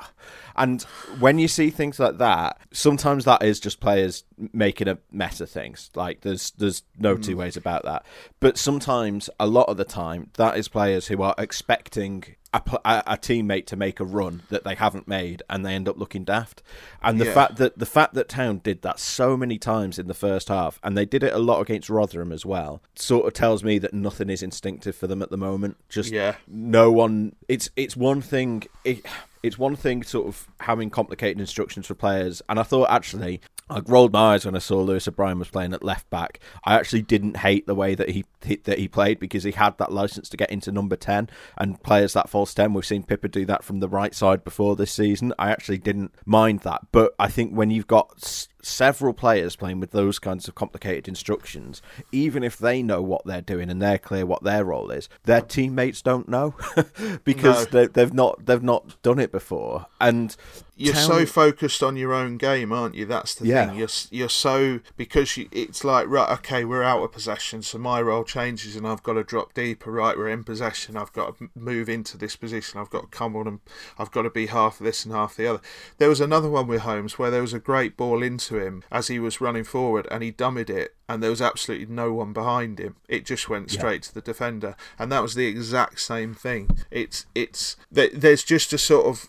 and 0.57 0.83
when 1.19 1.39
you 1.39 1.49
see 1.49 1.71
things 1.71 1.99
like 1.99 2.19
that, 2.19 2.59
sometimes 2.73 3.25
that 3.25 3.43
is 3.43 3.61
just 3.61 3.81
players 3.81 4.25
making 4.53 4.89
a 4.89 4.99
mess 5.11 5.41
of 5.41 5.51
things. 5.51 5.91
Like 5.95 6.23
there's 6.23 6.51
there's 6.53 6.83
no 6.99 7.17
mm. 7.17 7.25
two 7.25 7.37
ways 7.37 7.57
about 7.57 7.85
that. 7.85 8.05
But 8.41 8.59
sometimes, 8.59 9.31
a 9.39 9.47
lot 9.47 9.69
of 9.69 9.77
the 9.77 9.85
time, 9.85 10.31
that 10.35 10.57
is 10.57 10.69
players 10.69 11.07
who 11.07 11.23
are 11.23 11.35
expecting 11.39 12.25
a, 12.55 12.63
a, 12.85 13.03
a, 13.07 13.17
teammate 13.17 13.67
to 13.67 13.77
make 13.77 13.99
a 13.99 14.05
run 14.05 14.43
that 14.51 14.65
they 14.65 14.75
haven't 14.75 15.09
made, 15.09 15.43
and 15.49 15.65
they 15.65 15.75
end 15.75 15.89
up 15.89 15.99
looking 15.99 16.25
daft. 16.25 16.63
And 17.03 17.21
the 17.21 17.27
yeah. 17.27 17.35
fact 17.35 17.57
that 17.57 17.79
the 17.79 17.87
fact 17.87 18.15
that 18.15 18.29
Town 18.29 18.61
did 18.63 18.83
that 18.83 18.99
so 18.99 19.37
many 19.37 19.59
times 19.59 19.99
in 19.99 20.07
the 20.07 20.15
first 20.15 20.49
half, 20.49 20.79
and 20.83 20.97
they 20.97 21.07
did 21.07 21.23
it 21.23 21.33
a 21.33 21.39
lot 21.39 21.61
against 21.61 21.89
Rotherham 21.89 22.33
as 22.33 22.45
well, 22.45 22.83
sort 22.95 23.27
of 23.27 23.33
tells 23.33 23.65
me 23.65 23.79
that 23.79 23.95
nothing 23.95 24.29
is 24.29 24.43
instinctive 24.43 24.95
for 24.95 25.07
them 25.07 25.23
at 25.23 25.31
the 25.31 25.39
moment. 25.39 25.77
Just 25.89 26.13
yeah. 26.13 26.37
no 26.47 26.93
one. 26.93 27.35
It's 27.49 27.71
it's 27.77 27.97
one 27.97 28.21
thing. 28.21 28.65
It, 28.85 29.07
it's 29.43 29.59
one 29.59 29.77
thing 29.77 30.03
sort 30.03 30.29
of 30.29 30.49
having 30.61 30.91
complicated 30.91 31.41
instructions 31.41 31.87
for 31.87 31.95
players, 31.95 32.43
and 32.49 32.59
I 32.59 32.63
thought 32.63 32.91
actually 32.91 33.41
I 33.69 33.81
rolled 33.87 34.13
my 34.13 34.35
eyes 34.35 34.45
when 34.45 34.55
I 34.55 34.59
saw 34.59 34.81
Lewis 34.81 35.09
O'Brien 35.09 35.39
was 35.39 35.49
playing 35.49 35.73
at 35.73 35.83
left 35.83 36.09
back. 36.11 36.41
I 36.65 36.75
actually 36.75 37.03
didn't 37.03 37.39
hate 37.39 37.67
the 37.67 37.75
way 37.75 37.95
that 37.95 38.11
he 38.11 38.25
that 38.65 38.79
he 38.79 38.89
played 38.89 39.19
because 39.19 39.45
he 39.45 39.53
had 39.53 39.79
that 39.79 39.93
license 39.93 40.29
to 40.31 40.37
get 40.37 40.51
into 40.51 40.71
number 40.73 40.97
ten 40.97 41.31
and 41.57 41.83
play 41.83 42.03
as 42.03 42.13
that 42.13 42.29
false 42.29 42.53
ten. 42.53 42.75
We've 42.75 42.85
seen 42.85 43.03
Pipa 43.03 43.29
do 43.29 43.47
that 43.47 43.65
from 43.65 43.81
the 43.81 43.89
right 43.89 44.15
side 44.15 44.45
before 44.45 44.77
this 44.77 44.93
season. 44.93 45.33
I 45.39 45.51
actually 45.51 45.79
didn't 45.79 46.15
mind 46.27 46.61
that, 46.61 46.83
but 46.93 47.15
I 47.19 47.29
think 47.29 47.53
when 47.53 47.71
you've 47.71 47.87
got 47.87 48.47
several 48.63 49.13
players 49.13 49.57
playing 49.57 49.81
with 49.81 49.91
those 49.91 50.19
kinds 50.19 50.49
of 50.49 50.55
complicated 50.55 51.09
instructions, 51.09 51.83
even 52.13 52.43
if 52.43 52.57
they 52.57 52.83
know 52.83 53.03
what 53.03 53.25
they're 53.25 53.43
doing 53.43 53.69
and 53.69 53.83
they're 53.83 53.99
clear 53.99 54.25
what 54.25 54.43
their 54.43 54.65
role 54.65 54.91
is, 54.91 55.09
their 55.25 55.41
teammates 55.41 56.01
don't 56.03 56.29
know 56.29 56.55
because 57.25 57.73
no. 57.73 57.87
they, 57.87 58.01
have 58.01 58.15
not 58.15 58.47
they've 58.47 58.63
not 58.63 59.01
done 59.03 59.19
it 59.19 59.33
before. 59.33 59.87
And 60.01 60.35
you're 60.75 60.95
so 60.95 61.27
focused 61.27 61.83
on 61.83 61.97
your 61.97 62.13
own 62.13 62.39
game, 62.39 62.73
aren't 62.73 62.95
you? 62.95 63.05
That's 63.05 63.35
the 63.35 63.47
yeah. 63.47 63.67
thing. 63.67 63.79
You're 63.79 63.89
you're 64.11 64.29
so 64.29 64.81
because 64.97 65.37
you, 65.37 65.49
it's 65.53 65.85
like 65.85 66.09
right, 66.09 66.31
okay, 66.39 66.65
we're 66.65 66.83
out 66.83 67.03
of 67.03 67.13
possession, 67.13 67.63
so 67.63 67.79
my 67.79 68.01
role 68.01 68.25
changes, 68.25 68.75
and 68.75 68.87
I've 68.87 69.03
got 69.03 69.15
to 69.15 69.23
drop 69.23 69.55
deeper. 69.55 69.93
Right, 69.93 70.17
we're 70.17 70.29
in 70.29 70.45
possession. 70.45 70.97
I've 70.97 71.13
got 71.13 71.39
to 71.39 71.51
move 71.55 71.89
into 71.89 72.17
this 72.17 72.37
position. 72.37 72.81
I've 72.81 72.91
got 72.91 73.03
to 73.03 73.09
come 73.09 73.37
on 73.37 73.47
and 73.47 73.61
I've 73.99 74.11
got 74.11 74.23
to 74.23 74.31
be 74.31 74.47
half 74.47 74.79
this 74.79 75.05
and 75.05 75.15
half 75.15 75.37
the 75.37 75.47
other. 75.47 75.61
There 75.99 76.09
was 76.09 76.21
another 76.21 76.49
one 76.49 76.67
with 76.67 76.81
Holmes 76.81 77.19
where 77.19 77.31
there 77.31 77.43
was 77.43 77.53
a 77.53 77.61
great 77.61 77.97
ball 77.97 78.23
into 78.23 78.52
him 78.59 78.83
as 78.91 79.09
he 79.09 79.19
was 79.19 79.41
running 79.41 79.65
forward, 79.65 80.07
and 80.11 80.23
he 80.23 80.33
dummied 80.33 80.71
it, 80.71 80.95
and 81.09 81.23
there 81.23 81.31
was 81.31 81.43
absolutely 81.43 81.87
no 81.87 82.13
one 82.13 82.33
behind 82.33 82.79
him. 82.79 82.97
It 83.09 83.27
just 83.27 83.49
went 83.49 83.71
straight 83.71 84.05
yeah. 84.05 84.09
to 84.09 84.15
the 84.15 84.21
defender, 84.21 84.77
and 84.99 85.11
that 85.13 85.23
was 85.23 85.35
the 85.35 85.47
exact 85.47 86.01
same 86.01 86.35
thing. 86.35 86.71
It's 86.91 87.27
it's 87.35 87.77
there's 87.91 88.45
just 88.45 88.73
a 88.73 88.79
sort 88.79 89.07
of 89.07 89.29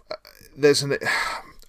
there's 0.56 0.84
an 0.84 0.98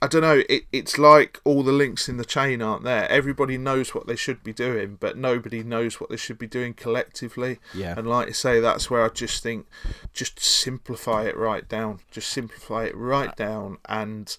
I 0.03 0.07
don't 0.07 0.21
know. 0.21 0.43
It, 0.51 0.65
it's 0.71 0.99
like 0.99 1.41
all 1.45 1.63
the 1.63 1.73
links 1.73 2.11
in 2.11 2.19
the 2.19 2.27
chain 2.27 2.61
aren't 2.61 2.85
there. 2.85 3.09
Everybody 3.11 3.57
knows 3.57 3.95
what 3.95 4.07
they 4.07 4.17
should 4.17 4.45
be 4.45 4.53
doing, 4.53 4.99
but 5.01 5.17
nobody 5.17 5.63
knows 5.63 5.99
what 5.99 6.11
they 6.11 6.19
should 6.19 6.39
be 6.39 6.47
doing 6.47 6.75
collectively. 6.75 7.59
Yeah. 7.73 7.95
And 7.97 8.07
like 8.07 8.29
I 8.29 8.33
say, 8.33 8.61
that's 8.61 8.91
where 8.91 9.03
I 9.03 9.09
just 9.09 9.43
think, 9.43 9.67
just 10.13 10.39
simplify 10.41 11.25
it 11.25 11.39
right 11.39 11.67
down. 11.67 12.01
Just 12.11 12.29
simplify 12.29 12.85
it 12.85 12.95
right 12.95 13.31
uh, 13.31 13.35
down 13.35 13.79
and 13.87 14.37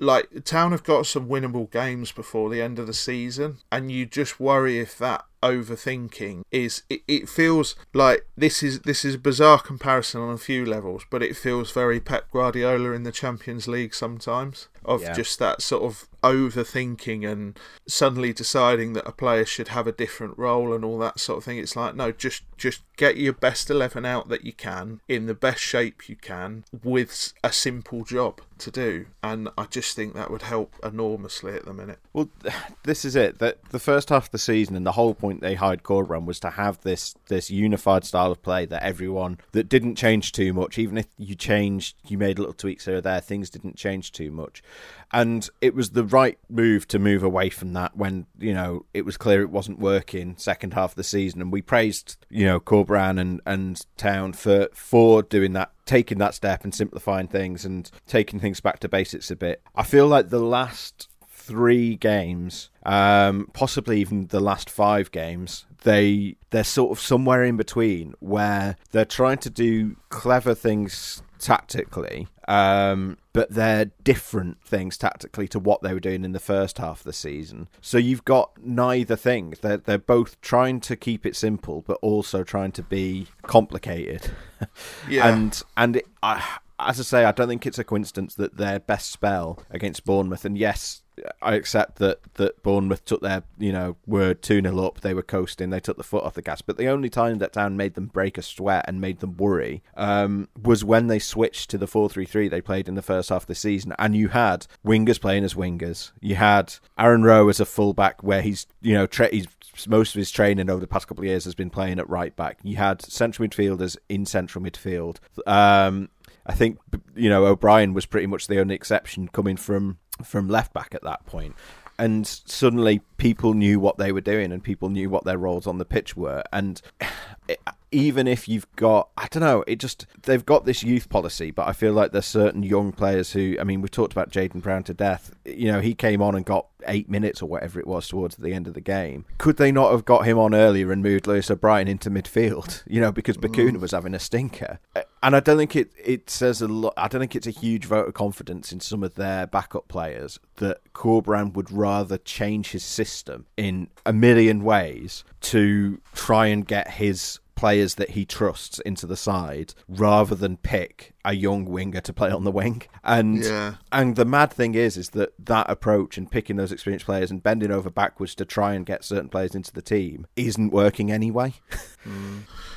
like 0.00 0.44
Town 0.44 0.72
have 0.72 0.82
got 0.82 1.06
some 1.06 1.28
winnable 1.28 1.70
games 1.70 2.10
before 2.10 2.50
the 2.50 2.62
end 2.62 2.78
of 2.78 2.86
the 2.86 2.94
season, 2.94 3.58
and 3.70 3.92
you 3.92 4.06
just 4.06 4.40
worry 4.40 4.78
if 4.78 4.96
that 4.98 5.24
overthinking 5.42 6.42
is 6.50 6.82
it, 6.90 7.02
it 7.08 7.28
feels 7.28 7.74
like 7.94 8.26
this 8.36 8.62
is 8.62 8.80
this 8.80 9.04
is 9.04 9.14
a 9.14 9.18
bizarre 9.18 9.58
comparison 9.58 10.20
on 10.20 10.34
a 10.34 10.38
few 10.38 10.66
levels 10.66 11.02
but 11.10 11.22
it 11.22 11.36
feels 11.36 11.72
very 11.72 11.98
Pep 11.98 12.30
Guardiola 12.30 12.92
in 12.92 13.04
the 13.04 13.12
Champions 13.12 13.66
League 13.66 13.94
sometimes 13.94 14.68
of 14.84 15.02
Yeah. 15.02 15.12
just 15.12 15.38
that 15.38 15.62
sort 15.62 15.82
of 15.82 16.08
overthinking 16.22 17.30
and 17.30 17.58
suddenly 17.86 18.32
deciding 18.32 18.92
that 18.92 19.06
a 19.08 19.12
player 19.12 19.44
should 19.44 19.68
have 19.68 19.86
a 19.86 19.92
different 19.92 20.36
role 20.38 20.72
and 20.74 20.84
all 20.84 20.98
that 20.98 21.18
sort 21.18 21.38
of 21.38 21.44
thing 21.44 21.58
it's 21.58 21.76
like 21.76 21.94
no 21.94 22.12
just 22.12 22.42
just 22.58 22.82
get 22.96 23.16
your 23.16 23.32
best 23.32 23.70
11 23.70 24.04
out 24.04 24.28
that 24.28 24.44
you 24.44 24.52
can 24.52 25.00
in 25.08 25.24
the 25.26 25.34
best 25.34 25.60
shape 25.60 26.08
you 26.08 26.16
can 26.16 26.64
with 26.82 27.32
a 27.42 27.50
simple 27.50 28.04
job 28.04 28.40
to 28.58 28.70
do 28.70 29.06
and 29.22 29.48
I 29.56 29.64
just 29.64 29.96
think 29.96 30.14
that 30.14 30.30
would 30.30 30.42
help 30.42 30.74
enormously 30.84 31.54
at 31.54 31.64
the 31.64 31.72
minute 31.72 31.98
Well, 32.12 32.28
this 32.84 33.06
is 33.06 33.16
it. 33.16 33.38
That 33.38 33.56
the 33.70 33.78
first 33.78 34.10
half 34.10 34.26
of 34.26 34.30
the 34.32 34.38
season 34.38 34.76
and 34.76 34.84
the 34.86 34.92
whole 34.92 35.14
point 35.14 35.40
they 35.40 35.54
hired 35.54 35.82
Corberan 35.82 36.26
was 36.26 36.38
to 36.40 36.50
have 36.50 36.80
this 36.82 37.14
this 37.28 37.50
unified 37.50 38.04
style 38.04 38.30
of 38.32 38.42
play 38.42 38.66
that 38.66 38.82
everyone 38.82 39.38
that 39.52 39.70
didn't 39.70 39.94
change 39.94 40.32
too 40.32 40.52
much. 40.52 40.76
Even 40.78 40.98
if 40.98 41.06
you 41.16 41.34
changed, 41.34 41.96
you 42.06 42.18
made 42.18 42.38
little 42.38 42.52
tweaks 42.52 42.84
here 42.84 42.96
or 42.96 43.00
there, 43.00 43.20
things 43.20 43.48
didn't 43.48 43.76
change 43.76 44.12
too 44.12 44.30
much. 44.30 44.62
And 45.12 45.48
it 45.60 45.74
was 45.74 45.90
the 45.90 46.04
right 46.04 46.38
move 46.48 46.86
to 46.88 46.98
move 47.00 47.24
away 47.24 47.50
from 47.50 47.72
that 47.72 47.96
when 47.96 48.26
you 48.38 48.54
know 48.54 48.86
it 48.94 49.04
was 49.04 49.16
clear 49.16 49.42
it 49.42 49.50
wasn't 49.50 49.80
working 49.80 50.36
second 50.36 50.74
half 50.74 50.92
of 50.92 50.96
the 50.96 51.04
season. 51.04 51.40
And 51.40 51.50
we 51.50 51.62
praised 51.62 52.16
you 52.28 52.46
know 52.46 52.60
Corberan 52.60 53.20
and 53.20 53.40
and 53.44 53.84
Town 53.96 54.32
for 54.32 54.68
for 54.72 55.22
doing 55.22 55.52
that 55.54 55.72
taking 55.84 56.18
that 56.18 56.34
step 56.34 56.62
and 56.62 56.72
simplifying 56.72 57.26
things 57.26 57.64
and 57.64 57.90
taking 58.06 58.38
things 58.38 58.60
back 58.60 58.78
to 58.80 58.88
basics 58.88 59.30
a 59.30 59.36
bit. 59.36 59.62
I 59.74 59.82
feel 59.82 60.06
like 60.06 60.28
the 60.28 60.38
last 60.38 61.08
three 61.28 61.96
games, 61.96 62.70
um, 62.84 63.50
possibly 63.52 64.00
even 64.00 64.28
the 64.28 64.38
last 64.38 64.70
five 64.70 65.10
games, 65.10 65.66
they 65.82 66.36
they're 66.50 66.62
sort 66.62 66.92
of 66.92 67.00
somewhere 67.00 67.42
in 67.42 67.56
between 67.56 68.14
where 68.20 68.76
they're 68.92 69.04
trying 69.04 69.38
to 69.38 69.50
do 69.50 69.96
clever 70.10 70.54
things 70.54 71.22
tactically, 71.40 72.28
um, 72.46 73.18
but 73.32 73.50
they're 73.50 73.86
different 74.04 74.62
things 74.62 74.96
tactically 74.96 75.48
to 75.48 75.58
what 75.58 75.82
they 75.82 75.92
were 75.92 76.00
doing 76.00 76.24
in 76.24 76.32
the 76.32 76.38
first 76.40 76.78
half 76.78 77.00
of 77.00 77.04
the 77.04 77.12
season. 77.12 77.68
So 77.80 77.98
you've 77.98 78.24
got 78.24 78.52
neither 78.62 79.16
thing. 79.16 79.54
They're 79.60 79.78
they're 79.78 79.98
both 79.98 80.40
trying 80.40 80.80
to 80.80 80.96
keep 80.96 81.26
it 81.26 81.36
simple, 81.36 81.82
but 81.86 81.98
also 82.02 82.44
trying 82.44 82.72
to 82.72 82.82
be 82.82 83.28
complicated. 83.42 84.30
Yeah. 85.08 85.26
and 85.32 85.62
and 85.78 85.96
it, 85.96 86.06
I, 86.22 86.58
as 86.78 87.00
I 87.00 87.02
say, 87.02 87.24
I 87.24 87.32
don't 87.32 87.48
think 87.48 87.66
it's 87.66 87.78
a 87.78 87.84
coincidence 87.84 88.34
that 88.34 88.58
their 88.58 88.78
best 88.78 89.10
spell 89.10 89.62
against 89.70 90.04
Bournemouth, 90.04 90.44
and 90.44 90.58
yes, 90.58 91.02
I 91.42 91.54
accept 91.54 91.98
that 91.98 92.20
that 92.34 92.62
Bournemouth 92.62 93.04
took 93.04 93.20
their 93.20 93.42
you 93.58 93.72
know 93.72 93.96
were 94.06 94.34
two 94.34 94.60
0 94.60 94.78
up, 94.84 95.00
they 95.00 95.14
were 95.14 95.22
coasting, 95.22 95.70
they 95.70 95.80
took 95.80 95.96
the 95.96 96.02
foot 96.02 96.24
off 96.24 96.34
the 96.34 96.42
gas. 96.42 96.62
But 96.62 96.76
the 96.76 96.88
only 96.88 97.08
time 97.08 97.38
that 97.38 97.52
Town 97.52 97.76
made 97.76 97.94
them 97.94 98.06
break 98.06 98.38
a 98.38 98.42
sweat 98.42 98.84
and 98.88 99.00
made 99.00 99.20
them 99.20 99.36
worry 99.36 99.82
um, 99.96 100.48
was 100.62 100.84
when 100.84 101.06
they 101.06 101.18
switched 101.18 101.70
to 101.70 101.78
the 101.78 101.86
four 101.86 102.08
three 102.08 102.26
three 102.26 102.48
they 102.48 102.60
played 102.60 102.88
in 102.88 102.94
the 102.94 103.02
first 103.02 103.28
half 103.28 103.42
of 103.42 103.48
the 103.48 103.54
season, 103.54 103.94
and 103.98 104.16
you 104.16 104.28
had 104.28 104.66
wingers 104.84 105.20
playing 105.20 105.44
as 105.44 105.54
wingers. 105.54 106.12
You 106.20 106.36
had 106.36 106.74
Aaron 106.98 107.22
Rowe 107.22 107.48
as 107.48 107.60
a 107.60 107.64
fullback, 107.64 108.22
where 108.22 108.42
he's 108.42 108.66
you 108.80 108.94
know 108.94 109.06
tra- 109.06 109.30
he's 109.30 109.46
most 109.86 110.14
of 110.14 110.18
his 110.18 110.30
training 110.30 110.68
over 110.68 110.80
the 110.80 110.86
past 110.86 111.08
couple 111.08 111.22
of 111.22 111.28
years 111.28 111.44
has 111.44 111.54
been 111.54 111.70
playing 111.70 111.98
at 111.98 112.08
right 112.08 112.34
back. 112.36 112.58
You 112.62 112.76
had 112.76 113.02
central 113.02 113.48
midfielders 113.48 113.96
in 114.08 114.26
central 114.26 114.64
midfield. 114.64 115.18
Um, 115.46 116.08
I 116.46 116.54
think 116.54 116.78
you 117.14 117.28
know 117.28 117.46
O'Brien 117.46 117.94
was 117.94 118.06
pretty 118.06 118.26
much 118.26 118.46
the 118.46 118.60
only 118.60 118.74
exception 118.74 119.28
coming 119.28 119.56
from 119.56 119.98
from 120.24 120.48
left 120.48 120.72
back 120.72 120.94
at 120.94 121.02
that 121.02 121.26
point. 121.26 121.54
And 121.98 122.26
suddenly 122.26 123.02
people 123.18 123.52
knew 123.52 123.78
what 123.78 123.98
they 123.98 124.10
were 124.10 124.22
doing 124.22 124.52
and 124.52 124.64
people 124.64 124.88
knew 124.88 125.10
what 125.10 125.24
their 125.24 125.36
roles 125.36 125.66
on 125.66 125.76
the 125.76 125.84
pitch 125.84 126.16
were. 126.16 126.42
And 126.50 126.80
it, 127.48 127.60
even 127.92 128.28
if 128.28 128.48
you've 128.48 128.70
got, 128.76 129.08
I 129.16 129.26
don't 129.30 129.42
know, 129.42 129.64
it 129.66 129.76
just, 129.76 130.06
they've 130.22 130.44
got 130.44 130.64
this 130.64 130.82
youth 130.82 131.08
policy, 131.08 131.50
but 131.50 131.66
I 131.66 131.72
feel 131.72 131.92
like 131.92 132.12
there's 132.12 132.26
certain 132.26 132.62
young 132.62 132.92
players 132.92 133.32
who, 133.32 133.56
I 133.60 133.64
mean, 133.64 133.80
we 133.80 133.88
talked 133.88 134.12
about 134.12 134.30
Jaden 134.30 134.62
Brown 134.62 134.84
to 134.84 134.94
death. 134.94 135.32
You 135.44 135.72
know, 135.72 135.80
he 135.80 135.94
came 135.94 136.22
on 136.22 136.34
and 136.34 136.44
got 136.44 136.66
eight 136.86 137.10
minutes 137.10 137.42
or 137.42 137.46
whatever 137.46 137.80
it 137.80 137.86
was 137.86 138.08
towards 138.08 138.36
the 138.36 138.52
end 138.52 138.66
of 138.66 138.74
the 138.74 138.80
game. 138.80 139.24
Could 139.38 139.56
they 139.56 139.72
not 139.72 139.92
have 139.92 140.04
got 140.04 140.24
him 140.26 140.38
on 140.38 140.54
earlier 140.54 140.92
and 140.92 141.02
moved 141.02 141.26
Lewis 141.26 141.50
O'Brien 141.50 141.88
into 141.88 142.10
midfield? 142.10 142.82
You 142.90 143.00
know, 143.00 143.12
because 143.12 143.36
mm. 143.36 143.48
Bacuna 143.48 143.78
was 143.78 143.92
having 143.92 144.14
a 144.14 144.18
stinker. 144.18 144.80
And 145.22 145.36
I 145.36 145.40
don't 145.40 145.58
think 145.58 145.76
it, 145.76 145.92
it 146.02 146.28
says 146.28 146.60
a 146.60 146.66
lot. 146.66 146.94
I 146.96 147.06
don't 147.06 147.20
think 147.20 147.36
it's 147.36 147.46
a 147.46 147.52
huge 147.52 147.84
vote 147.84 148.08
of 148.08 148.14
confidence 148.14 148.72
in 148.72 148.80
some 148.80 149.04
of 149.04 149.14
their 149.14 149.46
backup 149.46 149.86
players 149.86 150.40
that 150.56 150.80
Corberan 150.92 151.52
would 151.54 151.70
rather 151.70 152.18
change 152.18 152.72
his 152.72 152.82
system 152.82 153.46
in 153.56 153.88
a 154.04 154.12
million 154.12 154.64
ways 154.64 155.24
to 155.42 156.00
try 156.14 156.46
and 156.46 156.66
get 156.66 156.90
his 156.92 157.38
players 157.60 157.96
that 157.96 158.10
he 158.10 158.24
trusts 158.24 158.78
into 158.80 159.06
the 159.06 159.16
side 159.16 159.74
rather 159.86 160.34
than 160.34 160.56
pick 160.56 161.12
a 161.24 161.34
young 161.34 161.64
winger 161.66 162.00
to 162.00 162.12
play 162.12 162.30
on 162.30 162.44
the 162.44 162.50
wing. 162.50 162.82
And 163.04 163.44
Yeah. 163.44 163.74
and 163.92 164.16
the 164.16 164.24
mad 164.24 164.50
thing 164.52 164.74
is 164.74 164.96
is 164.96 165.10
that 165.10 165.32
that 165.44 165.68
approach 165.68 166.16
and 166.18 166.30
picking 166.30 166.56
those 166.56 166.72
experienced 166.72 167.04
players 167.06 167.30
and 167.30 167.42
bending 167.42 167.70
over 167.70 167.90
backwards 167.90 168.34
to 168.36 168.44
try 168.46 168.72
and 168.74 168.86
get 168.86 169.04
certain 169.04 169.28
players 169.28 169.54
into 169.54 169.72
the 169.72 169.82
team 169.82 170.26
isn't 170.36 170.70
working 170.72 171.12
anyway. 171.12 171.54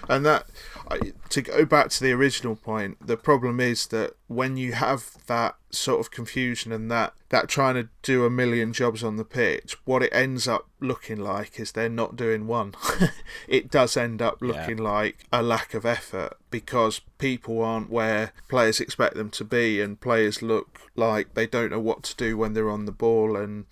And 0.09 0.25
that, 0.25 0.45
to 1.29 1.41
go 1.41 1.65
back 1.65 1.89
to 1.89 2.03
the 2.03 2.11
original 2.11 2.55
point, 2.55 3.05
the 3.05 3.17
problem 3.17 3.59
is 3.59 3.87
that 3.87 4.15
when 4.27 4.57
you 4.57 4.73
have 4.73 5.17
that 5.27 5.55
sort 5.69 5.99
of 5.99 6.11
confusion 6.11 6.71
and 6.71 6.89
that 6.91 7.13
that 7.29 7.49
trying 7.49 7.75
to 7.75 7.89
do 8.03 8.25
a 8.25 8.29
million 8.29 8.73
jobs 8.73 9.03
on 9.03 9.17
the 9.17 9.25
pitch, 9.25 9.75
what 9.85 10.03
it 10.03 10.13
ends 10.13 10.47
up 10.47 10.67
looking 10.79 11.17
like 11.17 11.59
is 11.59 11.71
they're 11.71 11.89
not 11.89 12.15
doing 12.15 12.47
one. 12.47 12.73
it 13.47 13.71
does 13.71 13.97
end 13.97 14.21
up 14.21 14.41
looking 14.41 14.77
like 14.77 15.25
a 15.31 15.41
lack 15.41 15.73
of 15.73 15.85
effort 15.85 16.37
because 16.51 17.01
people 17.17 17.61
aren't 17.61 17.89
where 17.89 18.33
players 18.49 18.79
expect 18.79 19.15
them 19.15 19.29
to 19.31 19.43
be, 19.43 19.81
and 19.81 20.01
players 20.01 20.41
look 20.41 20.79
like 20.95 21.33
they 21.33 21.47
don't 21.47 21.71
know 21.71 21.79
what 21.79 22.03
to 22.03 22.15
do 22.15 22.37
when 22.37 22.53
they're 22.53 22.69
on 22.69 22.85
the 22.85 22.91
ball 22.91 23.35
and. 23.35 23.65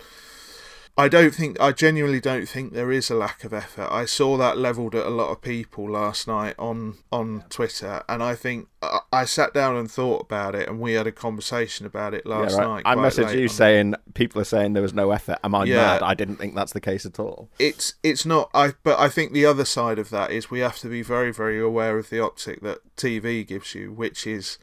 I 0.98 1.08
don't 1.08 1.34
think 1.34 1.60
I 1.60 1.72
genuinely 1.72 2.20
don't 2.20 2.48
think 2.48 2.74
there 2.74 2.92
is 2.92 3.10
a 3.10 3.16
lack 3.16 3.44
of 3.44 3.54
effort. 3.54 3.88
I 3.92 4.06
saw 4.06 4.36
that 4.38 4.58
levelled 4.58 4.94
at 4.94 5.06
a 5.06 5.10
lot 5.10 5.30
of 5.32 5.42
people 5.42 5.90
last 5.90 6.28
night 6.28 6.54
on 6.60 6.98
on 7.12 7.46
Twitter, 7.50 8.04
and 8.10 8.22
I 8.22 8.36
think 8.36 8.68
I, 8.82 9.00
I 9.12 9.26
sat 9.26 9.54
down 9.54 9.78
and 9.78 9.90
thought 9.90 10.22
about 10.24 10.54
it, 10.54 10.68
and 10.68 10.80
we 10.82 10.94
had 10.94 11.08
a 11.08 11.12
conversation 11.12 11.86
about 11.86 12.14
it 12.14 12.26
last 12.26 12.52
Yeah, 12.52 12.58
right. 12.66 12.68
night. 12.68 12.84
I 12.86 12.96
messaged 12.96 13.40
you 13.40 13.48
saying 13.48 13.96
people 14.16 14.42
are 14.42 14.46
saying 14.46 14.74
there 14.74 14.84
was 14.84 14.94
no 14.94 15.12
effort. 15.12 15.40
Am 15.44 15.56
I 15.56 15.64
Yeah. 15.64 15.78
mad? 15.78 16.04
I 16.04 16.14
didn't 16.14 16.36
think 16.36 16.56
that's 16.56 16.74
the 16.74 16.82
case 16.82 17.06
at 17.06 17.20
all. 17.20 17.50
it's 17.58 17.96
it's 18.04 18.26
not. 18.26 18.50
I 18.54 18.74
but 18.84 19.00
I 19.00 19.08
think 19.08 19.32
the 19.32 19.46
other 19.46 19.66
side 19.66 19.98
of 19.98 20.10
that 20.10 20.32
is 20.32 20.52
we 20.52 20.60
have 20.60 20.78
to 20.80 20.88
be 20.90 21.02
very 21.02 21.32
very 21.32 21.60
aware 21.60 21.98
of 21.98 22.10
the 22.10 22.20
optic 22.20 22.62
that 22.62 22.80
TV 22.98 23.48
gives 23.48 23.74
you, 23.74 23.92
which 23.94 24.28
is 24.28 24.58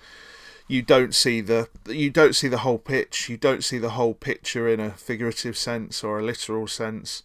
you 0.69 0.83
don't 0.83 1.15
see 1.15 1.41
the 1.41 1.69
you 1.87 2.11
don't 2.11 2.37
see 2.37 2.49
the 2.49 2.59
whole 2.59 2.79
pitch. 2.79 3.29
You 3.29 3.39
don't 3.39 3.65
see 3.65 3.79
the 3.79 3.91
whole 3.91 4.15
picture 4.15 4.69
in 4.69 4.79
a 4.79 4.91
figurative 4.91 5.57
sense 5.57 6.05
or 6.05 6.19
a 6.19 6.23
literal 6.23 6.67
sense. 6.69 7.23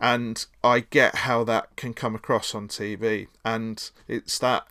And 0.00 0.44
I 0.64 0.80
get 0.80 1.14
how 1.16 1.44
that 1.44 1.74
can 1.76 1.94
come 1.94 2.14
across 2.14 2.54
on 2.54 2.68
TV, 2.68 3.28
and 3.44 3.90
it's 4.08 4.38
that 4.40 4.66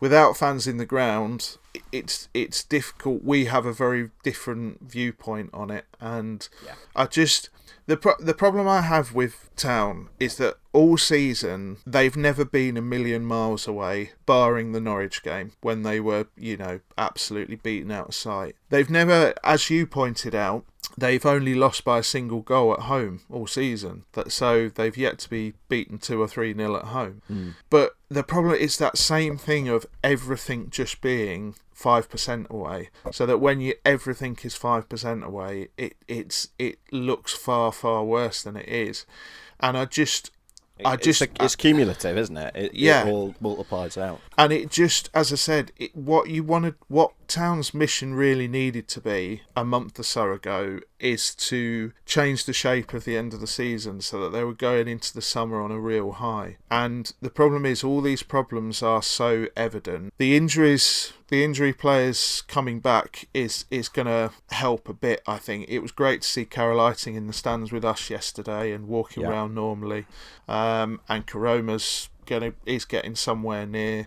without 0.00 0.36
fans 0.36 0.66
in 0.66 0.76
the 0.76 0.86
ground, 0.86 1.56
it's 1.92 2.28
it's 2.34 2.62
difficult. 2.62 3.24
We 3.24 3.46
have 3.46 3.66
a 3.66 3.72
very 3.72 4.10
different 4.22 4.80
viewpoint 4.82 5.50
on 5.52 5.70
it, 5.70 5.86
and 6.00 6.48
I 6.94 7.06
just 7.06 7.50
the 7.86 7.96
pro- 7.96 8.16
the 8.18 8.34
problem 8.34 8.66
I 8.66 8.80
have 8.80 9.14
with 9.14 9.50
Town 9.56 10.08
is 10.18 10.36
that 10.36 10.56
all 10.72 10.96
season 10.96 11.78
they've 11.86 12.16
never 12.16 12.44
been 12.44 12.76
a 12.76 12.82
million 12.82 13.24
miles 13.24 13.66
away, 13.66 14.12
barring 14.26 14.72
the 14.72 14.80
Norwich 14.80 15.22
game 15.22 15.52
when 15.60 15.82
they 15.82 16.00
were 16.00 16.26
you 16.36 16.56
know 16.56 16.80
absolutely 16.96 17.56
beaten 17.56 17.90
out 17.90 18.08
of 18.08 18.14
sight. 18.14 18.56
They've 18.70 18.90
never, 18.90 19.34
as 19.42 19.70
you 19.70 19.86
pointed 19.86 20.34
out. 20.34 20.64
They've 20.96 21.24
only 21.24 21.54
lost 21.54 21.84
by 21.84 21.98
a 21.98 22.02
single 22.02 22.40
goal 22.40 22.72
at 22.74 22.80
home 22.80 23.20
all 23.30 23.46
season. 23.46 24.04
That 24.12 24.32
so 24.32 24.68
they've 24.68 24.96
yet 24.96 25.18
to 25.20 25.30
be 25.30 25.54
beaten 25.68 25.98
two 25.98 26.20
or 26.20 26.28
three 26.28 26.54
nil 26.54 26.76
at 26.76 26.86
home. 26.86 27.22
Hmm. 27.26 27.50
But 27.70 27.96
the 28.08 28.22
problem 28.22 28.54
is 28.54 28.78
that 28.78 28.98
same 28.98 29.36
thing 29.38 29.68
of 29.68 29.86
everything 30.02 30.70
just 30.70 31.00
being 31.00 31.54
five 31.72 32.08
percent 32.08 32.46
away. 32.50 32.90
So 33.10 33.26
that 33.26 33.38
when 33.38 33.60
you 33.60 33.74
everything 33.84 34.38
is 34.42 34.54
five 34.54 34.88
percent 34.88 35.24
away, 35.24 35.68
it 35.76 35.96
it's 36.08 36.48
it 36.58 36.78
looks 36.90 37.32
far 37.34 37.72
far 37.72 38.04
worse 38.04 38.42
than 38.42 38.56
it 38.56 38.68
is. 38.68 39.06
And 39.60 39.76
I 39.76 39.84
just 39.84 40.30
I 40.84 40.96
just 40.96 41.22
it's, 41.22 41.32
it's 41.40 41.56
cumulative, 41.56 42.18
isn't 42.18 42.36
it? 42.36 42.56
it 42.56 42.74
yeah, 42.74 43.06
it 43.06 43.10
all 43.10 43.34
multiplies 43.40 43.96
out. 43.96 44.20
And 44.36 44.52
it 44.52 44.70
just, 44.70 45.08
as 45.14 45.32
I 45.32 45.36
said, 45.36 45.72
it, 45.76 45.94
what 45.94 46.28
you 46.28 46.42
wanted, 46.42 46.74
what 46.88 47.12
Town's 47.28 47.72
mission 47.72 48.14
really 48.14 48.48
needed 48.48 48.88
to 48.88 49.00
be 49.00 49.42
a 49.56 49.64
month 49.64 50.00
or 50.00 50.02
so 50.02 50.32
ago 50.32 50.80
is 51.04 51.34
to 51.34 51.92
change 52.06 52.46
the 52.46 52.52
shape 52.52 52.94
of 52.94 53.04
the 53.04 53.16
end 53.16 53.34
of 53.34 53.40
the 53.40 53.46
season 53.46 54.00
so 54.00 54.18
that 54.20 54.30
they 54.30 54.42
were 54.42 54.54
going 54.54 54.88
into 54.88 55.12
the 55.12 55.22
summer 55.22 55.60
on 55.60 55.70
a 55.70 55.78
real 55.78 56.12
high. 56.12 56.56
And 56.70 57.12
the 57.20 57.30
problem 57.30 57.66
is, 57.66 57.84
all 57.84 58.00
these 58.00 58.22
problems 58.22 58.82
are 58.82 59.02
so 59.02 59.46
evident. 59.56 60.14
The 60.18 60.36
injuries 60.36 61.12
the 61.28 61.42
injury 61.42 61.72
players 61.72 62.42
coming 62.48 62.80
back 62.80 63.28
is 63.34 63.64
is 63.70 63.88
going 63.88 64.06
to 64.06 64.30
help 64.50 64.88
a 64.88 64.94
bit. 64.94 65.22
I 65.26 65.38
think 65.38 65.66
it 65.68 65.80
was 65.80 65.92
great 65.92 66.22
to 66.22 66.28
see 66.28 66.44
Carel 66.44 66.78
Eiting 66.78 67.16
in 67.16 67.26
the 67.26 67.32
stands 67.32 67.72
with 67.72 67.84
us 67.84 68.08
yesterday 68.08 68.72
and 68.72 68.88
walking 68.88 69.22
yeah. 69.22 69.30
around 69.30 69.54
normally, 69.54 70.06
um, 70.48 71.00
and 71.08 71.26
Koroma's 71.26 72.08
going 72.26 72.54
is 72.66 72.84
getting 72.84 73.14
somewhere 73.14 73.66
near. 73.66 74.06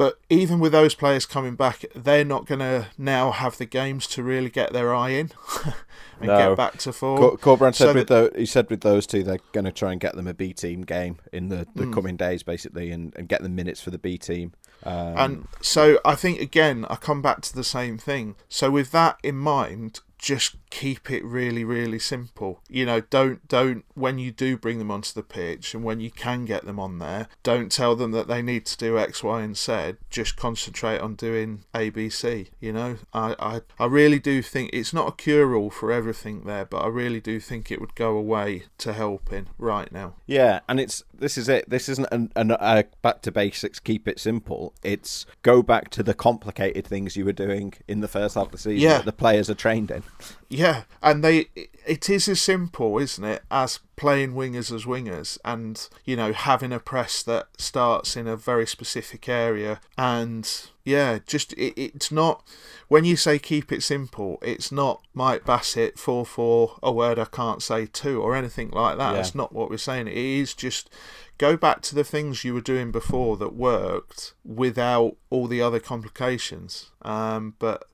But 0.00 0.18
even 0.30 0.60
with 0.60 0.72
those 0.72 0.94
players 0.94 1.26
coming 1.26 1.56
back, 1.56 1.84
they're 1.94 2.24
not 2.24 2.46
going 2.46 2.60
to 2.60 2.86
now 2.96 3.32
have 3.32 3.58
the 3.58 3.66
games 3.66 4.06
to 4.06 4.22
really 4.22 4.48
get 4.48 4.72
their 4.72 4.94
eye 4.94 5.10
in 5.10 5.30
and 6.18 6.28
no. 6.28 6.38
get 6.38 6.56
back 6.56 6.78
to 6.78 6.92
form. 6.94 7.36
Corberan 7.36 7.74
said 7.74 7.88
so 7.88 7.92
with 7.92 8.08
the, 8.08 8.32
he 8.34 8.46
said 8.46 8.70
with 8.70 8.80
those 8.80 9.06
two, 9.06 9.22
they're 9.22 9.40
going 9.52 9.66
to 9.66 9.72
try 9.72 9.92
and 9.92 10.00
get 10.00 10.16
them 10.16 10.26
a 10.26 10.32
B 10.32 10.54
team 10.54 10.84
game 10.84 11.18
in 11.34 11.50
the, 11.50 11.66
the 11.74 11.84
mm. 11.84 11.92
coming 11.92 12.16
days, 12.16 12.42
basically, 12.42 12.90
and, 12.90 13.14
and 13.14 13.28
get 13.28 13.42
them 13.42 13.54
minutes 13.54 13.82
for 13.82 13.90
the 13.90 13.98
B 13.98 14.16
team. 14.16 14.54
Um, 14.84 15.18
and 15.18 15.48
so 15.60 16.00
I 16.02 16.14
think 16.14 16.40
again, 16.40 16.86
I 16.88 16.96
come 16.96 17.20
back 17.20 17.42
to 17.42 17.54
the 17.54 17.62
same 17.62 17.98
thing. 17.98 18.36
So 18.48 18.70
with 18.70 18.92
that 18.92 19.18
in 19.22 19.36
mind, 19.36 20.00
just 20.20 20.56
keep 20.68 21.10
it 21.10 21.24
really 21.24 21.64
really 21.64 21.98
simple. 21.98 22.60
You 22.68 22.86
know 22.86 23.00
don't 23.00 23.46
don't 23.48 23.84
when 23.94 24.18
you 24.18 24.30
do 24.30 24.56
bring 24.56 24.78
them 24.78 24.90
onto 24.90 25.12
the 25.14 25.22
pitch 25.22 25.74
and 25.74 25.82
when 25.82 26.00
you 26.00 26.10
can 26.10 26.44
get 26.44 26.64
them 26.66 26.78
on 26.78 26.98
there 26.98 27.28
don't 27.42 27.72
tell 27.72 27.96
them 27.96 28.12
that 28.12 28.28
they 28.28 28.42
need 28.42 28.66
to 28.66 28.76
do 28.76 28.98
x 28.98 29.24
y 29.24 29.40
and 29.40 29.56
z. 29.56 29.94
Just 30.10 30.36
concentrate 30.36 31.00
on 31.00 31.14
doing 31.14 31.64
abc 31.74 32.48
you 32.60 32.72
know? 32.72 32.98
I 33.14 33.34
i, 33.38 33.60
I 33.78 33.86
really 33.86 34.18
do 34.18 34.42
think 34.42 34.70
it's 34.72 34.92
not 34.92 35.08
a 35.08 35.12
cure 35.12 35.56
all 35.56 35.70
for 35.70 35.90
everything 35.90 36.42
there 36.44 36.64
but 36.64 36.78
i 36.78 36.86
really 36.86 37.20
do 37.20 37.40
think 37.40 37.70
it 37.70 37.80
would 37.80 37.94
go 37.94 38.16
away 38.16 38.64
to 38.78 38.92
helping 38.92 39.48
right 39.58 39.90
now. 39.90 40.14
Yeah 40.26 40.60
and 40.68 40.78
it's 40.78 41.02
this 41.20 41.36
is 41.38 41.48
it. 41.48 41.68
This 41.68 41.88
isn't 41.88 42.08
an, 42.10 42.32
an, 42.34 42.50
a 42.52 42.84
back 43.02 43.22
to 43.22 43.32
basics 43.32 43.78
keep 43.78 44.08
it 44.08 44.18
simple. 44.18 44.74
It's 44.82 45.26
go 45.42 45.62
back 45.62 45.90
to 45.90 46.02
the 46.02 46.14
complicated 46.14 46.86
things 46.86 47.16
you 47.16 47.24
were 47.24 47.32
doing 47.32 47.74
in 47.86 48.00
the 48.00 48.08
first 48.08 48.34
half 48.34 48.46
of 48.46 48.52
the 48.52 48.58
season 48.58 48.78
yeah. 48.78 48.96
that 48.98 49.04
the 49.04 49.12
players 49.12 49.50
are 49.50 49.54
trained 49.54 49.90
in 49.90 50.02
yeah, 50.48 50.82
and 51.02 51.22
they 51.22 51.48
it 51.86 52.10
is 52.10 52.28
as 52.28 52.40
simple, 52.40 52.98
isn't 52.98 53.24
it, 53.24 53.42
as 53.50 53.80
playing 53.96 54.34
wingers 54.34 54.74
as 54.74 54.84
wingers 54.84 55.38
and, 55.44 55.88
you 56.04 56.16
know, 56.16 56.32
having 56.32 56.72
a 56.72 56.78
press 56.78 57.22
that 57.22 57.48
starts 57.58 58.16
in 58.16 58.26
a 58.26 58.36
very 58.36 58.66
specific 58.66 59.28
area 59.28 59.80
and 59.98 60.68
yeah, 60.84 61.18
just 61.26 61.52
it, 61.54 61.74
it's 61.76 62.10
not 62.10 62.46
when 62.88 63.04
you 63.04 63.16
say 63.16 63.38
keep 63.38 63.72
it 63.72 63.82
simple, 63.82 64.38
it's 64.42 64.70
not 64.70 65.02
Mike 65.14 65.44
Bassett 65.44 65.98
four 65.98 66.26
four 66.26 66.78
a 66.82 66.92
word 66.92 67.18
I 67.18 67.26
can't 67.26 67.62
say 67.62 67.86
two 67.86 68.20
or 68.20 68.34
anything 68.34 68.70
like 68.70 68.98
that. 68.98 69.10
Yeah. 69.10 69.16
That's 69.16 69.34
not 69.34 69.52
what 69.52 69.70
we're 69.70 69.76
saying. 69.76 70.08
It 70.08 70.16
is 70.16 70.54
just 70.54 70.90
go 71.38 71.56
back 71.56 71.80
to 71.82 71.94
the 71.94 72.04
things 72.04 72.44
you 72.44 72.54
were 72.54 72.60
doing 72.60 72.90
before 72.90 73.36
that 73.38 73.54
worked 73.54 74.34
without 74.44 75.16
all 75.30 75.46
the 75.46 75.62
other 75.62 75.80
complications. 75.80 76.90
Um, 77.02 77.54
but 77.58 77.84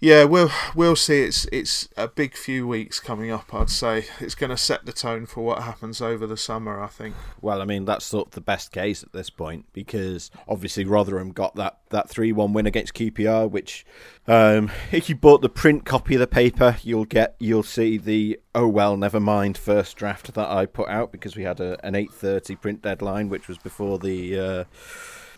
yeah, 0.00 0.24
we'll 0.24 0.50
we'll 0.74 0.96
see. 0.96 1.22
It's 1.22 1.46
it's 1.52 1.88
a 1.96 2.08
big 2.08 2.36
few 2.36 2.66
weeks 2.66 3.00
coming 3.00 3.30
up. 3.30 3.54
I'd 3.54 3.70
say 3.70 4.06
it's 4.20 4.34
going 4.34 4.50
to 4.50 4.56
set 4.56 4.84
the 4.86 4.92
tone 4.92 5.26
for 5.26 5.44
what 5.44 5.62
happens 5.62 6.00
over 6.00 6.26
the 6.26 6.36
summer. 6.36 6.80
I 6.80 6.88
think. 6.88 7.14
Well, 7.40 7.62
I 7.62 7.64
mean 7.64 7.84
that's 7.84 8.04
sort 8.04 8.28
of 8.28 8.32
the 8.32 8.40
best 8.40 8.72
case 8.72 9.02
at 9.02 9.12
this 9.12 9.30
point 9.30 9.66
because 9.72 10.30
obviously 10.48 10.84
Rotherham 10.84 11.30
got 11.30 11.54
that 11.56 11.78
that 11.90 12.08
three 12.08 12.32
one 12.32 12.52
win 12.52 12.66
against 12.66 12.94
QPR, 12.94 13.50
which 13.50 13.86
um, 14.26 14.70
if 14.92 15.08
you 15.08 15.14
bought 15.14 15.42
the 15.42 15.48
print 15.48 15.84
copy 15.84 16.14
of 16.14 16.20
the 16.20 16.26
paper, 16.26 16.76
you'll 16.82 17.04
get 17.04 17.36
you'll 17.38 17.62
see 17.62 17.96
the 17.96 18.38
oh 18.54 18.68
well 18.68 18.96
never 18.96 19.20
mind 19.20 19.56
first 19.56 19.96
draft 19.96 20.34
that 20.34 20.50
I 20.50 20.66
put 20.66 20.88
out 20.88 21.12
because 21.12 21.36
we 21.36 21.44
had 21.44 21.60
a, 21.60 21.84
an 21.86 21.94
eight 21.94 22.12
thirty 22.12 22.56
print 22.56 22.82
deadline, 22.82 23.28
which 23.28 23.48
was 23.48 23.58
before 23.58 23.98
the. 23.98 24.38
Uh, 24.38 24.64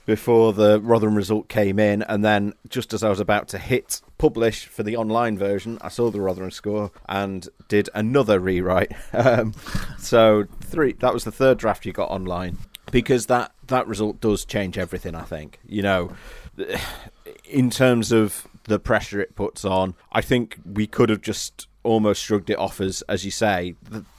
before 0.07 0.52
the 0.52 0.80
Rotherham 0.80 1.16
result 1.16 1.48
came 1.48 1.78
in, 1.78 2.02
and 2.02 2.24
then 2.24 2.54
just 2.68 2.94
as 2.94 3.02
I 3.02 3.11
was 3.11 3.20
about 3.20 3.48
to 3.48 3.59
hit 3.59 4.00
publish 4.18 4.66
for 4.66 4.82
the 4.82 4.96
online 4.96 5.36
version, 5.36 5.78
I 5.82 5.88
saw 5.88 6.11
the 6.11 6.20
Rotherham 6.20 6.52
score 6.52 6.92
and 7.09 7.46
did 7.68 7.90
another 7.94 8.40
rewrite. 8.40 8.92
Um, 9.12 9.54
so 9.98 10.44
three 10.61 10.92
that 11.00 11.12
was 11.12 11.24
the 11.24 11.32
third 11.32 11.59
draft 11.59 11.86
you 11.86 11.92
got 11.92 12.11
online 12.11 12.59
because 12.92 13.26
that 13.26 13.52
that 13.66 13.86
result 13.88 14.20
does 14.20 14.44
change 14.44 14.78
everything. 14.78 15.14
I 15.14 15.22
think 15.22 15.59
you 15.66 15.82
know, 15.82 16.12
in 17.44 17.70
terms 17.70 18.12
of 18.12 18.46
the 18.64 18.78
pressure 18.78 19.20
it 19.20 19.34
puts 19.34 19.64
on, 19.64 19.94
I 20.12 20.20
think 20.20 20.59
we 20.64 20.86
could 20.86 21.09
have 21.09 21.22
just 21.22 21.66
almost 21.82 22.22
shrugged 22.22 22.50
it 22.50 22.59
off 22.59 22.80
as, 22.80 23.02
as 23.09 23.24
you 23.24 23.30
say, 23.30 23.74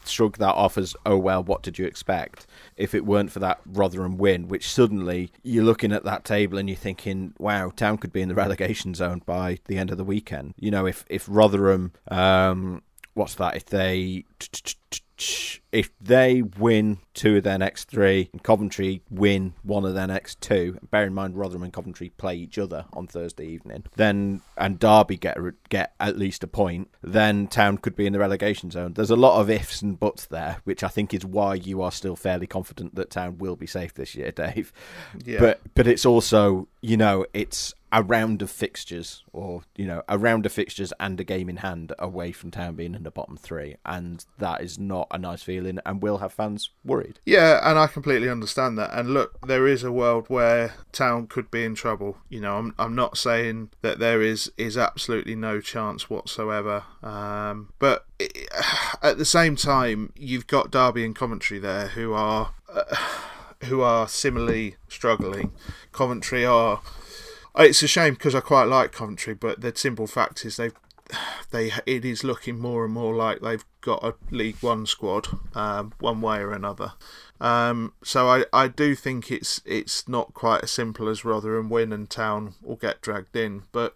shrugged 0.06 0.40
that 0.40 0.56
off 0.56 0.78
as, 0.78 0.96
oh 1.06 1.18
well, 1.18 1.44
what 1.44 1.62
did 1.62 1.78
you 1.78 1.86
expect? 1.86 2.47
If 2.78 2.94
it 2.94 3.06
weren't 3.06 3.32
for 3.32 3.40
that 3.40 3.60
Rotherham 3.66 4.18
win, 4.18 4.48
which 4.48 4.70
suddenly 4.70 5.32
you're 5.44 5.64
looking 5.64 5.92
at 5.92 6.04
that 6.04 6.24
table 6.24 6.58
and 6.58 6.70
you're 6.70 6.78
thinking, 6.78 7.34
wow, 7.38 7.70
Town 7.70 7.98
could 7.98 8.14
be 8.14 8.22
in 8.22 8.30
the 8.30 8.36
relegation 8.46 8.94
zone 8.94 9.22
by 9.26 9.60
the 9.66 9.78
end 9.78 9.92
of 9.92 9.98
the 9.98 10.04
weekend. 10.04 10.54
You 10.58 10.72
know, 10.72 10.86
if 10.86 11.06
if 11.10 11.26
Rotherham, 11.30 11.94
um, 12.10 12.82
what's 13.14 13.36
that? 13.36 13.56
If 13.56 13.66
they 13.66 14.26
if 15.78 15.92
they 16.02 16.42
win 16.42 16.98
two 17.14 17.38
of 17.38 17.44
their 17.44 17.60
next 17.60 17.84
three 17.88 18.32
and 18.34 18.42
Coventry 18.42 19.04
win 19.12 19.54
one 19.62 19.86
of 19.86 19.94
their 19.94 20.08
next 20.08 20.42
two, 20.42 20.80
bear 20.90 21.06
in 21.06 21.14
mind 21.14 21.38
Rotherham 21.38 21.62
and 21.62 21.72
Coventry 21.72 22.10
play 22.10 22.36
each 22.36 22.58
other 22.58 22.86
on 22.94 23.06
Thursday 23.06 23.46
evening, 23.46 23.84
then 23.96 24.42
and 24.58 24.80
Derby 24.80 25.18
get 25.18 25.38
get 25.70 25.94
at 26.00 26.18
least 26.18 26.44
a 26.44 26.48
point, 26.48 26.90
then 27.04 27.46
Town 27.46 27.78
could 27.78 27.96
be 27.96 28.08
in 28.08 28.14
the 28.14 28.18
relegation 28.18 28.72
zone. 28.72 28.94
There's 28.94 29.12
a 29.12 29.16
lot 29.16 29.40
of 29.40 29.52
ifs 29.52 29.84
and 29.84 30.00
buts 30.00 30.26
there, 30.26 30.58
which 30.64 30.84
I 30.84 30.88
think 30.88 31.14
is 31.14 31.24
why 31.24 31.54
you 31.54 31.84
are 31.84 31.92
still 31.92 32.16
fairly 32.16 32.48
confident 32.48 32.96
that 32.96 33.12
Town 33.12 33.38
will 33.38 33.56
be 33.56 33.68
safe 33.68 33.94
this 33.94 34.16
year, 34.16 34.32
Dave. 34.36 34.74
Yeah. 35.24 35.40
But 35.40 35.62
but 35.76 35.86
it's 35.86 36.08
also 36.08 36.68
you 36.82 36.98
know 36.98 37.28
it's 37.36 37.76
a 37.92 38.04
round 38.04 38.42
of 38.42 38.50
fixtures, 38.50 39.24
or 39.32 39.62
you 39.76 39.86
know, 39.86 40.04
a 40.10 40.18
round 40.18 40.46
of 40.46 40.52
fixtures 40.52 40.92
and 41.00 41.20
a 41.20 41.24
game 41.24 41.50
in 41.50 41.58
hand 41.58 41.94
away 42.00 42.32
from 42.32 42.52
town 42.52 42.76
being 42.76 42.94
in 42.94 43.04
the 43.04 43.12
bottom 43.12 43.38
three, 43.38 43.76
and 43.86 44.26
that 44.40 44.62
is 44.62 44.78
not 44.78 45.08
a 45.12 45.18
nice 45.18 45.42
feeling, 45.42 45.67
and 45.68 46.02
will 46.02 46.20
have 46.20 46.34
fans 46.34 46.70
worried. 46.84 47.20
Yeah, 47.26 47.60
and 47.64 47.78
I 47.78 47.88
completely 47.88 48.30
understand 48.30 48.78
that. 48.78 48.92
And 48.94 49.14
look, 49.14 49.40
there 49.46 49.68
is 49.68 49.84
a 49.84 49.92
world 49.92 50.26
where 50.28 50.76
town 50.92 51.28
could 51.28 51.52
be 51.52 51.64
in 51.64 51.76
trouble. 51.76 52.18
You 52.30 52.42
know, 52.42 52.58
I'm 52.58 52.76
I'm 52.78 52.96
not 52.96 53.18
saying 53.18 53.70
that 53.82 54.00
there 54.00 54.22
is 54.22 54.52
is 54.58 54.78
absolutely 54.78 55.36
no 55.36 55.60
chance 55.62 56.10
whatsoever, 56.10 56.84
um, 57.04 57.74
but 57.80 58.06
at 59.02 59.18
the 59.18 59.26
same 59.26 59.56
time, 59.56 60.14
you've 60.16 60.48
got 60.48 60.72
Derby 60.72 61.06
and 61.06 61.16
Coventry 61.16 61.60
there 61.60 61.88
who 61.88 62.14
are. 62.14 62.54
Uh, 62.72 62.96
who 63.64 63.82
are 63.82 64.08
similarly 64.08 64.76
struggling. 64.88 65.52
Coventry 65.92 66.46
are 66.46 66.82
it's 67.58 67.82
a 67.82 67.88
shame 67.88 68.14
because 68.14 68.36
I 68.36 68.40
quite 68.40 68.66
like 68.66 68.92
Coventry, 68.92 69.34
but 69.34 69.62
the 69.62 69.74
simple 69.76 70.08
fact 70.08 70.46
is 70.46 70.58
they've 70.58 70.74
they 71.52 71.72
it 71.86 72.06
is 72.06 72.24
looking 72.24 72.60
more 72.60 72.86
and 72.86 72.94
more 72.94 73.16
like 73.16 73.40
they've 73.40 73.66
got 73.88 74.04
a 74.04 74.16
League 74.36 74.58
One 74.60 74.86
squad, 74.86 75.30
um, 75.56 75.94
one 76.00 76.20
way 76.20 76.40
or 76.40 76.52
another. 76.52 76.92
Um, 77.40 77.94
so 78.04 78.28
I, 78.28 78.44
I 78.52 78.68
do 78.68 78.96
think 78.96 79.32
it's 79.32 79.62
it's 79.66 80.10
not 80.10 80.34
quite 80.34 80.64
as 80.64 80.72
simple 80.72 81.08
as 81.08 81.24
Rotherham 81.24 81.70
win 81.70 81.94
and 81.94 82.10
Town 82.10 82.56
will 82.62 82.76
get 82.76 83.02
dragged 83.02 83.38
in, 83.38 83.64
but 83.72 83.96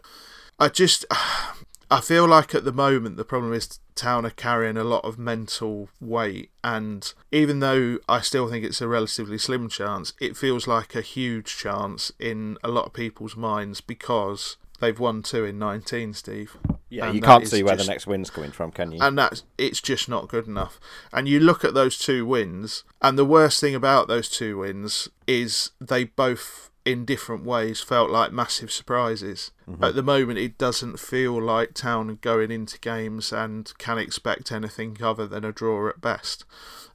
I 0.58 0.70
just 0.70 1.06
I 1.92 2.00
feel 2.00 2.26
like 2.26 2.56
at 2.56 2.64
the 2.64 2.72
moment 2.72 3.18
the 3.18 3.26
problem 3.26 3.52
is 3.52 3.82
Town 3.94 4.26
are 4.26 4.30
carrying 4.30 4.78
a 4.78 4.86
lot 4.86 5.04
of 5.04 5.20
mental 5.20 5.90
weight, 6.00 6.52
and 6.64 7.14
even 7.34 7.60
though 7.60 7.98
I 8.08 8.22
still 8.22 8.50
think 8.50 8.64
it's 8.64 8.80
a 8.80 8.88
relatively 8.88 9.38
slim 9.38 9.68
chance, 9.68 10.14
it 10.22 10.38
feels 10.38 10.68
like 10.68 10.96
a 10.96 11.02
huge 11.02 11.58
chance 11.58 12.14
in 12.18 12.58
a 12.64 12.70
lot 12.70 12.86
of 12.86 12.94
people's 12.94 13.36
minds 13.36 13.82
because 13.82 14.56
they've 14.82 15.00
won 15.00 15.22
two 15.22 15.46
in 15.46 15.58
19, 15.58 16.14
Steve. 16.14 16.58
Yeah, 16.90 17.06
and 17.06 17.16
you 17.16 17.22
can't 17.22 17.48
see 17.48 17.64
where 17.64 17.76
just, 17.76 17.88
the 17.88 17.94
next 17.94 18.06
win's 18.06 18.30
coming 18.30 18.52
from, 18.52 18.72
can 18.72 18.92
you? 18.92 19.00
And 19.02 19.18
that's 19.18 19.44
it's 19.58 19.80
just 19.80 20.10
not 20.10 20.28
good 20.28 20.48
enough. 20.48 20.80
And 21.14 21.28
you 21.28 21.40
look 21.40 21.64
at 21.64 21.74
those 21.74 21.98
two 21.98 22.26
wins, 22.26 22.84
and 23.02 23.18
the 23.18 23.26
worst 23.26 23.62
thing 23.62 23.76
about 23.76 24.10
those 24.10 24.30
two 24.30 24.58
wins 24.58 25.08
is 25.26 25.72
they 25.80 26.04
both 26.04 26.71
in 26.84 27.06
different 27.06 27.44
ways 27.44 27.82
felt 27.82 28.10
like 28.10 28.32
massive 28.32 28.72
surprises. 28.72 29.52
Mm-hmm. 29.70 29.84
At 29.84 29.96
the 29.96 30.04
moment, 30.04 30.40
it 30.40 30.58
doesn't 30.58 31.00
feel 31.00 31.40
like 31.42 31.74
Town 31.74 32.18
going 32.22 32.52
into 32.52 32.80
games 32.80 33.32
and 33.32 33.72
can 33.78 33.98
expect 33.98 34.52
anything 34.52 34.98
other 35.02 35.28
than 35.28 35.46
a 35.46 35.52
draw 35.52 35.90
at 35.90 36.02
best, 36.02 36.44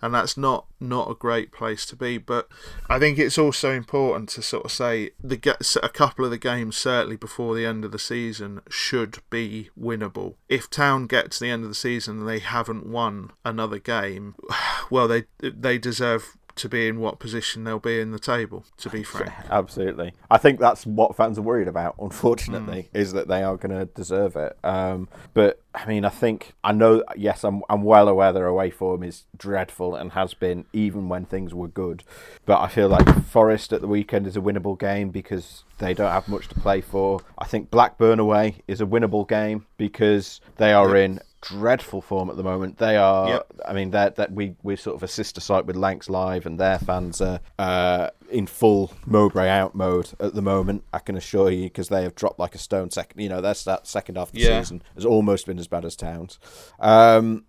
and 0.02 0.12
that's 0.12 0.36
not 0.36 0.66
not 0.80 1.10
a 1.10 1.14
great 1.14 1.52
place 1.52 1.86
to 1.86 1.96
be. 1.96 2.18
But 2.18 2.48
I 2.90 2.98
think 2.98 3.18
it's 3.18 3.38
also 3.38 3.72
important 3.72 4.28
to 4.30 4.42
sort 4.42 4.64
of 4.64 4.72
say 4.72 5.10
the 5.22 5.56
a 5.82 5.88
couple 5.88 6.24
of 6.24 6.32
the 6.32 6.38
games 6.38 6.76
certainly 6.76 7.16
before 7.16 7.54
the 7.54 7.66
end 7.66 7.84
of 7.84 7.92
the 7.92 7.98
season 7.98 8.62
should 8.68 9.18
be 9.30 9.70
winnable. 9.78 10.34
If 10.48 10.68
Town 10.68 11.06
get 11.06 11.30
to 11.32 11.40
the 11.40 11.50
end 11.50 11.62
of 11.62 11.70
the 11.70 11.74
season 11.74 12.20
and 12.20 12.28
they 12.28 12.40
haven't 12.40 12.86
won 12.86 13.30
another 13.44 13.78
game, 13.78 14.34
well, 14.90 15.06
they 15.06 15.24
they 15.40 15.78
deserve 15.78 16.36
to 16.56 16.68
be 16.68 16.88
in 16.88 17.00
what 17.00 17.18
position 17.18 17.64
they'll 17.64 17.78
be 17.78 18.00
in 18.00 18.10
the 18.10 18.18
table. 18.18 18.64
To 18.78 18.90
be 18.90 19.02
frank, 19.02 19.32
absolutely. 19.50 20.12
I 20.30 20.38
think 20.38 20.58
that's 20.58 20.84
what 20.86 21.14
fans 21.14 21.38
are 21.38 21.42
worried 21.42 21.68
about. 21.68 21.94
Unfortunately, 22.00 22.88
mm. 22.92 22.98
is 22.98 23.12
that 23.12 23.28
they 23.28 23.42
are 23.42 23.56
going 23.56 23.78
to 23.78 23.86
deserve 23.86 24.36
it. 24.36 24.58
Um, 24.64 25.08
but 25.34 25.60
I 25.74 25.86
mean, 25.86 26.04
I 26.04 26.08
think 26.08 26.54
I 26.64 26.72
know. 26.72 27.04
Yes, 27.16 27.44
I'm. 27.44 27.62
I'm 27.68 27.82
well 27.82 28.08
aware 28.08 28.32
their 28.32 28.46
away 28.46 28.70
form 28.70 29.02
is 29.02 29.24
dreadful 29.36 29.94
and 29.94 30.12
has 30.12 30.34
been 30.34 30.64
even 30.72 31.08
when 31.08 31.26
things 31.26 31.54
were 31.54 31.68
good. 31.68 32.02
But 32.46 32.60
I 32.60 32.68
feel 32.68 32.88
like 32.88 33.24
Forest 33.24 33.72
at 33.72 33.82
the 33.82 33.88
weekend 33.88 34.26
is 34.26 34.36
a 34.36 34.40
winnable 34.40 34.78
game 34.78 35.10
because 35.10 35.64
they 35.78 35.92
don't 35.92 36.10
have 36.10 36.28
much 36.28 36.48
to 36.48 36.54
play 36.54 36.80
for. 36.80 37.20
I 37.38 37.44
think 37.44 37.70
Blackburn 37.70 38.18
away 38.18 38.62
is 38.66 38.80
a 38.80 38.86
winnable 38.86 39.28
game 39.28 39.66
because 39.76 40.40
they 40.56 40.72
are 40.72 40.96
in 40.96 41.20
dreadful 41.40 42.00
form 42.00 42.30
at 42.30 42.36
the 42.36 42.42
moment. 42.42 42.78
They 42.78 42.96
are. 42.96 43.28
Yep. 43.28 43.60
I 43.66 43.72
mean, 43.72 43.90
that 43.90 44.16
that 44.16 44.32
we 44.32 44.54
we're 44.62 44.76
sort 44.76 44.96
of 44.96 45.02
a 45.02 45.08
sister 45.08 45.40
site 45.40 45.66
with 45.66 45.76
Lancs 45.76 46.08
Live, 46.08 46.46
and 46.46 46.58
their 46.58 46.78
fans 46.78 47.20
are 47.20 47.40
uh, 47.58 48.10
in 48.30 48.46
full 48.46 48.92
Mowbray 49.06 49.48
out 49.48 49.74
mode 49.74 50.10
at 50.20 50.34
the 50.34 50.42
moment. 50.42 50.84
I 50.92 50.98
can 50.98 51.16
assure 51.16 51.50
you, 51.50 51.64
because 51.64 51.88
they 51.88 52.02
have 52.02 52.14
dropped 52.14 52.38
like 52.38 52.54
a 52.54 52.58
stone. 52.58 52.90
Second, 52.90 53.20
you 53.20 53.28
know, 53.28 53.40
that's 53.40 53.64
that 53.64 53.86
second 53.86 54.16
half 54.16 54.28
of 54.28 54.34
the 54.34 54.40
yeah. 54.40 54.60
season 54.60 54.82
has 54.94 55.04
almost 55.04 55.46
been 55.46 55.58
as 55.58 55.68
bad 55.68 55.84
as 55.84 55.96
Towns. 55.96 56.38
Um, 56.78 57.44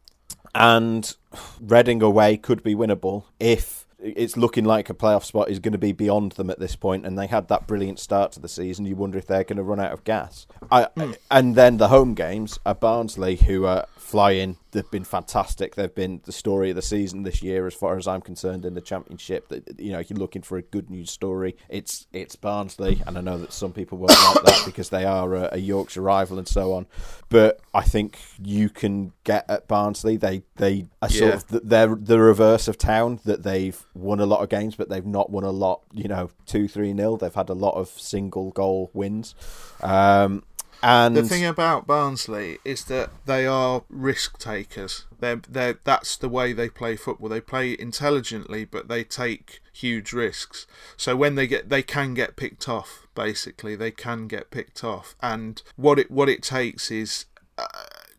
and 0.56 1.16
Reading 1.62 2.02
away 2.02 2.38
could 2.38 2.64
be 2.64 2.74
winnable 2.74 3.26
if 3.40 3.77
it's 4.00 4.38
looking 4.38 4.64
like 4.64 4.90
a 4.90 4.94
playoff 4.94 5.24
spot 5.24 5.50
is 5.50 5.60
going 5.60 5.72
to 5.72 5.78
be 5.78 5.92
beyond 5.92 6.34
them 6.34 6.50
at 6.50 6.60
this 6.60 6.76
point, 6.76 7.06
and 7.06 7.18
they 7.18 7.28
had 7.28 7.48
that 7.48 7.68
brilliant 7.68 8.00
start 8.00 8.32
to 8.34 8.40
the 8.40 8.48
season. 8.48 8.86
You 8.86 8.96
wonder 8.96 9.18
if 9.18 9.26
they're 9.28 9.44
going 9.44 9.58
to 9.58 9.64
run 9.64 9.80
out 9.80 9.92
of 9.92 10.04
gas. 10.04 10.46
I, 10.72 10.88
mm. 10.96 11.16
And 11.32 11.56
then 11.56 11.78
the 11.78 11.88
home 11.88 12.14
games 12.14 12.60
are 12.66 12.76
Barnsley, 12.76 13.38
who 13.38 13.66
are 13.66 13.88
flying 13.96 14.58
they've 14.78 14.92
been 14.92 15.04
fantastic. 15.04 15.74
They've 15.74 15.94
been 15.94 16.22
the 16.26 16.32
story 16.32 16.70
of 16.70 16.76
the 16.76 16.84
season 16.84 17.24
this 17.24 17.42
year, 17.42 17.66
as 17.66 17.74
far 17.74 17.98
as 17.98 18.08
I'm 18.08 18.22
concerned, 18.22 18.64
in 18.64 18.76
the 18.76 18.82
championship. 18.82 19.48
That 19.48 19.80
you 19.80 19.92
know, 19.92 20.00
if 20.00 20.12
you're 20.12 20.20
looking 20.20 20.44
for 20.44 20.58
a 20.58 20.62
good 20.62 20.92
news 20.92 21.10
story, 21.10 21.58
it's 21.68 22.06
it's 22.14 22.36
Barnsley, 22.36 23.02
and 23.08 23.18
I 23.18 23.22
know 23.22 23.40
that 23.40 23.54
some 23.54 23.74
people 23.74 23.98
won't 23.98 24.12
like 24.12 24.44
that 24.44 24.62
because 24.66 24.90
they 24.90 25.04
are 25.04 25.34
a, 25.34 25.50
a, 25.54 25.58
Yorkshire 25.58 26.02
rival 26.02 26.38
and 26.38 26.48
so 26.48 26.74
on. 26.74 26.86
But 27.30 27.60
I 27.74 27.82
think 27.82 28.20
you 28.42 28.70
can 28.70 29.14
get 29.24 29.50
at 29.50 29.68
Barnsley. 29.68 30.16
They 30.16 30.44
they 30.58 30.86
are 31.02 31.10
sort 31.10 31.30
yeah. 31.30 31.58
of 31.58 31.68
they're 31.68 31.96
the 31.96 32.20
reverse 32.20 32.68
of 32.68 32.78
Town 32.78 33.20
that 33.26 33.42
they've 33.42 33.84
won 33.96 34.20
a 34.20 34.28
lot 34.28 34.44
of 34.44 34.50
games, 34.50 34.76
but 34.76 34.90
they've 34.90 35.06
not 35.06 35.32
won 35.32 35.44
a 35.44 35.52
lot. 35.52 35.82
You 35.92 36.08
know, 36.08 36.30
two 36.46 36.68
three 36.68 36.94
nil. 36.94 37.18
They've 37.18 37.34
had 37.34 37.50
a 37.50 37.56
lot 37.56 37.74
of 37.74 37.90
single 37.90 38.52
goal 38.52 38.92
wins. 38.94 39.34
Um, 39.82 40.44
and 40.84 41.16
the 41.16 41.24
thing 41.24 41.46
about 41.46 41.88
Barnsley 41.88 42.60
is 42.64 42.86
that 42.86 43.10
they 43.26 43.46
are 43.46 43.84
risk 43.90 44.38
takers. 44.38 45.06
They're, 45.20 45.42
they're, 45.50 45.80
that's 45.84 46.18
the 46.18 46.30
way 46.30 46.54
they 46.54 46.70
play 46.70 46.96
football. 46.96 47.30
They 47.30 47.42
play 47.42 47.76
intelligently, 47.78 48.66
but 48.66 48.88
they 48.88 49.04
take 49.04 49.62
huge 49.74 50.14
risks. 50.14 50.68
So 50.96 51.16
when 51.16 51.36
they 51.36 51.48
get, 51.48 51.70
they 51.70 51.84
can 51.84 52.14
get 52.14 52.36
picked 52.36 52.70
off. 52.70 53.08
Basically, 53.16 53.76
they 53.76 53.92
can 53.92 54.28
get 54.28 54.52
picked 54.52 54.84
off. 54.84 55.16
And 55.22 55.62
what 55.76 56.00
it 56.00 56.12
what 56.12 56.30
it 56.30 56.44
takes 56.44 56.92
is. 56.92 57.26
Uh, 57.58 57.66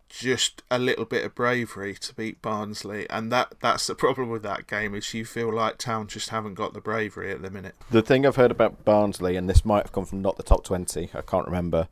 just 0.08 0.62
a 0.70 0.78
little 0.78 1.04
bit 1.04 1.24
of 1.24 1.34
bravery 1.34 1.94
to 1.94 2.14
beat 2.14 2.40
Barnsley, 2.42 3.08
and 3.10 3.30
that 3.32 3.54
that's 3.60 3.86
the 3.86 3.94
problem 3.94 4.28
with 4.28 4.42
that 4.42 4.66
game 4.66 4.94
is 4.94 5.12
you 5.14 5.24
feel 5.24 5.52
like 5.52 5.78
Town 5.78 6.06
just 6.06 6.30
haven't 6.30 6.54
got 6.54 6.74
the 6.74 6.80
bravery 6.80 7.30
at 7.30 7.42
the 7.42 7.50
minute. 7.50 7.74
The 7.90 8.02
thing 8.02 8.26
I've 8.26 8.36
heard 8.36 8.50
about 8.50 8.84
Barnsley, 8.84 9.36
and 9.36 9.48
this 9.48 9.64
might 9.64 9.84
have 9.84 9.92
come 9.92 10.04
from 10.04 10.22
not 10.22 10.36
the 10.36 10.42
top 10.42 10.64
twenty, 10.64 11.10
I 11.14 11.22
can't 11.22 11.46
remember, 11.46 11.88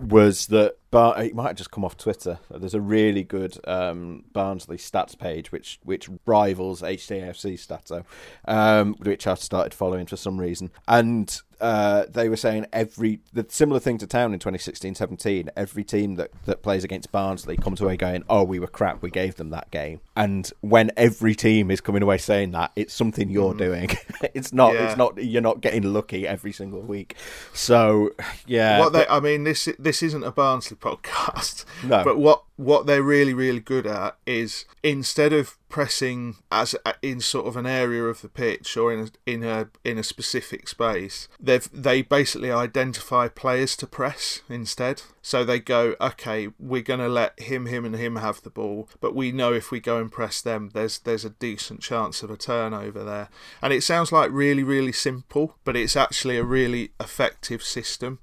was 0.00 0.46
that 0.48 0.76
but 0.90 1.22
it 1.22 1.34
might 1.34 1.48
have 1.48 1.56
just 1.56 1.70
come 1.70 1.84
off 1.84 1.96
Twitter. 1.96 2.38
There's 2.50 2.74
a 2.74 2.80
really 2.80 3.22
good 3.22 3.58
um, 3.66 4.24
Barnsley 4.32 4.78
stats 4.78 5.18
page 5.18 5.52
which 5.52 5.78
which 5.84 6.08
rivals 6.26 6.82
HTFC 6.82 7.58
Stato, 7.58 8.04
um, 8.46 8.94
which 9.02 9.26
I 9.26 9.34
started 9.34 9.74
following 9.74 10.06
for 10.06 10.16
some 10.16 10.38
reason, 10.38 10.70
and 10.86 11.40
uh, 11.60 12.04
they 12.08 12.28
were 12.28 12.36
saying 12.36 12.66
every 12.72 13.20
the 13.32 13.44
similar 13.48 13.80
thing 13.80 13.98
to 13.98 14.06
Town 14.06 14.32
in 14.32 14.38
2016-17. 14.38 15.48
Every 15.56 15.84
team 15.84 16.16
that, 16.16 16.30
that 16.44 16.62
plays 16.62 16.84
against 16.84 17.10
Barnsley 17.12 17.56
comes 17.56 17.80
away 17.80 17.96
going, 17.96 18.24
"Oh, 18.28 18.44
we 18.44 18.58
were 18.58 18.66
crap. 18.66 19.02
We 19.02 19.10
gave 19.10 19.36
them 19.36 19.50
that 19.50 19.70
game." 19.70 20.00
And 20.16 20.50
when 20.60 20.90
every 20.96 21.34
team 21.34 21.70
is 21.70 21.80
coming 21.80 22.02
away 22.02 22.18
saying 22.18 22.52
that, 22.52 22.72
it's 22.76 22.94
something 22.94 23.30
you're 23.30 23.54
mm. 23.54 23.58
doing. 23.58 23.90
it's 24.34 24.52
not. 24.52 24.74
Yeah. 24.74 24.88
It's 24.88 24.96
not. 24.96 25.22
You're 25.22 25.42
not 25.42 25.60
getting 25.60 25.92
lucky 25.92 26.26
every 26.26 26.52
single 26.52 26.80
week. 26.80 27.16
So 27.52 28.14
yeah. 28.46 28.78
What 28.78 28.92
they, 28.92 29.06
I 29.06 29.20
mean, 29.20 29.44
this 29.44 29.68
this 29.78 30.02
isn't 30.02 30.24
a 30.24 30.32
Barnsley 30.32 30.76
podcast. 30.80 31.64
No. 31.84 32.04
But 32.04 32.18
what 32.18 32.44
what 32.58 32.86
they're 32.86 33.04
really 33.04 33.32
really 33.32 33.60
good 33.60 33.86
at 33.86 34.16
is 34.26 34.64
instead 34.82 35.32
of 35.32 35.56
pressing 35.68 36.34
as 36.50 36.74
uh, 36.84 36.92
in 37.02 37.20
sort 37.20 37.46
of 37.46 37.56
an 37.56 37.66
area 37.66 38.02
of 38.02 38.20
the 38.20 38.28
pitch 38.28 38.76
or 38.76 38.92
in 38.92 39.00
a, 39.00 39.30
in 39.30 39.44
a 39.44 39.68
in 39.84 39.96
a 39.96 40.02
specific 40.02 40.66
space 40.66 41.28
they 41.38 41.58
they 41.72 42.02
basically 42.02 42.50
identify 42.50 43.28
players 43.28 43.76
to 43.76 43.86
press 43.86 44.40
instead. 44.48 45.02
So 45.22 45.44
they 45.44 45.60
go 45.60 45.94
okay 46.00 46.48
we're 46.58 46.82
going 46.82 47.00
to 47.00 47.08
let 47.08 47.38
him 47.38 47.66
him 47.66 47.84
and 47.84 47.94
him 47.94 48.16
have 48.16 48.42
the 48.42 48.50
ball 48.50 48.88
but 49.00 49.14
we 49.14 49.30
know 49.30 49.52
if 49.52 49.70
we 49.70 49.78
go 49.78 49.98
and 49.98 50.10
press 50.10 50.40
them 50.40 50.70
there's 50.74 50.98
there's 50.98 51.24
a 51.24 51.30
decent 51.30 51.80
chance 51.80 52.24
of 52.24 52.30
a 52.30 52.36
turnover 52.36 53.04
there. 53.04 53.28
And 53.62 53.72
it 53.72 53.84
sounds 53.84 54.10
like 54.10 54.32
really 54.32 54.64
really 54.64 54.92
simple 54.92 55.54
but 55.64 55.76
it's 55.76 55.96
actually 55.96 56.38
a 56.38 56.44
really 56.44 56.90
effective 56.98 57.62
system 57.62 58.18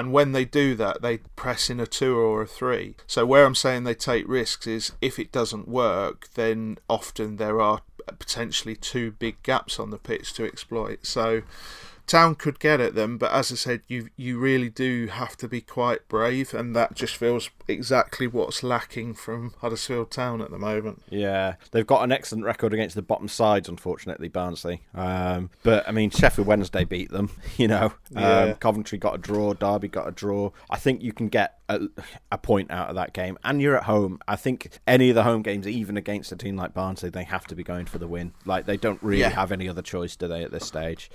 and 0.00 0.14
when 0.14 0.32
they 0.32 0.46
do 0.46 0.74
that, 0.76 1.02
they 1.02 1.18
press 1.36 1.68
in 1.68 1.78
a 1.78 1.86
two 1.86 2.16
or 2.16 2.40
a 2.40 2.46
three. 2.46 2.94
So, 3.06 3.26
where 3.26 3.44
I'm 3.44 3.54
saying 3.54 3.84
they 3.84 3.92
take 3.92 4.26
risks 4.26 4.66
is 4.66 4.92
if 5.02 5.18
it 5.18 5.30
doesn't 5.30 5.68
work, 5.68 6.28
then 6.36 6.78
often 6.88 7.36
there 7.36 7.60
are 7.60 7.82
potentially 8.18 8.74
two 8.74 9.10
big 9.10 9.42
gaps 9.42 9.78
on 9.78 9.90
the 9.90 9.98
pitch 9.98 10.32
to 10.34 10.46
exploit. 10.46 11.04
So, 11.04 11.42
Town 12.10 12.34
could 12.34 12.58
get 12.58 12.80
at 12.80 12.96
them, 12.96 13.18
but 13.18 13.30
as 13.30 13.52
I 13.52 13.54
said, 13.54 13.82
you 13.86 14.08
you 14.16 14.36
really 14.36 14.68
do 14.68 15.06
have 15.06 15.36
to 15.36 15.46
be 15.46 15.60
quite 15.60 16.08
brave, 16.08 16.52
and 16.52 16.74
that 16.74 16.96
just 16.96 17.14
feels 17.14 17.50
exactly 17.68 18.26
what's 18.26 18.64
lacking 18.64 19.14
from 19.14 19.54
Huddersfield 19.60 20.10
Town 20.10 20.40
at 20.40 20.50
the 20.50 20.58
moment. 20.58 21.04
Yeah, 21.08 21.54
they've 21.70 21.86
got 21.86 22.02
an 22.02 22.10
excellent 22.10 22.44
record 22.44 22.74
against 22.74 22.96
the 22.96 23.02
bottom 23.02 23.28
sides, 23.28 23.68
unfortunately, 23.68 24.26
Barnsley. 24.26 24.82
Um, 24.92 25.50
but 25.62 25.88
I 25.88 25.92
mean, 25.92 26.10
Sheffield 26.10 26.48
Wednesday 26.48 26.82
beat 26.84 27.12
them. 27.12 27.30
You 27.60 27.68
know, 27.68 27.92
um, 28.16 28.54
Coventry 28.54 28.96
got 28.96 29.16
a 29.16 29.18
draw, 29.18 29.52
Derby 29.52 29.88
got 29.88 30.08
a 30.08 30.12
draw. 30.12 30.50
I 30.70 30.78
think 30.78 31.02
you 31.02 31.12
can 31.12 31.28
get 31.28 31.58
a, 31.68 31.88
a, 32.32 32.38
point 32.38 32.70
out 32.70 32.88
of 32.88 32.94
that 32.94 33.12
game, 33.12 33.38
and 33.44 33.60
you're 33.60 33.76
at 33.76 33.84
home. 33.84 34.18
I 34.26 34.36
think 34.36 34.78
any 34.86 35.10
of 35.10 35.14
the 35.14 35.24
home 35.24 35.42
games, 35.42 35.68
even 35.68 35.98
against 35.98 36.32
a 36.32 36.36
team 36.36 36.56
like 36.56 36.72
Barnsley, 36.72 37.10
they 37.10 37.24
have 37.24 37.46
to 37.48 37.54
be 37.54 37.62
going 37.62 37.84
for 37.84 37.98
the 37.98 38.08
win. 38.08 38.32
Like 38.46 38.64
they 38.64 38.78
don't 38.78 39.02
really 39.02 39.20
yeah. 39.20 39.28
have 39.28 39.52
any 39.52 39.68
other 39.68 39.82
choice, 39.82 40.16
do 40.16 40.26
they, 40.26 40.42
at 40.42 40.52
this 40.52 40.64
stage? 40.64 41.10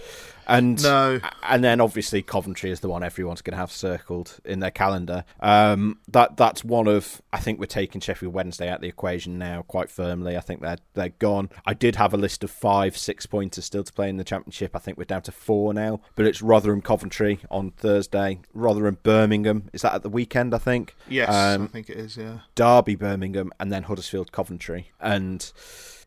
And 0.47 0.81
no, 0.83 1.19
and 1.43 1.63
then 1.63 1.81
obviously 1.81 2.21
Coventry 2.21 2.71
is 2.71 2.79
the 2.79 2.89
one 2.89 3.03
everyone's 3.03 3.41
going 3.41 3.53
to 3.53 3.57
have 3.57 3.71
circled 3.71 4.37
in 4.45 4.59
their 4.59 4.71
calendar. 4.71 5.25
Um, 5.39 5.99
that 6.09 6.37
that's 6.37 6.63
one 6.63 6.87
of 6.87 7.21
I 7.33 7.39
think 7.39 7.59
we're 7.59 7.65
taking 7.65 8.01
Sheffield 8.01 8.33
Wednesday 8.33 8.69
out 8.69 8.81
the 8.81 8.87
equation 8.87 9.37
now 9.37 9.63
quite 9.63 9.89
firmly. 9.89 10.37
I 10.37 10.41
think 10.41 10.61
they're 10.61 10.77
they're 10.93 11.09
gone. 11.09 11.49
I 11.65 11.73
did 11.73 11.95
have 11.95 12.13
a 12.13 12.17
list 12.17 12.43
of 12.43 12.51
five 12.51 12.97
six 12.97 13.25
pointers 13.25 13.65
still 13.65 13.83
to 13.83 13.93
play 13.93 14.09
in 14.09 14.17
the 14.17 14.23
championship. 14.23 14.75
I 14.75 14.79
think 14.79 14.97
we're 14.97 15.05
down 15.05 15.23
to 15.23 15.31
four 15.31 15.73
now, 15.73 16.01
but 16.15 16.25
it's 16.25 16.41
Rotherham 16.41 16.81
Coventry 16.81 17.39
on 17.49 17.71
Thursday, 17.71 18.39
Rotherham 18.53 18.97
Birmingham. 19.03 19.69
Is 19.73 19.81
that 19.81 19.93
at 19.93 20.03
the 20.03 20.09
weekend? 20.09 20.53
I 20.53 20.59
think. 20.59 20.95
Yes, 21.09 21.29
um, 21.29 21.63
I 21.63 21.67
think 21.67 21.89
it 21.89 21.97
is. 21.97 22.17
Yeah. 22.17 22.39
Derby 22.55 22.95
Birmingham 22.95 23.51
and 23.59 23.71
then 23.71 23.83
Huddersfield 23.83 24.31
Coventry 24.31 24.91
and 24.99 25.51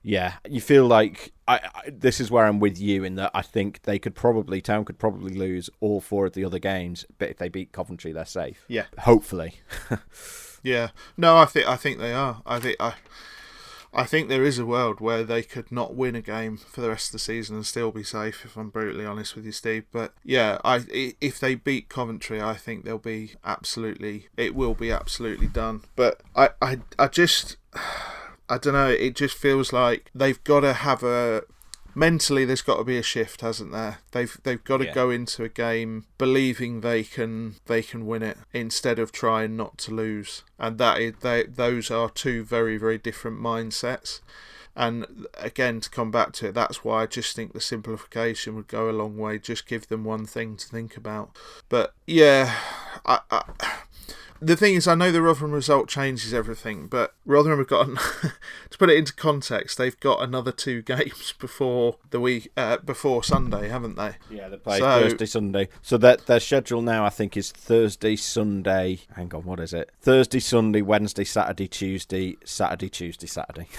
yeah, 0.02 0.34
you 0.48 0.60
feel 0.60 0.86
like 0.86 1.32
I, 1.46 1.60
I, 1.74 1.90
this 1.90 2.20
is 2.20 2.30
where 2.30 2.46
I'm 2.46 2.60
with 2.60 2.80
you 2.80 3.04
in 3.04 3.16
that 3.16 3.30
I 3.34 3.42
think 3.42 3.82
they 3.82 3.98
could 3.98 4.14
probably 4.14 4.60
Town 4.60 4.84
could 4.84 4.98
probably 4.98 5.34
lose 5.34 5.68
all 5.80 6.00
four 6.00 6.26
of 6.26 6.34
the 6.34 6.44
other 6.44 6.58
games, 6.58 7.04
but 7.18 7.30
if 7.30 7.38
they 7.38 7.48
beat 7.48 7.72
Coventry, 7.72 8.12
they're 8.12 8.24
safe. 8.24 8.64
Yeah, 8.68 8.86
hopefully. 9.00 9.54
yeah, 10.62 10.90
no, 11.16 11.36
I 11.36 11.46
think 11.46 11.68
I 11.68 11.76
think 11.76 11.98
they 11.98 12.12
are. 12.12 12.42
I 12.46 12.60
think 12.60 12.76
I. 12.80 12.94
I 13.90 14.04
think 14.04 14.28
there 14.28 14.44
is 14.44 14.58
a 14.58 14.66
world 14.66 15.00
where 15.00 15.24
they 15.24 15.42
could 15.42 15.72
not 15.72 15.94
win 15.94 16.14
a 16.14 16.20
game 16.20 16.58
for 16.58 16.82
the 16.82 16.90
rest 16.90 17.08
of 17.08 17.12
the 17.12 17.18
season 17.18 17.56
and 17.56 17.64
still 17.64 17.90
be 17.90 18.04
safe. 18.04 18.44
If 18.44 18.54
I'm 18.54 18.68
brutally 18.68 19.06
honest 19.06 19.34
with 19.34 19.46
you, 19.46 19.52
Steve. 19.52 19.86
But 19.90 20.12
yeah, 20.22 20.58
I 20.62 20.84
if 20.90 21.40
they 21.40 21.54
beat 21.54 21.88
Coventry, 21.88 22.40
I 22.40 22.54
think 22.54 22.84
they'll 22.84 22.98
be 22.98 23.32
absolutely. 23.44 24.28
It 24.36 24.54
will 24.54 24.74
be 24.74 24.92
absolutely 24.92 25.46
done. 25.46 25.84
But 25.96 26.22
I 26.36 26.50
I, 26.60 26.78
I 26.98 27.08
just. 27.08 27.56
I 28.48 28.58
don't 28.58 28.72
know. 28.72 28.88
It 28.88 29.14
just 29.14 29.36
feels 29.36 29.72
like 29.72 30.10
they've 30.14 30.42
got 30.44 30.60
to 30.60 30.72
have 30.72 31.02
a 31.02 31.42
mentally. 31.94 32.44
There's 32.44 32.62
got 32.62 32.76
to 32.76 32.84
be 32.84 32.96
a 32.96 33.02
shift, 33.02 33.40
hasn't 33.40 33.72
there? 33.72 33.98
They've 34.12 34.38
they've 34.42 34.62
got 34.62 34.78
to 34.78 34.86
yeah. 34.86 34.94
go 34.94 35.10
into 35.10 35.44
a 35.44 35.48
game 35.48 36.06
believing 36.16 36.80
they 36.80 37.02
can 37.02 37.56
they 37.66 37.82
can 37.82 38.06
win 38.06 38.22
it 38.22 38.38
instead 38.52 38.98
of 38.98 39.12
trying 39.12 39.56
not 39.56 39.78
to 39.78 39.92
lose. 39.92 40.44
And 40.58 40.78
that 40.78 41.00
is, 41.00 41.14
they 41.20 41.44
those 41.44 41.90
are 41.90 42.08
two 42.08 42.44
very 42.44 42.78
very 42.78 42.98
different 42.98 43.40
mindsets. 43.40 44.20
And 44.76 45.26
again, 45.34 45.80
to 45.80 45.90
come 45.90 46.12
back 46.12 46.30
to 46.34 46.48
it, 46.48 46.54
that's 46.54 46.84
why 46.84 47.02
I 47.02 47.06
just 47.06 47.34
think 47.34 47.52
the 47.52 47.60
simplification 47.60 48.54
would 48.54 48.68
go 48.68 48.88
a 48.88 48.92
long 48.92 49.18
way. 49.18 49.40
Just 49.40 49.66
give 49.66 49.88
them 49.88 50.04
one 50.04 50.24
thing 50.24 50.56
to 50.56 50.68
think 50.68 50.96
about. 50.96 51.36
But 51.68 51.94
yeah, 52.06 52.54
I, 53.04 53.18
I 53.28 53.42
the 54.40 54.56
thing 54.56 54.74
is, 54.74 54.86
I 54.86 54.94
know 54.94 55.10
the 55.10 55.22
Rotherham 55.22 55.52
result 55.52 55.88
changes 55.88 56.32
everything, 56.32 56.86
but 56.86 57.14
Rotherham 57.24 57.58
have 57.58 57.68
got, 57.68 57.86
to 58.70 58.78
put 58.78 58.90
it 58.90 58.96
into 58.96 59.14
context, 59.14 59.78
they've 59.78 59.98
got 60.00 60.22
another 60.22 60.52
two 60.52 60.82
games 60.96 61.34
before 61.38 61.96
the 62.10 62.20
week 62.20 62.50
uh, 62.56 62.78
before 62.78 63.24
Sunday, 63.24 63.68
haven't 63.68 63.96
they? 63.96 64.16
Yeah, 64.30 64.48
they 64.48 64.56
play 64.56 64.78
so, 64.78 65.00
Thursday, 65.00 65.26
Sunday. 65.26 65.68
So 65.82 65.98
that 65.98 66.26
their 66.26 66.40
schedule 66.40 66.82
now, 66.82 67.04
I 67.04 67.10
think, 67.10 67.36
is 67.36 67.50
Thursday, 67.52 68.16
Sunday. 68.16 69.00
Hang 69.14 69.34
on, 69.34 69.44
what 69.44 69.60
is 69.60 69.72
it? 69.72 69.90
Thursday, 70.00 70.40
Sunday, 70.40 70.82
Wednesday, 70.82 71.24
Saturday, 71.24 71.68
Tuesday, 71.68 72.36
Saturday, 72.44 72.88
Tuesday, 72.88 73.26
Saturday. 73.26 73.68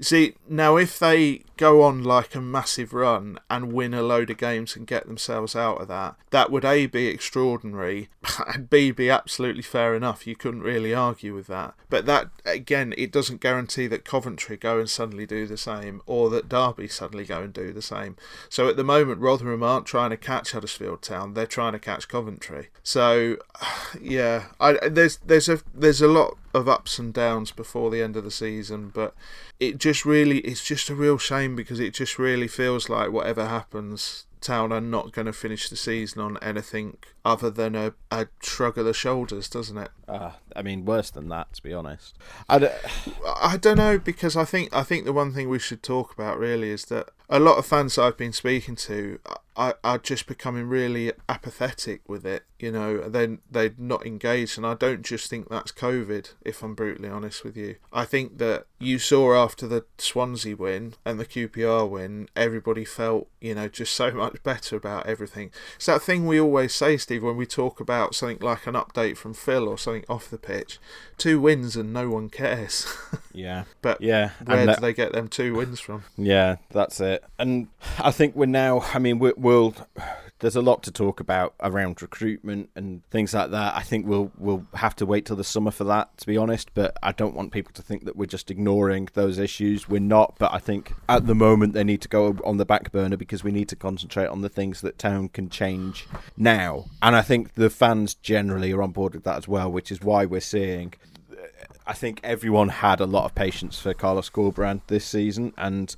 See, 0.00 0.34
now 0.48 0.76
if 0.76 0.98
they 0.98 1.42
go 1.56 1.82
on 1.82 2.04
like 2.04 2.36
a 2.36 2.40
massive 2.40 2.92
run 2.92 3.38
and 3.50 3.72
win 3.72 3.92
a 3.92 4.00
load 4.00 4.30
of 4.30 4.38
games 4.38 4.76
and 4.76 4.86
get 4.86 5.06
themselves 5.06 5.56
out 5.56 5.80
of 5.80 5.88
that, 5.88 6.14
that 6.30 6.52
would 6.52 6.64
A 6.64 6.86
be 6.86 7.08
extraordinary 7.08 8.08
and 8.46 8.70
B 8.70 8.92
be 8.92 9.10
absolutely 9.10 9.62
fair 9.62 9.94
enough. 9.96 10.26
You 10.26 10.36
couldn't 10.36 10.62
really 10.62 10.94
argue 10.94 11.34
with 11.34 11.48
that. 11.48 11.74
But 11.90 12.06
that, 12.06 12.30
again, 12.44 12.94
it 12.96 13.10
doesn't 13.10 13.40
guarantee 13.40 13.88
that 13.88 14.04
Coventry 14.04 14.56
go 14.56 14.78
and 14.78 14.88
suddenly 14.88 15.26
do 15.26 15.46
the 15.46 15.56
same 15.56 16.00
or 16.06 16.30
that 16.30 16.48
Derby 16.48 16.86
suddenly 16.86 17.24
go 17.24 17.42
and 17.42 17.52
do 17.52 17.72
the 17.72 17.82
same. 17.82 18.16
So 18.48 18.68
at 18.68 18.76
the 18.76 18.84
moment, 18.84 19.20
Rotherham 19.20 19.64
aren't 19.64 19.86
trying 19.86 20.10
to 20.10 20.16
catch 20.16 20.52
Huddersfield 20.52 21.02
Town, 21.02 21.34
they're 21.34 21.46
trying 21.46 21.72
to 21.72 21.78
catch 21.80 22.06
Coventry. 22.06 22.68
So, 22.84 23.38
yeah, 24.00 24.46
I, 24.60 24.88
there's, 24.88 25.16
there's, 25.18 25.48
a, 25.48 25.60
there's 25.74 26.00
a 26.00 26.08
lot 26.08 26.38
of 26.54 26.68
ups 26.68 26.98
and 26.98 27.12
downs 27.12 27.50
before 27.50 27.90
the 27.90 28.02
end 28.02 28.16
of 28.16 28.24
the 28.24 28.30
season, 28.30 28.90
but 28.94 29.14
it 29.60 29.78
just 29.78 30.04
really 30.04 30.38
it's 30.40 30.64
just 30.64 30.90
a 30.90 30.94
real 30.94 31.18
shame 31.18 31.56
because 31.56 31.80
it 31.80 31.94
just 31.94 32.18
really 32.18 32.48
feels 32.48 32.88
like 32.88 33.10
whatever 33.10 33.46
happens 33.46 34.26
Town 34.40 34.72
are 34.72 34.80
not 34.80 35.12
going 35.12 35.26
to 35.26 35.32
finish 35.32 35.68
the 35.68 35.76
season 35.76 36.20
on 36.20 36.38
anything 36.40 36.98
other 37.24 37.50
than 37.50 37.74
a, 37.74 37.94
a 38.10 38.28
shrug 38.40 38.78
of 38.78 38.84
the 38.84 38.94
shoulders, 38.94 39.48
doesn't 39.48 39.76
it? 39.76 39.90
Uh, 40.06 40.32
I 40.54 40.62
mean, 40.62 40.84
worse 40.84 41.10
than 41.10 41.28
that, 41.28 41.54
to 41.54 41.62
be 41.62 41.74
honest. 41.74 42.16
I 42.48 42.58
don't, 42.58 42.72
I 43.26 43.56
don't 43.56 43.76
know 43.76 43.98
because 43.98 44.36
I 44.36 44.44
think 44.44 44.74
I 44.74 44.82
think 44.82 45.04
the 45.04 45.12
one 45.12 45.32
thing 45.32 45.48
we 45.48 45.58
should 45.58 45.82
talk 45.82 46.12
about 46.12 46.38
really 46.38 46.70
is 46.70 46.84
that 46.86 47.10
a 47.28 47.40
lot 47.40 47.58
of 47.58 47.66
fans 47.66 47.96
that 47.96 48.02
I've 48.02 48.16
been 48.16 48.32
speaking 48.32 48.76
to 48.76 49.18
are, 49.58 49.76
are 49.82 49.98
just 49.98 50.28
becoming 50.28 50.68
really 50.68 51.12
apathetic 51.28 52.08
with 52.08 52.24
it. 52.24 52.44
You 52.60 52.70
know, 52.72 53.08
then 53.08 53.40
they're 53.50 53.74
not 53.76 54.06
engaged, 54.06 54.56
and 54.56 54.66
I 54.66 54.74
don't 54.74 55.02
just 55.02 55.28
think 55.28 55.48
that's 55.48 55.72
COVID. 55.72 56.32
If 56.42 56.62
I'm 56.62 56.74
brutally 56.74 57.08
honest 57.08 57.44
with 57.44 57.56
you, 57.56 57.76
I 57.92 58.04
think 58.04 58.38
that 58.38 58.66
you 58.78 58.98
saw 58.98 59.34
after 59.34 59.66
the 59.66 59.84
Swansea 59.98 60.56
win 60.56 60.94
and 61.04 61.18
the 61.20 61.26
QPR 61.26 61.88
win, 61.88 62.28
everybody 62.36 62.84
felt 62.84 63.28
you 63.40 63.54
know 63.54 63.68
just 63.68 63.94
so 63.94 64.10
much 64.12 64.42
better 64.42 64.76
about 64.76 65.06
everything. 65.06 65.50
It's 65.76 65.86
that 65.86 66.02
thing 66.02 66.26
we 66.26 66.40
always 66.40 66.74
say, 66.74 66.96
Steve, 66.96 67.24
when 67.24 67.36
we 67.36 67.46
talk 67.46 67.80
about 67.80 68.14
something 68.14 68.38
like 68.40 68.66
an 68.66 68.74
update 68.74 69.16
from 69.16 69.34
Phil 69.34 69.68
or 69.68 69.76
something 69.76 70.04
off 70.08 70.30
the 70.30 70.38
pitch. 70.38 70.78
Two 71.16 71.40
wins 71.40 71.74
and 71.74 71.92
no 71.92 72.08
one 72.08 72.30
cares. 72.30 72.86
Yeah, 73.38 73.64
but 73.82 74.00
yeah, 74.00 74.30
where 74.44 74.66
do 74.66 74.74
they 74.80 74.92
get 74.92 75.12
them 75.12 75.28
two 75.28 75.54
wins 75.54 75.78
from? 75.78 76.02
Yeah, 76.16 76.56
that's 76.70 77.00
it. 77.00 77.22
And 77.38 77.68
I 78.00 78.10
think 78.10 78.34
we're 78.34 78.46
now. 78.46 78.80
I 78.92 78.98
mean, 78.98 79.20
we 79.20 79.32
will 79.48 79.74
there's 80.40 80.56
a 80.56 80.62
lot 80.62 80.82
to 80.84 80.92
talk 80.92 81.20
about 81.20 81.54
around 81.60 82.00
recruitment 82.00 82.70
and 82.76 83.02
things 83.10 83.34
like 83.34 83.50
that. 83.50 83.74
I 83.74 83.82
think 83.82 84.06
we'll 84.06 84.30
we'll 84.38 84.66
have 84.74 84.94
to 84.96 85.06
wait 85.06 85.24
till 85.24 85.36
the 85.36 85.42
summer 85.42 85.70
for 85.70 85.84
that, 85.84 86.16
to 86.18 86.26
be 86.26 86.36
honest. 86.36 86.74
But 86.74 86.96
I 87.02 87.12
don't 87.12 87.34
want 87.34 87.52
people 87.52 87.72
to 87.72 87.82
think 87.82 88.04
that 88.04 88.14
we're 88.14 88.26
just 88.26 88.50
ignoring 88.50 89.08
those 89.14 89.38
issues. 89.38 89.88
We're 89.88 90.00
not. 90.00 90.36
But 90.38 90.52
I 90.52 90.58
think 90.58 90.92
at 91.08 91.26
the 91.26 91.34
moment 91.34 91.72
they 91.72 91.82
need 91.82 92.02
to 92.02 92.08
go 92.08 92.36
on 92.44 92.58
the 92.58 92.66
back 92.66 92.92
burner 92.92 93.16
because 93.16 93.42
we 93.42 93.50
need 93.50 93.68
to 93.70 93.76
concentrate 93.76 94.26
on 94.26 94.42
the 94.42 94.48
things 94.48 94.80
that 94.82 94.98
town 94.98 95.28
can 95.28 95.48
change 95.48 96.06
now. 96.36 96.84
And 97.02 97.16
I 97.16 97.22
think 97.22 97.54
the 97.54 97.70
fans 97.70 98.14
generally 98.14 98.72
are 98.72 98.82
on 98.82 98.92
board 98.92 99.14
with 99.14 99.24
that 99.24 99.38
as 99.38 99.48
well, 99.48 99.72
which 99.72 99.90
is 99.90 100.02
why 100.02 100.24
we're 100.24 100.40
seeing 100.40 100.94
I 101.88 101.94
think 101.94 102.20
everyone 102.22 102.68
had 102.68 103.00
a 103.00 103.06
lot 103.06 103.24
of 103.24 103.34
patience 103.34 103.78
for 103.78 103.94
Carlos 103.94 104.28
Corberan 104.28 104.82
this 104.88 105.06
season, 105.06 105.54
and 105.56 105.96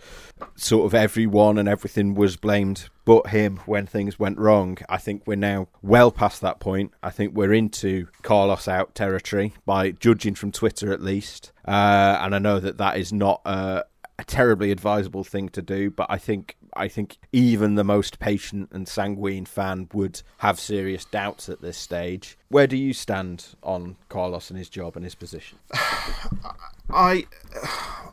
sort 0.55 0.87
of 0.87 0.95
everyone 0.95 1.59
and 1.59 1.69
everything 1.69 2.15
was 2.15 2.37
blamed 2.37 2.89
but 3.05 3.27
him 3.31 3.57
when 3.67 3.87
things 3.87 4.17
went 4.17 4.39
wrong. 4.39 4.79
I 4.89 4.99
think 4.99 5.27
we're 5.27 5.35
now 5.35 5.67
well 5.83 6.13
past 6.13 6.43
that 6.43 6.61
point. 6.61 6.93
I 7.03 7.11
think 7.11 7.35
we're 7.35 7.53
into 7.53 8.07
Carlos 8.23 8.69
out 8.69 8.95
territory 8.95 9.53
by 9.67 9.91
judging 9.91 10.37
from 10.37 10.53
Twitter 10.53 10.93
at 10.93 11.03
least, 11.03 11.51
uh, 11.67 12.19
and 12.21 12.37
I 12.37 12.39
know 12.39 12.61
that 12.61 12.79
that 12.79 12.97
is 12.97 13.13
not 13.13 13.41
a, 13.45 13.83
a 14.17 14.25
terribly 14.25 14.71
advisable 14.71 15.25
thing 15.25 15.49
to 15.49 15.61
do, 15.61 15.91
but 15.91 16.07
I 16.09 16.19
think 16.19 16.57
I 16.75 16.89
think 16.89 17.19
even 17.33 17.75
the 17.75 17.85
most 17.85 18.19
patient 18.19 18.71
and 18.73 18.87
sanguine 18.89 19.47
fan 19.47 19.89
would 19.93 20.23
have 20.39 20.61
serious 20.61 21.05
doubts 21.05 21.49
at 21.49 21.63
this 21.63 21.77
stage. 21.77 22.37
Where 22.49 22.67
do 22.67 22.77
you 22.77 22.93
stand 22.93 23.47
on 23.63 23.97
Carlos 24.09 24.51
and 24.51 24.59
his 24.59 24.69
job 24.69 24.97
and 24.97 25.05
his 25.05 25.15
position? 25.15 25.59
I 26.91 27.27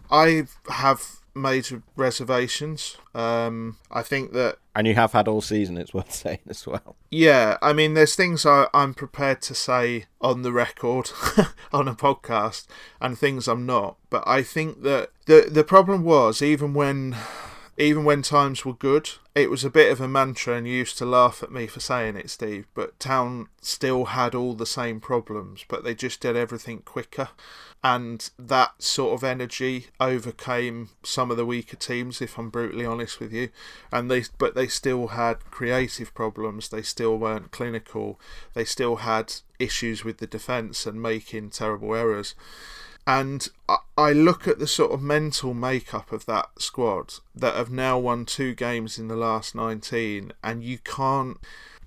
I 0.09 0.47
have 0.69 1.17
major 1.37 1.83
reservations. 1.95 2.97
Um, 3.13 3.77
I 3.91 4.01
think 4.01 4.33
that, 4.33 4.57
and 4.75 4.87
you 4.87 4.95
have 4.95 5.13
had 5.13 5.27
all 5.27 5.41
season. 5.41 5.77
It's 5.77 5.93
worth 5.93 6.13
saying 6.13 6.39
as 6.49 6.65
well. 6.67 6.95
Yeah, 7.09 7.57
I 7.61 7.73
mean, 7.73 7.93
there's 7.93 8.15
things 8.15 8.45
I, 8.45 8.67
I'm 8.73 8.93
prepared 8.93 9.41
to 9.43 9.55
say 9.55 10.05
on 10.19 10.41
the 10.41 10.51
record 10.51 11.11
on 11.71 11.87
a 11.87 11.95
podcast, 11.95 12.67
and 12.99 13.17
things 13.17 13.47
I'm 13.47 13.65
not. 13.65 13.97
But 14.09 14.23
I 14.27 14.43
think 14.43 14.81
that 14.83 15.11
the 15.25 15.47
the 15.49 15.63
problem 15.63 16.03
was 16.03 16.41
even 16.41 16.73
when 16.73 17.15
even 17.77 18.03
when 18.03 18.23
times 18.23 18.65
were 18.65 18.73
good, 18.73 19.11
it 19.35 19.51
was 19.51 19.63
a 19.63 19.69
bit 19.69 19.91
of 19.91 20.01
a 20.01 20.07
mantra, 20.07 20.55
and 20.55 20.67
you 20.67 20.73
used 20.73 20.97
to 20.97 21.05
laugh 21.05 21.43
at 21.43 21.51
me 21.51 21.67
for 21.67 21.79
saying 21.79 22.15
it, 22.17 22.31
Steve. 22.31 22.65
But 22.73 22.99
Town 22.99 23.49
still 23.61 24.05
had 24.05 24.33
all 24.33 24.55
the 24.55 24.65
same 24.65 24.99
problems, 24.99 25.63
but 25.67 25.83
they 25.83 25.93
just 25.93 26.19
did 26.19 26.35
everything 26.35 26.79
quicker. 26.79 27.29
And 27.83 28.27
that 28.39 28.81
sort 28.81 29.13
of 29.13 29.23
energy 29.23 29.87
overcame 29.99 30.89
some 31.03 31.29
of 31.29 31.37
the 31.37 31.45
weaker 31.45 31.75
teams, 31.75 32.19
if 32.19 32.39
I'm 32.39 32.49
brutally 32.49 32.85
honest 32.85 33.19
with 33.19 33.31
you. 33.31 33.49
And 33.91 34.09
they, 34.09 34.23
but 34.39 34.55
they 34.55 34.67
still 34.67 35.09
had 35.09 35.51
creative 35.51 36.15
problems. 36.15 36.69
They 36.69 36.81
still 36.81 37.15
weren't 37.17 37.51
clinical. 37.51 38.19
They 38.55 38.65
still 38.65 38.97
had 38.97 39.35
issues 39.59 40.03
with 40.03 40.17
the 40.17 40.27
defence 40.27 40.87
and 40.87 40.99
making 40.99 41.51
terrible 41.51 41.93
errors. 41.93 42.33
And 43.07 43.47
I 43.97 44.11
look 44.11 44.49
at 44.49 44.59
the 44.59 44.67
sort 44.67 44.91
of 44.91 45.01
mental 45.01 45.53
makeup 45.53 46.11
of 46.11 46.25
that 46.25 46.49
squad 46.61 47.13
that 47.33 47.55
have 47.55 47.71
now 47.71 47.97
won 47.97 48.25
two 48.25 48.53
games 48.53 48.99
in 48.99 49.07
the 49.07 49.15
last 49.15 49.55
19, 49.55 50.33
and 50.43 50.61
you 50.61 50.77
can't 50.79 51.37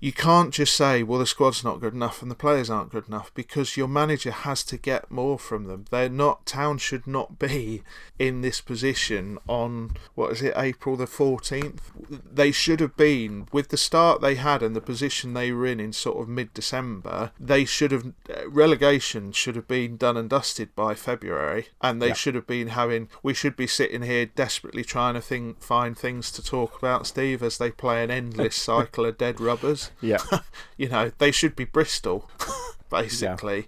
you 0.01 0.11
can't 0.11 0.51
just 0.51 0.75
say, 0.75 1.03
well, 1.03 1.19
the 1.19 1.27
squad's 1.27 1.63
not 1.63 1.79
good 1.79 1.93
enough 1.93 2.23
and 2.23 2.31
the 2.31 2.35
players 2.35 2.71
aren't 2.71 2.91
good 2.91 3.07
enough 3.07 3.31
because 3.35 3.77
your 3.77 3.87
manager 3.87 4.31
has 4.31 4.63
to 4.63 4.75
get 4.75 5.11
more 5.11 5.37
from 5.37 5.65
them. 5.65 5.85
They're 5.91 6.09
not, 6.09 6.47
Town 6.47 6.79
should 6.79 7.05
not 7.05 7.37
be 7.37 7.83
in 8.17 8.41
this 8.41 8.61
position 8.61 9.37
on, 9.47 9.91
what 10.15 10.31
is 10.31 10.41
it, 10.41 10.53
April 10.57 10.95
the 10.95 11.05
14th? 11.05 11.81
They 12.09 12.51
should 12.51 12.79
have 12.79 12.97
been, 12.97 13.47
with 13.51 13.69
the 13.69 13.77
start 13.77 14.21
they 14.21 14.35
had 14.35 14.63
and 14.63 14.75
the 14.75 14.81
position 14.81 15.35
they 15.35 15.51
were 15.51 15.67
in 15.67 15.79
in 15.79 15.93
sort 15.93 16.19
of 16.19 16.27
mid 16.27 16.51
December, 16.55 17.31
they 17.39 17.63
should 17.63 17.91
have, 17.91 18.07
uh, 18.27 18.49
relegation 18.49 19.31
should 19.31 19.55
have 19.55 19.67
been 19.67 19.97
done 19.97 20.17
and 20.17 20.31
dusted 20.31 20.75
by 20.75 20.95
February 20.95 21.67
and 21.79 22.01
they 22.01 22.07
yeah. 22.07 22.13
should 22.13 22.33
have 22.33 22.47
been 22.47 22.69
having, 22.69 23.07
we 23.21 23.35
should 23.35 23.55
be 23.55 23.67
sitting 23.67 24.01
here 24.01 24.25
desperately 24.25 24.83
trying 24.83 25.13
to 25.13 25.21
think, 25.21 25.61
find 25.61 25.95
things 25.95 26.31
to 26.31 26.43
talk 26.43 26.75
about, 26.79 27.05
Steve, 27.05 27.43
as 27.43 27.59
they 27.59 27.69
play 27.69 28.03
an 28.03 28.09
endless 28.09 28.55
cycle 28.71 29.05
of 29.05 29.19
dead 29.19 29.39
rubbers. 29.39 29.90
Yeah. 29.99 30.21
you 30.77 30.89
know, 30.89 31.11
they 31.17 31.31
should 31.31 31.55
be 31.55 31.65
Bristol, 31.65 32.29
basically. 32.89 33.57
Yeah. 33.57 33.63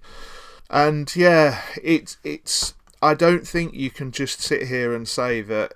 And 0.88 1.16
yeah, 1.16 1.62
it's 1.82 2.18
it's. 2.24 2.74
I 3.02 3.14
don't 3.16 3.46
think 3.46 3.74
you 3.74 3.90
can 3.90 4.12
just 4.12 4.40
sit 4.40 4.68
here 4.70 4.96
and 4.96 5.06
say 5.08 5.42
that 5.42 5.74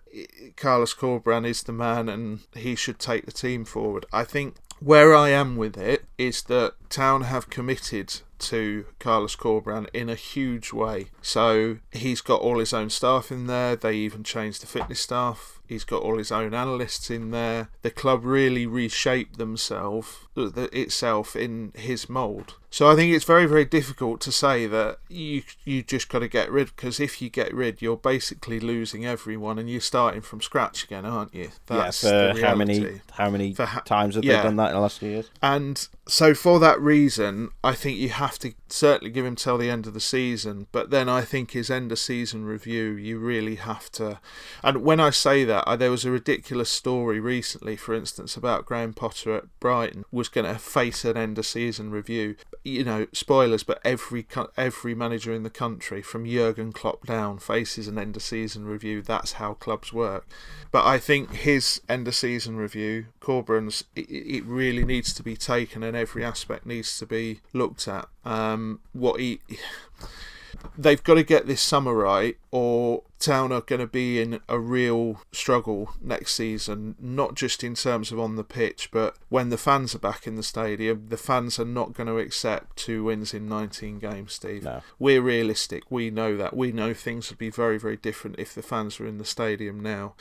Carlos 0.56 0.94
Corberan 0.94 1.46
is 1.46 1.62
the 1.62 1.74
man 1.74 2.08
and 2.08 2.40
he 2.54 2.74
should 2.74 3.00
take 3.00 3.26
the 3.26 3.34
team 3.34 3.66
forward. 3.66 4.06
I 4.14 4.24
think 4.24 4.56
where 4.80 5.14
I 5.14 5.30
am 5.30 5.58
with 5.58 5.78
it 5.78 6.06
is 6.18 6.44
that 6.44 6.87
Town 6.90 7.24
have 7.24 7.50
committed 7.50 8.22
to 8.40 8.86
Carlos 9.00 9.36
Corberan 9.36 9.88
in 9.94 10.10
a 10.10 10.16
huge 10.16 10.72
way. 10.72 11.08
So 11.22 11.80
he's 11.92 12.22
got 12.22 12.42
all 12.42 12.60
his 12.60 12.74
own 12.74 12.90
staff 12.90 13.32
in 13.32 13.48
there. 13.48 13.76
They 13.76 13.96
even 13.96 14.24
changed 14.24 14.62
the 14.62 14.68
fitness 14.68 15.00
staff 15.00 15.58
He's 15.68 15.84
got 15.84 16.02
all 16.02 16.18
his 16.18 16.32
own 16.32 16.54
analysts 16.54 17.10
in 17.10 17.32
there. 17.32 17.70
The 17.82 17.92
club 17.92 18.24
really 18.24 18.66
reshaped 18.66 19.38
themselves 19.38 20.28
itself 20.36 21.36
in 21.36 21.74
his 21.76 22.08
mould. 22.08 22.56
So 22.70 22.90
I 22.90 22.96
think 22.96 23.14
it's 23.14 23.26
very 23.26 23.48
very 23.48 23.66
difficult 23.66 24.22
to 24.22 24.32
say 24.32 24.68
that 24.68 25.00
you 25.10 25.42
you 25.66 25.84
just 25.84 26.10
got 26.10 26.20
to 26.20 26.28
get 26.28 26.52
rid 26.52 26.68
because 26.68 27.00
if 27.00 27.22
you 27.22 27.30
get 27.30 27.54
rid, 27.54 27.82
you're 27.82 27.98
basically 27.98 28.60
losing 28.60 29.06
everyone 29.06 29.58
and 29.58 29.70
you're 29.70 29.82
starting 29.82 30.22
from 30.22 30.42
scratch 30.42 30.84
again, 30.84 31.06
aren't 31.06 31.34
you? 31.34 31.50
That's 31.66 32.04
yeah. 32.04 32.34
For 32.34 32.42
how 32.42 32.56
many 32.56 33.02
how 33.12 33.30
many 33.30 33.54
ha- 33.54 33.82
times 33.84 34.16
have 34.16 34.24
yeah. 34.24 34.38
they 34.38 34.44
done 34.44 34.58
that 34.58 34.70
in 34.70 34.76
the 34.76 34.82
last 34.82 35.00
few 35.00 35.10
years? 35.10 35.30
And 35.42 35.88
so 36.08 36.34
for 36.34 36.60
that 36.60 36.77
that 36.78 36.84
reason, 36.84 37.50
I 37.64 37.74
think 37.74 37.98
you 37.98 38.10
have 38.10 38.38
to 38.40 38.54
certainly 38.70 39.12
give 39.12 39.26
him 39.26 39.36
till 39.36 39.58
the 39.58 39.70
end 39.70 39.88
of 39.88 39.94
the 39.94 40.00
season. 40.00 40.68
But 40.72 40.92
then 40.92 41.10
I 41.10 41.22
think 41.22 41.52
his 41.52 41.72
end 41.72 41.92
of 41.92 42.00
season 42.00 42.46
review, 42.46 42.92
you 42.92 43.18
really 43.18 43.56
have 43.56 43.92
to. 43.94 44.20
And 44.64 44.84
when 44.84 45.00
I 45.00 45.10
say 45.10 45.44
that, 45.46 45.64
I, 45.66 45.76
there 45.76 45.92
was 45.92 46.06
a 46.06 46.12
ridiculous 46.12 46.70
story 46.70 47.20
recently, 47.20 47.76
for 47.76 47.96
instance, 47.96 48.38
about 48.38 48.66
Graham 48.66 48.94
Potter 48.94 49.36
at 49.36 49.60
Brighton 49.60 50.06
was 50.12 50.30
going 50.30 50.46
to 50.46 50.60
face 50.60 51.04
an 51.04 51.18
end 51.18 51.40
of 51.40 51.46
season 51.46 51.90
review. 51.90 52.36
You 52.64 52.84
know, 52.84 53.08
spoilers, 53.12 53.64
but 53.64 53.80
every 53.84 54.28
every 54.58 54.94
manager 54.94 55.34
in 55.34 55.44
the 55.44 55.50
country, 55.50 56.02
from 56.02 56.26
Jurgen 56.26 56.74
Klopp 56.74 57.06
down, 57.08 57.40
faces 57.40 57.88
an 57.88 57.98
end 57.98 58.16
of 58.16 58.22
season 58.22 58.66
review. 58.66 59.02
That's 59.02 59.34
how 59.34 59.54
clubs 59.54 59.92
work. 59.92 60.28
But 60.72 60.86
I 60.86 61.00
think 61.00 61.34
his 61.34 61.82
end 61.88 62.08
of 62.08 62.16
season 62.16 62.58
review, 62.58 63.08
Corberan's, 63.20 63.86
it, 63.96 64.10
it 64.10 64.46
really 64.46 64.84
needs 64.84 65.14
to 65.14 65.24
be 65.24 65.38
taken, 65.38 65.82
and 65.82 65.96
every 65.96 66.24
aspect 66.24 66.67
needs 66.68 66.98
to 67.00 67.06
be 67.06 67.42
looked 67.54 67.88
at. 67.88 68.08
Um, 68.26 68.82
what 68.94 69.20
he 69.20 69.40
they've 70.78 71.04
got 71.04 71.16
to 71.16 71.24
get 71.24 71.48
this 71.48 71.62
summer 71.62 71.94
right, 71.94 72.38
or 72.52 73.04
Town 73.20 73.52
are 73.52 73.62
going 73.62 73.80
to 73.80 73.88
be 73.88 74.22
in 74.22 74.40
a 74.48 74.60
real 74.60 75.22
struggle 75.32 75.94
next 76.02 76.36
season, 76.36 76.96
not 77.00 77.36
just 77.36 77.64
in 77.64 77.76
terms 77.76 78.12
of 78.12 78.20
on 78.20 78.36
the 78.36 78.44
pitch, 78.44 78.90
but 78.92 79.16
when 79.30 79.50
the 79.50 79.58
fans 79.58 79.96
are 79.96 80.00
back 80.00 80.28
in 80.28 80.36
the 80.36 80.44
stadium, 80.44 81.08
the 81.10 81.18
fans 81.18 81.60
are 81.60 81.66
not 81.66 81.94
going 81.94 82.08
to 82.08 82.18
accept 82.18 82.78
two 82.78 83.04
wins 83.06 83.34
in 83.34 83.48
19 83.48 84.00
games, 84.00 84.34
Steve. 84.34 84.64
No. 84.64 84.82
We're 85.00 85.22
realistic. 85.22 85.90
We 85.90 86.10
know 86.10 86.38
that. 86.38 86.56
We 86.56 86.72
know 86.72 86.94
things 86.94 87.30
would 87.30 87.40
be 87.40 87.50
very, 87.50 87.80
very 87.80 87.98
different 87.98 88.40
if 88.40 88.54
the 88.54 88.62
fans 88.62 89.00
were 89.00 89.08
in 89.08 89.18
the 89.18 89.26
stadium 89.26 89.80
now. 89.80 90.14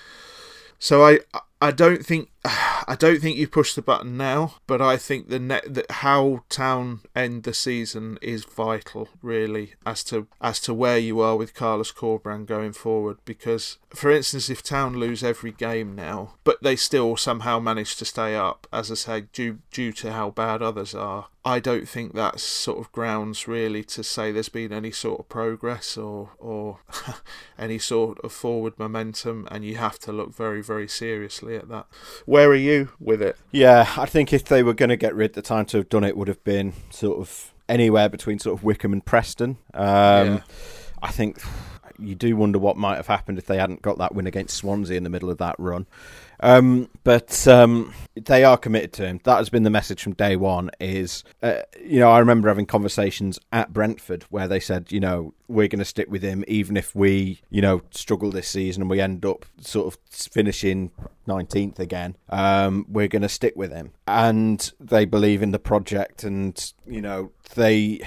So 0.78 1.04
I 1.04 1.20
I 1.60 1.70
don't 1.70 2.04
think 2.04 2.30
I 2.88 2.94
don't 2.96 3.20
think 3.20 3.36
you 3.36 3.48
push 3.48 3.74
the 3.74 3.82
button 3.82 4.16
now, 4.16 4.54
but 4.66 4.80
I 4.80 4.96
think 4.96 5.28
the 5.28 5.38
net 5.38 5.74
that 5.74 5.90
how 5.90 6.44
Town 6.48 7.00
end 7.14 7.42
the 7.42 7.54
season 7.54 8.18
is 8.22 8.44
vital, 8.44 9.08
really, 9.22 9.74
as 9.84 10.04
to 10.04 10.28
as 10.40 10.60
to 10.60 10.74
where 10.74 10.98
you 10.98 11.20
are 11.20 11.36
with 11.36 11.54
Carlos 11.54 11.92
Corberan 11.92 12.46
going 12.46 12.72
forward. 12.72 13.18
Because, 13.24 13.78
for 13.90 14.10
instance, 14.10 14.48
if 14.48 14.62
Town 14.62 14.96
lose 14.98 15.24
every 15.24 15.52
game 15.52 15.94
now, 15.94 16.34
but 16.44 16.62
they 16.62 16.76
still 16.76 17.16
somehow 17.16 17.58
manage 17.58 17.96
to 17.96 18.04
stay 18.04 18.36
up, 18.36 18.66
as 18.72 18.90
I 18.90 18.94
say, 18.94 19.20
due 19.32 19.58
due 19.72 19.92
to 19.94 20.12
how 20.12 20.30
bad 20.30 20.62
others 20.62 20.94
are, 20.94 21.26
I 21.44 21.60
don't 21.60 21.88
think 21.88 22.12
that's 22.12 22.42
sort 22.42 22.78
of 22.78 22.92
grounds 22.92 23.48
really 23.48 23.84
to 23.84 24.02
say 24.02 24.30
there's 24.30 24.48
been 24.48 24.72
any 24.72 24.90
sort 24.90 25.20
of 25.20 25.28
progress 25.28 25.96
or 25.96 26.30
or 26.38 26.80
any 27.58 27.78
sort 27.78 28.18
of 28.22 28.32
forward 28.32 28.78
momentum, 28.78 29.48
and 29.50 29.64
you 29.64 29.76
have 29.76 29.98
to 30.00 30.12
look 30.12 30.34
very 30.34 30.62
very 30.62 30.88
seriously 30.88 31.45
at 31.54 31.68
that. 31.68 31.86
Where 32.24 32.48
are 32.48 32.56
you 32.56 32.88
with 32.98 33.22
it? 33.22 33.36
Yeah, 33.52 33.88
I 33.96 34.06
think 34.06 34.32
if 34.32 34.44
they 34.46 34.64
were 34.64 34.74
going 34.74 34.88
to 34.88 34.96
get 34.96 35.14
rid, 35.14 35.34
the 35.34 35.42
time 35.42 35.66
to 35.66 35.76
have 35.76 35.88
done 35.88 36.02
it 36.02 36.16
would 36.16 36.26
have 36.26 36.42
been 36.42 36.72
sort 36.90 37.20
of 37.20 37.52
anywhere 37.68 38.08
between 38.08 38.40
sort 38.40 38.58
of 38.58 38.64
Wycombe 38.64 38.94
and 38.94 39.04
Preston. 39.04 39.58
Um, 39.72 40.26
yeah. 40.26 40.40
I 41.02 41.12
think 41.12 41.40
you 41.98 42.14
do 42.14 42.36
wonder 42.36 42.58
what 42.58 42.76
might 42.76 42.96
have 42.96 43.06
happened 43.06 43.38
if 43.38 43.46
they 43.46 43.58
hadn't 43.58 43.82
got 43.82 43.98
that 43.98 44.14
win 44.14 44.26
against 44.26 44.56
Swansea 44.56 44.96
in 44.96 45.04
the 45.04 45.10
middle 45.10 45.30
of 45.30 45.38
that 45.38 45.56
run. 45.58 45.86
Um, 46.40 46.88
but 47.04 47.46
um, 47.48 47.92
they 48.14 48.44
are 48.44 48.56
committed 48.56 48.92
to 48.94 49.06
him. 49.06 49.20
That 49.24 49.38
has 49.38 49.48
been 49.48 49.62
the 49.62 49.70
message 49.70 50.02
from 50.02 50.14
day 50.14 50.36
one. 50.36 50.70
Is 50.80 51.24
uh, 51.42 51.60
you 51.82 52.00
know 52.00 52.10
I 52.10 52.18
remember 52.18 52.48
having 52.48 52.66
conversations 52.66 53.38
at 53.52 53.72
Brentford 53.72 54.24
where 54.30 54.48
they 54.48 54.60
said 54.60 54.92
you 54.92 55.00
know 55.00 55.34
we're 55.48 55.68
going 55.68 55.78
to 55.78 55.84
stick 55.84 56.10
with 56.10 56.22
him 56.22 56.44
even 56.48 56.76
if 56.76 56.94
we 56.94 57.40
you 57.50 57.62
know 57.62 57.82
struggle 57.90 58.30
this 58.30 58.48
season 58.48 58.82
and 58.82 58.90
we 58.90 59.00
end 59.00 59.24
up 59.24 59.46
sort 59.60 59.86
of 59.86 60.00
finishing 60.10 60.90
19th 61.28 61.78
again. 61.78 62.16
Um, 62.28 62.86
we're 62.88 63.08
going 63.08 63.22
to 63.22 63.28
stick 63.28 63.54
with 63.56 63.72
him, 63.72 63.92
and 64.06 64.72
they 64.80 65.04
believe 65.04 65.42
in 65.42 65.50
the 65.50 65.58
project, 65.58 66.24
and 66.24 66.72
you 66.86 67.00
know 67.00 67.32
they 67.54 68.00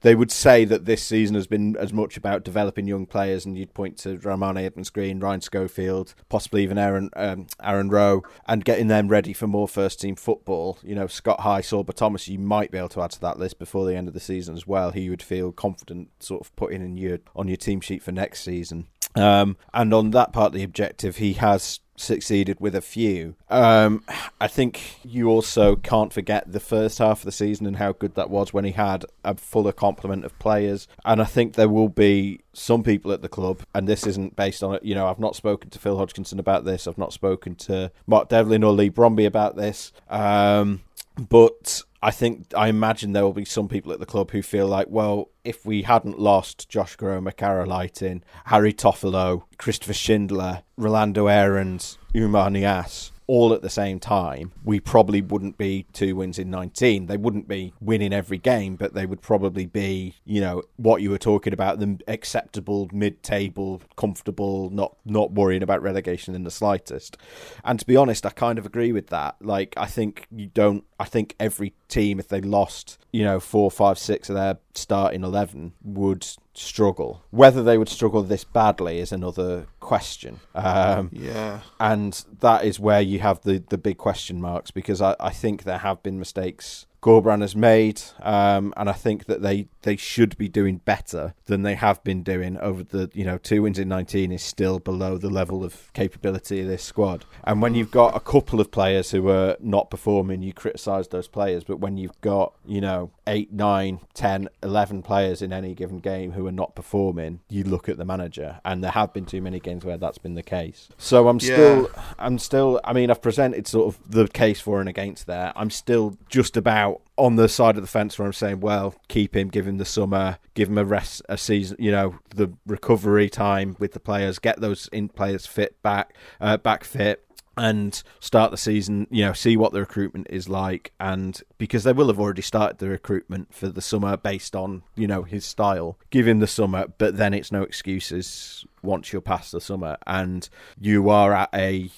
they 0.00 0.14
would 0.14 0.30
say 0.30 0.64
that 0.64 0.84
this 0.84 1.02
season 1.02 1.34
has 1.34 1.46
been 1.46 1.76
as 1.76 1.92
much 1.92 2.16
about 2.16 2.44
developing 2.44 2.86
young 2.86 3.06
players, 3.06 3.44
and 3.44 3.56
you'd 3.56 3.74
point 3.74 3.96
to 3.98 4.18
Rarmani 4.18 4.64
Edmonds-Green, 4.64 5.20
Ryan 5.20 5.40
Schofield, 5.40 6.14
possibly 6.28 6.62
even 6.62 6.78
Aaron 6.78 7.10
um, 7.16 7.46
Aaron 7.62 7.88
Rowe, 7.88 8.22
and 8.46 8.64
getting 8.64 8.88
them 8.88 9.08
ready 9.08 9.32
for 9.32 9.46
more 9.46 9.68
first 9.68 10.00
team 10.00 10.16
football. 10.16 10.78
You 10.82 10.94
know, 10.94 11.06
Scott 11.06 11.40
High, 11.40 11.62
Sorba 11.62 11.94
Thomas, 11.94 12.28
you 12.28 12.38
might 12.38 12.70
be 12.70 12.78
able 12.78 12.88
to 12.90 13.02
add 13.02 13.12
to 13.12 13.20
that 13.20 13.38
list 13.38 13.58
before 13.58 13.86
the 13.86 13.96
end 13.96 14.08
of 14.08 14.14
the 14.14 14.20
season 14.20 14.54
as 14.54 14.66
well. 14.66 14.90
He 14.90 15.10
would 15.10 15.22
feel 15.22 15.52
confident 15.52 16.08
sort 16.20 16.40
of 16.40 16.54
putting 16.56 16.82
in 16.82 16.96
your 16.96 17.18
on 17.34 17.48
your 17.48 17.56
team 17.56 17.80
sheet 17.80 18.02
for 18.02 18.12
next 18.12 18.42
season. 18.42 18.86
Um, 19.14 19.56
and 19.74 19.92
on 19.92 20.10
that 20.10 20.32
part 20.32 20.48
of 20.48 20.52
the 20.54 20.62
objective, 20.62 21.16
he 21.16 21.34
has 21.34 21.80
succeeded 22.00 22.58
with 22.60 22.74
a 22.74 22.80
few. 22.80 23.36
Um, 23.48 24.02
I 24.40 24.48
think 24.48 25.00
you 25.04 25.28
also 25.28 25.76
can't 25.76 26.12
forget 26.12 26.50
the 26.50 26.60
first 26.60 26.98
half 26.98 27.20
of 27.20 27.24
the 27.24 27.32
season 27.32 27.66
and 27.66 27.76
how 27.76 27.92
good 27.92 28.14
that 28.14 28.30
was 28.30 28.52
when 28.52 28.64
he 28.64 28.72
had 28.72 29.04
a 29.24 29.36
fuller 29.36 29.72
complement 29.72 30.24
of 30.24 30.38
players. 30.38 30.88
And 31.04 31.20
I 31.20 31.24
think 31.24 31.54
there 31.54 31.68
will 31.68 31.88
be 31.88 32.40
some 32.52 32.82
people 32.82 33.12
at 33.12 33.22
the 33.22 33.28
club, 33.28 33.62
and 33.74 33.86
this 33.86 34.06
isn't 34.06 34.36
based 34.36 34.62
on 34.62 34.74
it. 34.74 34.82
You 34.82 34.94
know, 34.94 35.08
I've 35.08 35.18
not 35.18 35.36
spoken 35.36 35.70
to 35.70 35.78
Phil 35.78 35.98
Hodgkinson 35.98 36.38
about 36.38 36.64
this. 36.64 36.86
I've 36.86 36.98
not 36.98 37.12
spoken 37.12 37.54
to 37.56 37.92
Mark 38.06 38.28
Devlin 38.28 38.64
or 38.64 38.72
Leigh 38.72 38.90
Bromby 38.90 39.26
about 39.26 39.56
this. 39.56 39.92
Um, 40.08 40.82
but 41.16 41.82
I 42.02 42.10
think 42.10 42.46
I 42.56 42.68
imagine 42.68 43.12
there 43.12 43.24
will 43.24 43.34
be 43.34 43.44
some 43.44 43.68
people 43.68 43.92
at 43.92 44.00
the 44.00 44.06
club 44.06 44.30
who 44.30 44.42
feel 44.42 44.66
like, 44.66 44.86
well, 44.88 45.28
if 45.44 45.66
we 45.66 45.82
hadn't 45.82 46.18
lost 46.18 46.68
Josh 46.68 46.96
Koroma, 46.96 47.34
Eiting, 47.34 48.22
Harry 48.46 48.72
Toffolo, 48.72 49.42
Christopher 49.58 49.92
Schindler, 49.92 50.62
Rolando 50.78 51.28
Aarons, 51.28 51.98
Oumar 52.14 52.50
Niasse, 52.50 53.10
all 53.30 53.54
at 53.54 53.62
the 53.62 53.70
same 53.70 54.00
time, 54.00 54.50
we 54.64 54.80
probably 54.80 55.22
wouldn't 55.22 55.56
be 55.56 55.86
two 55.92 56.16
wins 56.16 56.36
in 56.36 56.50
19. 56.50 57.06
They 57.06 57.16
wouldn't 57.16 57.46
be 57.46 57.72
winning 57.80 58.12
every 58.12 58.38
game, 58.38 58.74
but 58.74 58.92
they 58.92 59.06
would 59.06 59.22
probably 59.22 59.66
be, 59.66 60.16
you 60.24 60.40
know, 60.40 60.64
what 60.78 61.00
you 61.00 61.10
were 61.10 61.18
talking 61.18 61.52
about, 61.52 61.78
the 61.78 61.96
acceptable 62.08 62.90
mid-table, 62.92 63.82
comfortable, 63.96 64.68
not 64.70 64.96
not 65.04 65.30
worrying 65.30 65.62
about 65.62 65.80
relegation 65.80 66.34
in 66.34 66.42
the 66.42 66.50
slightest. 66.50 67.16
And 67.62 67.78
to 67.78 67.86
be 67.86 67.94
honest, 67.94 68.26
I 68.26 68.30
kind 68.30 68.58
of 68.58 68.66
agree 68.66 68.90
with 68.90 69.06
that. 69.10 69.36
Like, 69.40 69.74
I 69.76 69.86
think 69.86 70.26
you 70.34 70.46
don't. 70.46 70.82
I 70.98 71.04
think 71.04 71.36
every 71.38 71.72
team, 71.86 72.18
if 72.18 72.26
they 72.26 72.40
lost, 72.40 72.98
you 73.12 73.22
know, 73.22 73.38
four, 73.38 73.70
five, 73.70 73.96
six 73.96 74.28
of 74.28 74.34
their 74.34 74.58
starting 74.74 75.22
eleven, 75.22 75.74
would 75.84 76.26
struggle. 76.52 77.22
Whether 77.30 77.62
they 77.62 77.78
would 77.78 77.88
struggle 77.88 78.22
this 78.22 78.44
badly 78.44 78.98
is 78.98 79.12
another 79.12 79.66
question. 79.78 80.40
Um, 80.54 81.10
yeah. 81.12 81.60
And 81.78 82.24
that 82.40 82.64
is 82.64 82.80
where 82.80 83.00
you 83.00 83.20
have 83.20 83.40
the, 83.42 83.62
the 83.68 83.78
big 83.78 83.98
question 83.98 84.40
marks 84.40 84.70
because 84.70 85.00
I, 85.00 85.16
I 85.20 85.30
think 85.30 85.64
there 85.64 85.78
have 85.78 86.02
been 86.02 86.18
mistakes 86.18 86.86
Corberan 87.02 87.40
has 87.40 87.56
made, 87.56 88.02
um, 88.20 88.74
and 88.76 88.88
I 88.88 88.92
think 88.92 89.24
that 89.24 89.40
they, 89.40 89.68
they 89.82 89.96
should 89.96 90.36
be 90.36 90.48
doing 90.48 90.78
better 90.78 91.34
than 91.46 91.62
they 91.62 91.74
have 91.74 92.02
been 92.04 92.22
doing 92.22 92.58
over 92.58 92.82
the 92.82 93.10
you 93.14 93.24
know 93.24 93.38
two 93.38 93.62
wins 93.62 93.78
in 93.78 93.88
19 93.88 94.32
is 94.32 94.42
still 94.42 94.78
below 94.78 95.16
the 95.16 95.30
level 95.30 95.64
of 95.64 95.90
capability 95.94 96.60
of 96.60 96.68
this 96.68 96.82
squad. 96.82 97.24
And 97.44 97.62
when 97.62 97.74
you've 97.74 97.90
got 97.90 98.14
a 98.14 98.20
couple 98.20 98.60
of 98.60 98.70
players 98.70 99.10
who 99.10 99.28
are 99.30 99.56
not 99.60 99.90
performing, 99.90 100.42
you 100.42 100.52
criticise 100.52 101.08
those 101.08 101.28
players. 101.28 101.64
But 101.64 101.80
when 101.80 101.96
you've 101.96 102.20
got 102.20 102.54
you 102.66 102.80
know 102.80 103.10
eight, 103.26 103.52
nine, 103.52 104.00
10, 104.14 104.48
11 104.62 105.02
players 105.02 105.40
in 105.40 105.52
any 105.52 105.74
given 105.74 106.00
game 106.00 106.32
who 106.32 106.46
are 106.46 106.52
not 106.52 106.74
performing, 106.74 107.40
you 107.48 107.64
look 107.64 107.88
at 107.88 107.96
the 107.96 108.04
manager, 108.04 108.60
and 108.64 108.84
there 108.84 108.90
have 108.90 109.12
been 109.12 109.24
too 109.24 109.40
many 109.40 109.60
games 109.60 109.84
where 109.84 109.96
that's 109.96 110.18
been 110.18 110.34
the 110.34 110.42
case. 110.42 110.88
So 110.98 111.28
I'm 111.28 111.40
still, 111.40 111.82
yeah. 111.82 112.02
I'm 112.18 112.38
still. 112.38 112.80
I 112.84 112.92
mean, 112.92 113.10
I've 113.10 113.22
presented 113.22 113.66
sort 113.66 113.94
of 113.94 114.10
the 114.10 114.28
case 114.28 114.60
for 114.60 114.80
and 114.80 114.88
against 114.88 115.26
there. 115.26 115.52
I'm 115.56 115.70
still 115.70 116.18
just 116.28 116.56
about 116.56 116.89
on 117.16 117.36
the 117.36 117.48
side 117.48 117.76
of 117.76 117.82
the 117.82 117.88
fence 117.88 118.18
where 118.18 118.26
I'm 118.26 118.32
saying, 118.32 118.60
well, 118.60 118.94
keep 119.08 119.36
him, 119.36 119.48
give 119.48 119.66
him 119.66 119.78
the 119.78 119.84
summer, 119.84 120.38
give 120.54 120.68
him 120.68 120.78
a 120.78 120.84
rest, 120.84 121.22
a 121.28 121.36
season, 121.36 121.76
you 121.78 121.90
know, 121.90 122.18
the 122.34 122.52
recovery 122.66 123.28
time 123.28 123.76
with 123.78 123.92
the 123.92 124.00
players, 124.00 124.38
get 124.38 124.60
those 124.60 124.88
in 124.92 125.08
players 125.08 125.46
fit 125.46 125.80
back, 125.82 126.14
uh, 126.40 126.56
back 126.56 126.84
fit, 126.84 127.24
and 127.56 128.02
start 128.20 128.50
the 128.50 128.56
season, 128.56 129.06
you 129.10 129.22
know, 129.24 129.34
see 129.34 129.56
what 129.56 129.72
the 129.72 129.80
recruitment 129.80 130.28
is 130.30 130.48
like. 130.48 130.92
And 130.98 131.40
because 131.58 131.84
they 131.84 131.92
will 131.92 132.06
have 132.06 132.18
already 132.18 132.42
started 132.42 132.78
the 132.78 132.88
recruitment 132.88 133.52
for 133.52 133.68
the 133.68 133.82
summer 133.82 134.16
based 134.16 134.56
on, 134.56 134.82
you 134.94 135.06
know, 135.06 135.24
his 135.24 135.44
style, 135.44 135.98
give 136.10 136.26
him 136.26 136.38
the 136.38 136.46
summer, 136.46 136.86
but 136.96 137.16
then 137.16 137.34
it's 137.34 137.52
no 137.52 137.62
excuses 137.62 138.64
once 138.82 139.12
you're 139.12 139.22
past 139.22 139.52
the 139.52 139.60
summer 139.60 139.96
and 140.06 140.48
you 140.80 141.08
are 141.10 141.32
at 141.32 141.50
a 141.54 141.90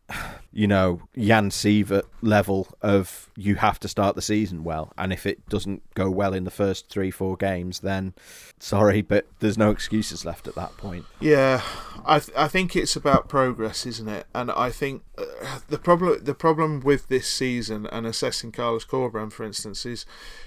you 0.53 0.67
know 0.67 1.03
Jan 1.17 1.51
Siewert 1.51 2.05
level 2.21 2.69
of 2.83 3.31
you 3.37 3.57
have 3.57 3.81
to 3.81 3.89
start 3.89 4.17
the 4.17 4.23
season 4.23 4.65
well. 4.65 4.93
And 4.99 5.13
if 5.13 5.27
it 5.27 5.49
doesn't 5.49 5.83
go 5.95 6.11
well 6.11 6.35
in 6.35 6.45
the 6.45 6.51
first 6.51 6.89
3 6.89 7.11
4 7.11 7.37
games 7.37 7.81
then 7.81 8.15
sorry 8.59 9.03
but 9.03 9.27
there's 9.41 9.59
no 9.59 9.71
excuses 9.71 10.25
left 10.25 10.47
at 10.47 10.55
that 10.55 10.77
point. 10.77 11.05
Yeah 11.21 11.63
i 12.05 12.19
th- 12.19 12.37
i 12.37 12.49
think 12.49 12.75
it's 12.75 12.97
about 12.97 13.29
progress 13.29 13.87
isn't 13.87 14.09
it? 14.09 14.27
And 14.35 14.51
i 14.51 14.71
think 14.71 15.03
uh, 15.17 15.61
the 15.69 15.79
problem 15.79 16.25
the 16.25 16.35
problem 16.35 16.81
with 16.81 17.09
this 17.09 17.29
season 17.29 17.87
and 17.87 18.07
assessing 18.07 18.53
Carlos 18.53 18.85
Corberan 18.85 19.33
for 19.33 19.45
instance 19.45 19.87
is 19.87 20.05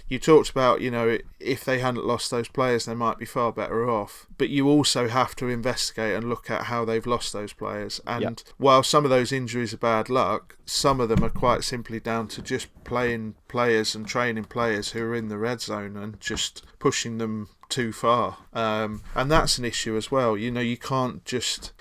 you 0.08 0.20
talked 0.20 0.52
about, 0.52 0.82
you 0.82 0.92
know, 0.92 1.18
if 1.40 1.66
they 1.66 1.80
hadn't 1.80 2.06
lost 2.06 2.30
those 2.30 2.48
players, 2.48 2.86
they 2.86 2.94
might 2.94 3.18
be 3.18 3.26
far 3.26 3.52
better 3.52 3.90
off. 3.90 4.28
But 4.38 4.50
you 4.50 4.70
also 4.70 5.08
have 5.08 5.36
to 5.38 5.50
investigate 5.50 6.16
and 6.16 6.30
look 6.30 6.50
at 6.52 6.66
how 6.66 6.86
they've 6.86 7.06
lost 7.06 7.34
those 7.34 7.54
players. 7.54 8.00
And 8.06 8.22
yep. 8.22 8.40
while 8.58 8.84
some 8.84 9.04
of 9.04 9.10
those 9.10 9.32
injuries 9.32 9.74
are 9.74 9.78
bad 9.78 10.10
luck, 10.10 10.58
some 10.66 11.00
of 11.00 11.10
them 11.10 11.24
are 11.24 11.30
quite 11.30 11.64
simply 11.64 12.00
down 12.00 12.28
to 12.30 12.42
just 12.42 12.68
playing 12.84 13.36
players 13.48 13.96
and 13.96 14.08
training 14.08 14.46
players 14.46 14.92
who 14.92 15.04
are 15.04 15.16
in 15.16 15.30
the 15.30 15.40
red 15.40 15.62
zone 15.62 15.98
and 15.98 16.20
just 16.20 16.64
pushing 16.78 17.18
them 17.18 17.50
too 17.70 17.92
far. 17.92 18.38
Um, 18.54 19.02
and 19.16 19.32
that's 19.32 19.58
an 19.58 19.66
issue 19.66 19.98
as 19.98 20.12
well. 20.12 20.38
You 20.38 20.52
know, 20.52 20.62
you 20.62 20.78
can't 20.78 21.26
just 21.26 21.72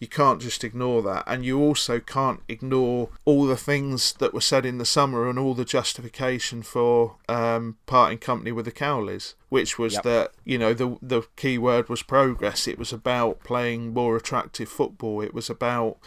you 0.00 0.08
can't 0.08 0.40
just 0.40 0.64
ignore 0.64 1.02
that, 1.02 1.24
and 1.26 1.44
you 1.44 1.60
also 1.60 2.00
can't 2.00 2.40
ignore 2.48 3.10
all 3.24 3.46
the 3.46 3.56
things 3.56 4.12
that 4.14 4.34
were 4.34 4.40
said 4.40 4.66
in 4.66 4.78
the 4.78 4.84
summer 4.84 5.28
and 5.28 5.38
all 5.38 5.54
the 5.54 5.64
justification 5.64 6.62
for 6.62 7.16
um, 7.28 7.76
parting 7.86 8.18
company 8.18 8.52
with 8.52 8.64
the 8.64 8.72
Cowleys, 8.72 9.34
which 9.48 9.78
was 9.78 9.94
Yep. 9.94 10.02
that 10.02 10.32
you 10.44 10.58
know 10.58 10.74
the 10.74 10.96
the 11.00 11.22
key 11.36 11.58
word 11.58 11.88
was 11.88 12.02
progress. 12.02 12.66
It 12.66 12.78
was 12.78 12.92
about 12.92 13.40
playing 13.44 13.92
more 13.94 14.16
attractive 14.16 14.68
football. 14.68 15.20
It 15.20 15.32
was 15.34 15.48
about 15.50 15.98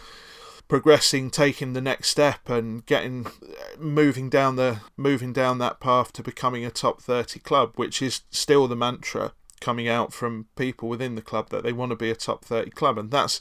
progressing, 0.68 1.30
taking 1.30 1.72
the 1.72 1.80
next 1.80 2.08
step, 2.08 2.48
and 2.48 2.84
getting 2.84 3.26
moving 3.78 4.28
down 4.28 4.56
the 4.56 4.80
moving 4.96 5.32
down 5.32 5.58
that 5.58 5.80
path 5.80 6.12
to 6.12 6.22
becoming 6.22 6.64
a 6.64 6.70
top 6.70 7.00
thirty 7.00 7.40
club, 7.40 7.72
which 7.76 8.02
is 8.02 8.22
still 8.30 8.68
the 8.68 8.76
mantra 8.76 9.32
coming 9.60 9.88
out 9.88 10.12
from 10.12 10.46
people 10.56 10.88
within 10.88 11.14
the 11.14 11.22
club 11.22 11.50
that 11.50 11.62
they 11.62 11.72
want 11.72 11.90
to 11.90 11.96
be 11.96 12.10
a 12.10 12.14
top 12.14 12.44
thirty 12.44 12.70
club, 12.70 12.98
and 12.98 13.10
that's 13.10 13.40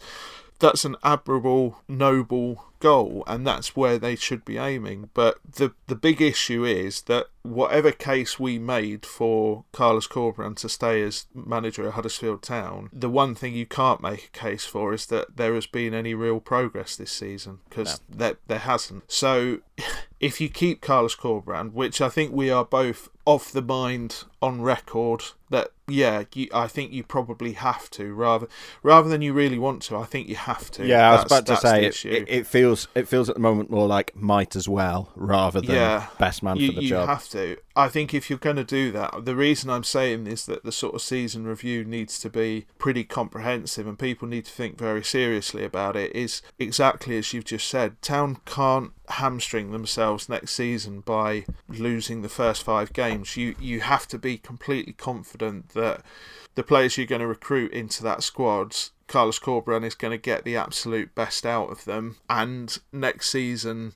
that's 0.60 0.86
an 0.86 0.96
admirable, 1.04 1.82
noble 1.88 2.66
goal, 2.80 3.24
and 3.28 3.46
that's 3.46 3.76
where 3.76 3.98
they 3.98 4.16
should 4.16 4.46
be 4.46 4.58
aiming. 4.58 5.10
But 5.14 5.40
the 5.50 5.74
the 5.88 5.96
big 5.96 6.22
issue 6.22 6.64
is 6.64 7.04
that 7.04 7.28
whatever 7.44 7.92
case 7.92 8.40
we 8.40 8.60
made 8.60 9.06
for 9.06 9.66
Carlos 9.72 10.08
Corberan 10.08 10.56
to 10.58 10.70
stay 10.70 11.02
as 11.02 11.26
manager 11.34 11.88
at 11.88 11.94
Huddersfield 11.94 12.42
Town, 12.42 12.90
the 12.92 13.10
one 13.10 13.36
thing 13.36 13.54
you 13.56 13.66
can't 13.66 14.02
make 14.02 14.26
a 14.26 14.38
case 14.38 14.66
for 14.66 14.94
is 14.94 15.06
that 15.08 15.38
there 15.38 15.54
has 15.54 15.68
been 15.68 15.94
any 15.94 16.14
real 16.14 16.40
progress 16.40 16.96
this 16.96 17.12
season 17.12 17.60
because 17.70 18.02
there 18.10 18.38
there 18.48 18.60
hasn't. 18.60 19.12
So. 19.12 19.60
If 20.20 20.42
you 20.42 20.50
keep 20.50 20.82
Carlos 20.82 21.16
Corberan, 21.16 21.74
which 21.74 22.02
I 22.02 22.10
think 22.10 22.34
we 22.34 22.50
are 22.50 22.66
both 22.66 23.08
off 23.28 23.52
the 23.52 23.62
mind 23.62 24.24
on 24.42 24.62
record 24.62 25.22
that 25.50 25.70
yeah, 25.90 26.24
you, 26.34 26.50
I 26.54 26.68
think 26.68 26.92
you 26.92 27.04
probably 27.04 27.54
have 27.54 27.90
to 27.92 28.14
rather 28.14 28.48
rather 28.84 29.08
than 29.10 29.22
you 29.22 29.32
really 29.34 29.58
want 29.58 29.82
to. 29.84 29.96
I 29.98 30.04
think 30.04 30.28
you 30.28 30.36
have 30.36 30.70
to. 30.72 30.86
Yeah, 30.86 31.10
I 31.10 31.12
was 31.14 31.24
That's- 31.24 31.40
about 31.40 31.62
to 31.62 31.68
say 31.68 31.86
it, 31.86 32.06
it. 32.06 32.26
It 32.30 32.48
feels 32.48 32.88
it 32.96 33.08
feels 33.08 33.30
at 33.30 33.36
the 33.36 33.42
moment 33.42 33.70
more 33.70 33.88
like 33.88 34.14
might 34.16 34.56
as 34.56 34.68
well 34.70 35.12
rather 35.16 35.60
than 35.62 35.76
Yeah, 35.76 36.08
best 36.20 36.44
man 36.44 36.58
you, 36.58 36.68
for 36.68 36.74
the 36.76 36.84
you 36.84 36.90
job. 36.90 37.08
have 37.10 37.30
to. 37.30 37.58
I 37.76 37.88
think 37.90 38.14
if 38.14 38.30
you're 38.30 38.40
going 38.40 38.56
to 38.58 38.64
do 38.66 38.92
that, 38.94 39.24
the 39.26 39.36
reason 39.36 39.70
I'm 39.70 39.84
saying 39.84 40.28
is 40.28 40.46
that 40.48 40.64
the 40.64 40.72
sort 40.72 40.96
of 40.96 41.02
season 41.02 41.46
review 41.46 41.86
needs 41.86 42.20
to 42.20 42.30
be 42.30 42.66
pretty 42.78 43.04
comprehensive 43.06 43.88
and 43.88 43.98
people 43.98 44.28
need 44.28 44.46
to 44.46 44.52
think 44.52 44.78
very 44.78 45.04
seriously 45.04 45.64
about 45.64 45.96
it. 45.96 46.14
Is 46.16 46.42
exactly 46.60 47.18
as 47.18 47.34
you've 47.34 47.46
just 47.46 47.68
said. 47.68 48.02
Town 48.02 48.40
can't 48.46 48.92
hamstring 49.10 49.72
themselves 49.72 50.28
next 50.28 50.54
season 50.54 51.00
by 51.00 51.46
losing 51.70 52.22
the 52.24 52.30
first 52.30 52.62
five 52.64 52.92
games. 52.92 53.17
You 53.26 53.56
you 53.60 53.82
have 53.82 54.08
to 54.10 54.18
be 54.18 54.38
completely 54.38 54.94
confident 54.94 55.70
that 55.70 56.04
the 56.56 56.64
players 56.64 56.98
you're 56.98 57.08
going 57.08 57.22
to 57.22 57.28
recruit 57.28 57.72
into 57.72 58.04
that 58.04 58.24
squad 58.24 58.76
Carlos 59.08 59.40
Corberan 59.40 59.86
is 59.86 59.96
going 59.96 60.12
to 60.12 60.18
get 60.18 60.44
the 60.44 60.58
absolute 60.58 61.16
best 61.16 61.46
out 61.46 61.70
of 61.70 61.86
them. 61.86 62.18
And 62.30 62.78
next 62.92 63.30
season, 63.30 63.94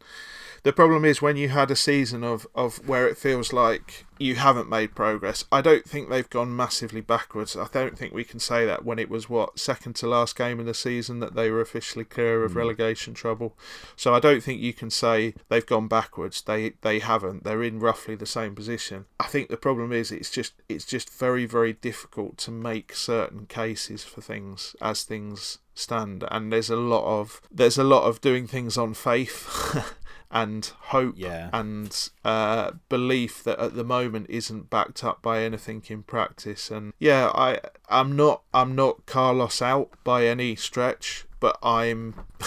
the 0.64 0.74
problem 0.74 1.06
is 1.06 1.22
when 1.22 1.38
you 1.38 1.50
had 1.50 1.70
a 1.70 1.76
season 1.76 2.24
of, 2.24 2.48
of 2.56 2.88
where 2.88 3.08
it 3.08 3.18
feels 3.18 3.52
like 3.52 4.06
you 4.22 4.36
haven't 4.36 4.70
made 4.70 4.96
progress. 4.96 5.44
I 5.52 5.62
don't 5.62 5.86
think 5.86 6.10
they've 6.10 6.30
gone 6.30 6.56
massively 6.56 7.02
backwards. 7.02 7.56
I 7.56 7.68
don't 7.72 7.98
think 7.98 8.14
we 8.14 8.24
can 8.24 8.40
say 8.40 8.66
that 8.66 8.86
when 8.86 9.00
it 9.00 9.10
was 9.10 9.30
what 9.30 9.60
second 9.60 9.96
to 9.98 10.08
last 10.08 10.36
game 10.36 10.60
in 10.60 10.66
the 10.66 10.74
season 10.74 11.20
that 11.20 11.36
they 11.36 11.50
were 11.50 11.62
officially 11.62 12.06
clear 12.06 12.44
of 12.44 12.54
hmm. 12.54 12.60
relegation 12.60 13.14
trouble. 13.14 13.58
So 13.96 14.14
I 14.14 14.20
don't 14.20 14.44
think 14.44 14.62
you 14.62 14.74
can 14.74 14.90
say 14.90 15.34
they've 15.50 15.66
gone 15.66 15.88
backwards. 15.88 16.42
They 16.42 16.74
they 16.82 17.00
haven't. 17.00 17.44
They're 17.44 17.64
in 17.64 17.80
roughly 17.80 18.16
the 18.16 18.26
same 18.26 18.56
position. 18.56 19.06
I 19.20 19.26
think 19.26 19.50
the 19.50 19.58
problem 19.58 19.92
is 19.92 20.12
it's 20.12 20.30
just 20.30 20.54
it's 20.70 20.86
just 20.86 21.10
very 21.10 21.46
very 21.46 21.74
difficult 21.74 22.38
to 22.40 22.52
make 22.52 22.96
certain 22.96 23.46
cases 23.48 24.04
for 24.04 24.22
things 24.22 24.76
as 24.82 25.04
things 25.04 25.58
stand 25.74 26.26
and 26.30 26.52
there's 26.52 26.70
a 26.70 26.76
lot 26.76 27.04
of 27.06 27.42
there's 27.50 27.78
a 27.78 27.84
lot 27.84 28.04
of 28.04 28.20
doing 28.20 28.46
things 28.46 28.78
on 28.78 28.94
faith 28.94 29.96
and 30.32 30.66
hope 30.84 31.16
Yeah. 31.18 31.50
and 31.52 32.10
uh, 32.24 32.72
belief 32.90 33.44
that 33.44 33.60
at 33.60 33.76
the 33.76 33.84
moment 33.84 34.28
isn't 34.30 34.70
backed 34.70 35.04
up 35.04 35.22
by 35.22 35.42
anything 35.44 35.84
in 35.88 36.04
practice. 36.04 36.72
And 36.72 36.94
yeah, 37.00 37.30
I 37.36 37.60
I'm 37.90 38.16
not 38.16 38.42
I'm 38.54 38.74
not 38.76 39.06
Carlos 39.06 39.62
out 39.62 39.90
by 40.04 40.26
any 40.26 40.56
stretch, 40.56 41.26
but 41.40 41.58
I'm 41.62 42.16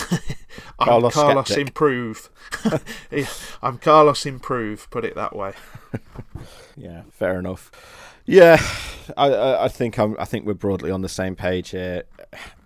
I'm 0.78 0.86
Carlos 0.88 1.14
Carlos, 1.14 1.50
improve. 1.50 2.30
Yeah, 3.10 3.26
I'm 3.62 3.78
Carlos 3.78 4.24
improve. 4.26 4.88
Put 4.90 5.04
it 5.04 5.14
that 5.14 5.36
way. 5.36 5.52
Yeah, 6.76 7.02
fair 7.12 7.38
enough. 7.38 7.70
Yeah, 8.26 8.60
I, 9.16 9.28
I, 9.30 9.64
I 9.66 9.68
think 9.68 9.96
I'm. 9.98 10.16
I 10.18 10.24
think 10.24 10.44
we're 10.44 10.54
broadly 10.54 10.90
on 10.90 11.02
the 11.02 11.08
same 11.08 11.36
page 11.36 11.70
here. 11.70 12.02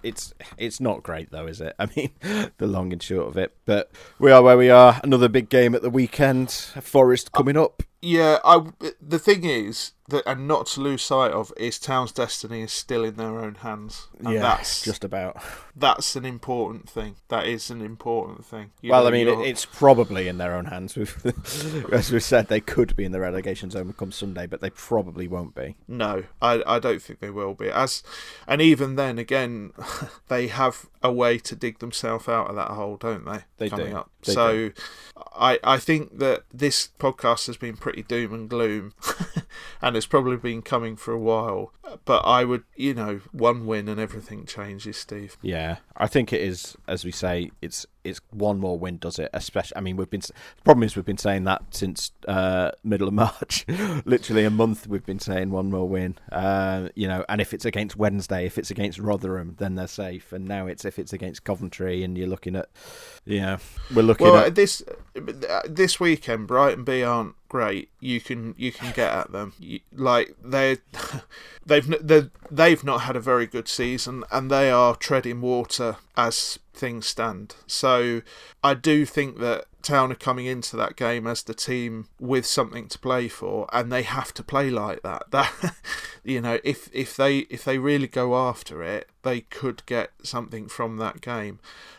It's 0.02 0.32
it's 0.56 0.80
not 0.80 1.02
great 1.02 1.30
though, 1.30 1.46
is 1.46 1.60
it? 1.60 1.74
I 1.78 1.86
mean, 1.96 2.10
the 2.58 2.66
long 2.66 2.92
and 2.92 3.02
short 3.02 3.28
of 3.28 3.36
it. 3.36 3.54
But 3.64 3.90
we 4.18 4.30
are 4.30 4.42
where 4.42 4.56
we 4.56 4.70
are. 4.70 5.00
Another 5.02 5.28
big 5.28 5.48
game 5.48 5.74
at 5.74 5.82
the 5.82 5.90
weekend. 5.90 6.50
Forest 6.50 7.32
coming 7.32 7.56
up. 7.56 7.82
Yeah, 8.00 8.38
I. 8.44 8.66
The 9.00 9.18
thing 9.18 9.44
is 9.44 9.92
that, 10.08 10.24
and 10.26 10.48
not 10.48 10.66
to 10.66 10.80
lose 10.80 11.02
sight 11.02 11.32
of, 11.32 11.52
is 11.56 11.78
Town's 11.78 12.12
destiny 12.12 12.62
is 12.62 12.72
still 12.72 13.04
in 13.04 13.16
their 13.16 13.38
own 13.38 13.56
hands. 13.56 14.08
And 14.18 14.34
yeah, 14.34 14.40
that's 14.40 14.82
just 14.82 15.04
about. 15.04 15.36
that's 15.76 16.16
an 16.16 16.24
important 16.24 16.88
thing. 16.88 17.16
That 17.28 17.46
is 17.46 17.70
an 17.70 17.82
important 17.82 18.44
thing. 18.44 18.70
You 18.80 18.90
well, 18.92 19.02
know, 19.02 19.08
I 19.08 19.12
mean, 19.12 19.26
you're- 19.26 19.48
it's 19.48 19.64
probably 19.64 20.28
in 20.28 20.38
their 20.38 20.54
own 20.54 20.66
hands. 20.66 20.96
We've, 20.96 21.86
as 21.92 22.10
we 22.10 22.20
said, 22.20 22.48
they 22.48 22.60
could 22.60 22.96
be 22.96 23.04
in 23.04 23.12
the 23.12 23.20
relegation 23.20 23.70
zone 23.70 23.92
come 23.98 24.12
Sunday, 24.12 24.46
but 24.46 24.60
they 24.60 24.70
probably 24.70 25.28
won't 25.28 25.54
be. 25.54 25.76
No, 25.86 26.24
I, 26.40 26.62
I 26.66 26.78
don't 26.78 27.02
think 27.02 27.20
they 27.20 27.30
will 27.30 27.54
be. 27.54 27.68
As 27.68 28.02
and 28.46 28.62
even 28.62 28.96
then, 28.96 29.18
again, 29.18 29.72
they 30.28 30.48
have 30.48 30.86
a 31.02 31.12
way 31.12 31.38
to 31.38 31.54
dig 31.54 31.78
themselves 31.80 32.28
out 32.28 32.48
of 32.48 32.56
that 32.56 32.70
hole, 32.70 32.96
don't 32.96 33.24
they? 33.24 33.40
They 33.58 33.68
coming 33.68 33.90
do. 33.90 33.96
up. 33.96 34.10
They 34.22 34.32
so, 34.32 34.70
I 35.34 35.58
I 35.62 35.78
think 35.78 36.18
that 36.18 36.44
this 36.52 36.88
podcast 36.98 37.46
has 37.46 37.56
been 37.56 37.76
pretty 37.76 38.02
doom 38.02 38.32
and 38.32 38.48
gloom, 38.48 38.94
and 39.82 39.96
it's 39.98 40.06
probably 40.06 40.36
been 40.36 40.62
coming 40.62 40.96
for 40.96 41.12
a 41.12 41.18
while. 41.18 41.72
But 42.04 42.20
I 42.20 42.44
would, 42.44 42.64
you 42.76 42.94
know, 42.94 43.20
one 43.32 43.66
win 43.66 43.88
and 43.88 44.00
everything 44.00 44.46
changes, 44.46 44.96
Steve. 44.96 45.36
Yeah, 45.42 45.78
I 45.96 46.06
think 46.06 46.32
it 46.32 46.40
is. 46.40 46.76
As 46.86 47.04
we 47.04 47.10
say, 47.10 47.50
it's 47.60 47.84
it's 48.04 48.20
one 48.30 48.58
more 48.58 48.78
win, 48.78 48.98
does 48.98 49.18
it? 49.18 49.30
Especially, 49.32 49.76
I 49.76 49.80
mean, 49.80 49.96
we've 49.96 50.10
been. 50.10 50.20
The 50.20 50.62
problem 50.64 50.82
is 50.84 50.96
we've 50.96 51.04
been 51.04 51.18
saying 51.18 51.44
that 51.44 51.62
since 51.70 52.12
uh, 52.26 52.70
middle 52.84 53.08
of 53.08 53.14
March, 53.14 53.66
literally 54.04 54.44
a 54.44 54.50
month. 54.50 54.86
We've 54.86 55.04
been 55.04 55.18
saying 55.18 55.50
one 55.50 55.70
more 55.70 55.88
win. 55.88 56.16
Uh, 56.30 56.88
you 56.94 57.08
know, 57.08 57.24
and 57.28 57.40
if 57.40 57.52
it's 57.52 57.64
against 57.64 57.96
Wednesday, 57.96 58.46
if 58.46 58.58
it's 58.58 58.70
against 58.70 58.98
Rotherham, 58.98 59.56
then 59.58 59.74
they're 59.74 59.86
safe. 59.86 60.32
And 60.32 60.46
now 60.46 60.66
it's 60.66 60.84
if 60.84 60.98
it's 60.98 61.12
against 61.12 61.44
Coventry, 61.44 62.02
and 62.02 62.16
you're 62.16 62.28
looking 62.28 62.56
at, 62.56 62.68
yeah, 63.24 63.58
we're 63.94 64.02
looking 64.02 64.26
Well, 64.26 64.36
at. 64.36 64.54
this 64.54 64.82
this 65.68 66.00
weekend, 66.00 66.46
Brighton 66.46 66.84
B 66.84 67.02
aren't 67.02 67.34
great. 67.48 67.90
You 68.00 68.20
can 68.20 68.54
you 68.56 68.72
can 68.72 68.92
get 68.92 69.12
at 69.12 69.32
them. 69.32 69.54
You, 69.58 69.80
like 69.92 70.34
they 70.42 70.78
they've 71.66 72.30
they've 72.50 72.84
not 72.84 73.02
had 73.02 73.16
a 73.16 73.20
very 73.20 73.46
good 73.46 73.68
season, 73.68 74.24
and 74.30 74.50
they 74.50 74.70
are 74.70 74.94
treading 74.96 75.40
water 75.40 75.96
as 76.18 76.58
things 76.74 77.06
stand. 77.06 77.54
So 77.68 78.22
I 78.62 78.74
do 78.74 79.06
think 79.06 79.38
that 79.38 79.66
Town 79.88 80.12
are 80.12 80.16
coming 80.16 80.44
into 80.44 80.76
that 80.76 80.96
game 80.96 81.26
as 81.26 81.42
the 81.42 81.54
team 81.54 82.08
with 82.20 82.44
something 82.44 82.88
to 82.88 82.98
play 82.98 83.26
for, 83.26 83.66
and 83.72 83.90
they 83.90 84.02
have 84.02 84.34
to 84.34 84.42
play 84.42 84.70
like 84.70 85.02
that. 85.02 85.24
That 85.30 85.52
you 86.24 86.40
know, 86.42 86.58
if 86.62 86.90
if 86.92 87.16
they 87.16 87.38
if 87.38 87.64
they 87.64 87.78
really 87.78 88.06
go 88.06 88.36
after 88.36 88.82
it, 88.82 89.08
they 89.22 89.40
could 89.40 89.84
get 89.86 90.10
something 90.22 90.68
from 90.68 90.98
that 90.98 91.20
game. 91.20 91.58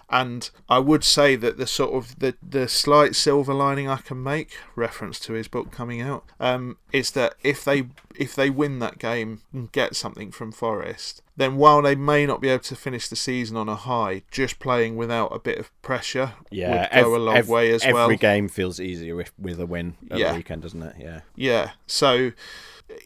And 0.09 0.49
I 0.67 0.79
would 0.79 1.03
say 1.03 1.35
that 1.35 1.57
the 1.57 1.67
sort 1.67 1.93
of 1.93 2.17
the, 2.17 2.35
the 2.41 2.67
slight 2.67 3.15
silver 3.15 3.53
lining 3.53 3.87
I 3.87 3.97
can 3.97 4.23
make, 4.23 4.57
reference 4.75 5.19
to 5.21 5.33
his 5.33 5.47
book 5.47 5.71
coming 5.71 6.01
out, 6.01 6.25
um, 6.39 6.77
is 6.91 7.11
that 7.11 7.35
if 7.43 7.63
they 7.63 7.89
if 8.15 8.35
they 8.35 8.49
win 8.49 8.79
that 8.79 8.97
game 8.97 9.41
and 9.53 9.71
get 9.71 9.95
something 9.95 10.31
from 10.31 10.51
Forest, 10.51 11.21
then 11.37 11.57
while 11.57 11.83
they 11.83 11.95
may 11.95 12.25
not 12.25 12.41
be 12.41 12.49
able 12.49 12.63
to 12.63 12.75
finish 12.75 13.07
the 13.07 13.15
season 13.15 13.55
on 13.55 13.69
a 13.69 13.75
high, 13.75 14.23
just 14.31 14.57
playing 14.59 14.97
without 14.97 15.33
a 15.33 15.39
bit 15.39 15.59
of 15.59 15.81
pressure 15.83 16.33
yeah, 16.49 16.71
would 16.71 16.87
ev- 16.91 17.05
go 17.05 17.15
a 17.15 17.17
long 17.17 17.37
ev- 17.37 17.49
way 17.49 17.71
as 17.71 17.78
every 17.83 17.93
well. 17.93 18.09
game 18.17 18.47
feels 18.47 18.79
easier 18.79 19.15
with, 19.15 19.31
with 19.39 19.59
a 19.59 19.65
win 19.65 19.95
at 20.11 20.17
Yeah. 20.19 20.31
the 20.31 20.37
weekend, 20.37 20.61
doesn't 20.61 20.81
it? 20.81 20.95
Yeah. 20.99 21.21
Yeah, 21.35 21.71
so 21.87 22.31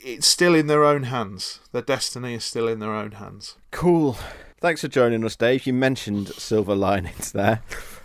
it's 0.03 0.27
still 0.27 0.55
in 0.55 0.67
their 0.67 0.83
own 0.83 1.03
hands. 1.03 1.59
Their 1.71 1.81
destiny 1.81 2.35
is 2.35 2.43
still 2.43 2.67
in 2.67 2.79
their 2.79 2.93
own 2.93 3.11
hands. 3.13 3.55
Cool. 3.71 4.17
Thanks 4.63 4.79
for 4.79 4.87
joining 4.87 5.25
us, 5.25 5.35
Dave. 5.35 5.67
You 5.67 5.73
mentioned 5.73 6.29
Silver 6.29 6.73
Linings 6.73 7.33
there. 7.33 7.61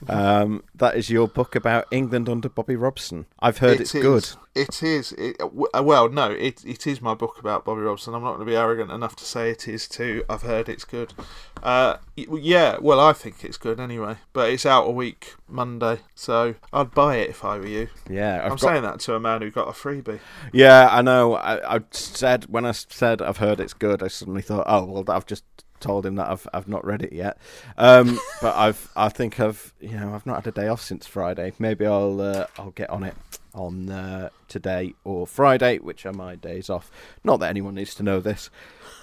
Um, 0.09 0.65
that 0.75 0.97
is 0.97 1.09
your 1.09 1.29
book 1.29 1.55
about 1.55 1.87
England 1.93 2.29
under 2.29 2.49
Bobby 2.49 2.75
Robson. 2.75 3.27
I've 3.39 3.59
heard 3.59 3.75
It 3.77 3.83
it's 3.83 3.95
is. 3.95 4.03
good. 4.03 4.29
It 4.57 4.83
is. 4.83 5.13
It, 5.13 5.37
uh, 5.41 5.83
well, 5.85 6.09
no, 6.09 6.33
it 6.33 6.65
it 6.65 6.85
is 6.89 7.01
my 7.01 7.15
book 7.15 7.37
about 7.39 7.65
Bobby 7.65 7.83
Robson. 7.83 8.13
I'm 8.13 8.23
not 8.25 8.35
going 8.35 8.47
to 8.47 8.51
be 8.51 8.57
arrogant 8.57 8.91
enough 8.91 9.15
to 9.17 9.25
say 9.25 9.51
it 9.51 9.69
is 9.69 9.87
too. 9.87 10.25
I've 10.29 10.43
heard 10.43 10.69
it's 10.69 10.85
good. 10.85 11.15
Uh, 11.63 11.99
yeah, 12.17 12.79
well, 12.81 12.99
I 12.99 13.13
think 13.13 13.45
it's 13.45 13.57
good 13.57 13.79
anyway. 13.79 14.17
But 14.33 14.51
it's 14.51 14.67
out 14.67 14.89
a 14.89 14.91
week 14.91 15.35
Monday, 15.47 15.99
so 16.17 16.57
I'd 16.73 16.91
buy 16.93 17.19
it 17.19 17.31
if 17.31 17.45
I 17.45 17.59
were 17.59 17.67
you. 17.69 17.87
Yeah, 18.11 18.39
I've 18.39 18.43
I'm 18.43 18.49
got- 18.51 18.61
saying 18.61 18.83
that 18.83 18.99
to 19.01 19.15
a 19.15 19.21
man 19.21 19.43
who 19.43 19.53
got 19.53 19.69
a 19.69 19.73
freebie. 19.73 20.19
Yeah, 20.53 20.89
I 20.91 21.03
know. 21.03 21.35
I, 21.37 21.77
I 21.77 21.81
said 21.93 22.47
when 22.47 22.67
I 22.67 22.73
said 22.73 23.23
I've 23.23 23.37
heard 23.37 23.61
it's 23.61 23.75
good, 23.75 24.03
I 24.03 24.09
suddenly 24.09 24.43
thought, 24.43 24.65
oh 24.67 24.85
well, 24.87 25.05
I've 25.09 25.27
just 25.27 25.45
told 25.81 26.05
him 26.07 26.16
that 26.16 26.29
I've 26.29 26.47
I've 26.53 26.68
not 26.68 26.85
read 26.85 27.03
it 27.03 27.12
yet. 27.12 27.39
Um, 27.76 28.18
but 28.43 28.57
I've 28.57 28.91
I 28.97 29.09
think 29.09 29.41
I've 29.41 29.72
you 29.81 29.99
know 29.99 30.14
I've 30.14 30.26
not 30.26 30.45
had 30.45 30.47
a 30.47 30.61
day 30.61 30.68
off 30.68 30.83
since 30.83 31.07
Friday. 31.07 31.53
Maybe 31.59 31.87
I'll 31.87 32.20
uh, 32.20 32.47
I'll 32.59 32.70
get 32.70 32.91
on 32.91 33.05
it 33.05 33.14
on 33.55 33.91
uh, 33.91 34.29
today 34.49 34.95
or 35.05 35.26
Friday, 35.26 35.79
which 35.79 36.07
are 36.07 36.12
my 36.12 36.37
days 36.37 36.70
off. 36.70 36.91
Not 37.24 37.41
that 37.41 37.51
anyone 37.51 37.74
needs 37.74 37.95
to 37.97 38.03
know 38.03 38.20
this. 38.20 38.51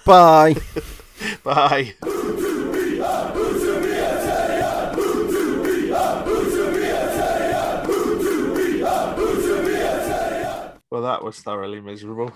Bye. 0.04 0.56
Bye. 1.42 1.94
Well, 10.88 11.02
that 11.02 11.22
was 11.22 11.40
thoroughly 11.40 11.80
miserable. 11.80 12.32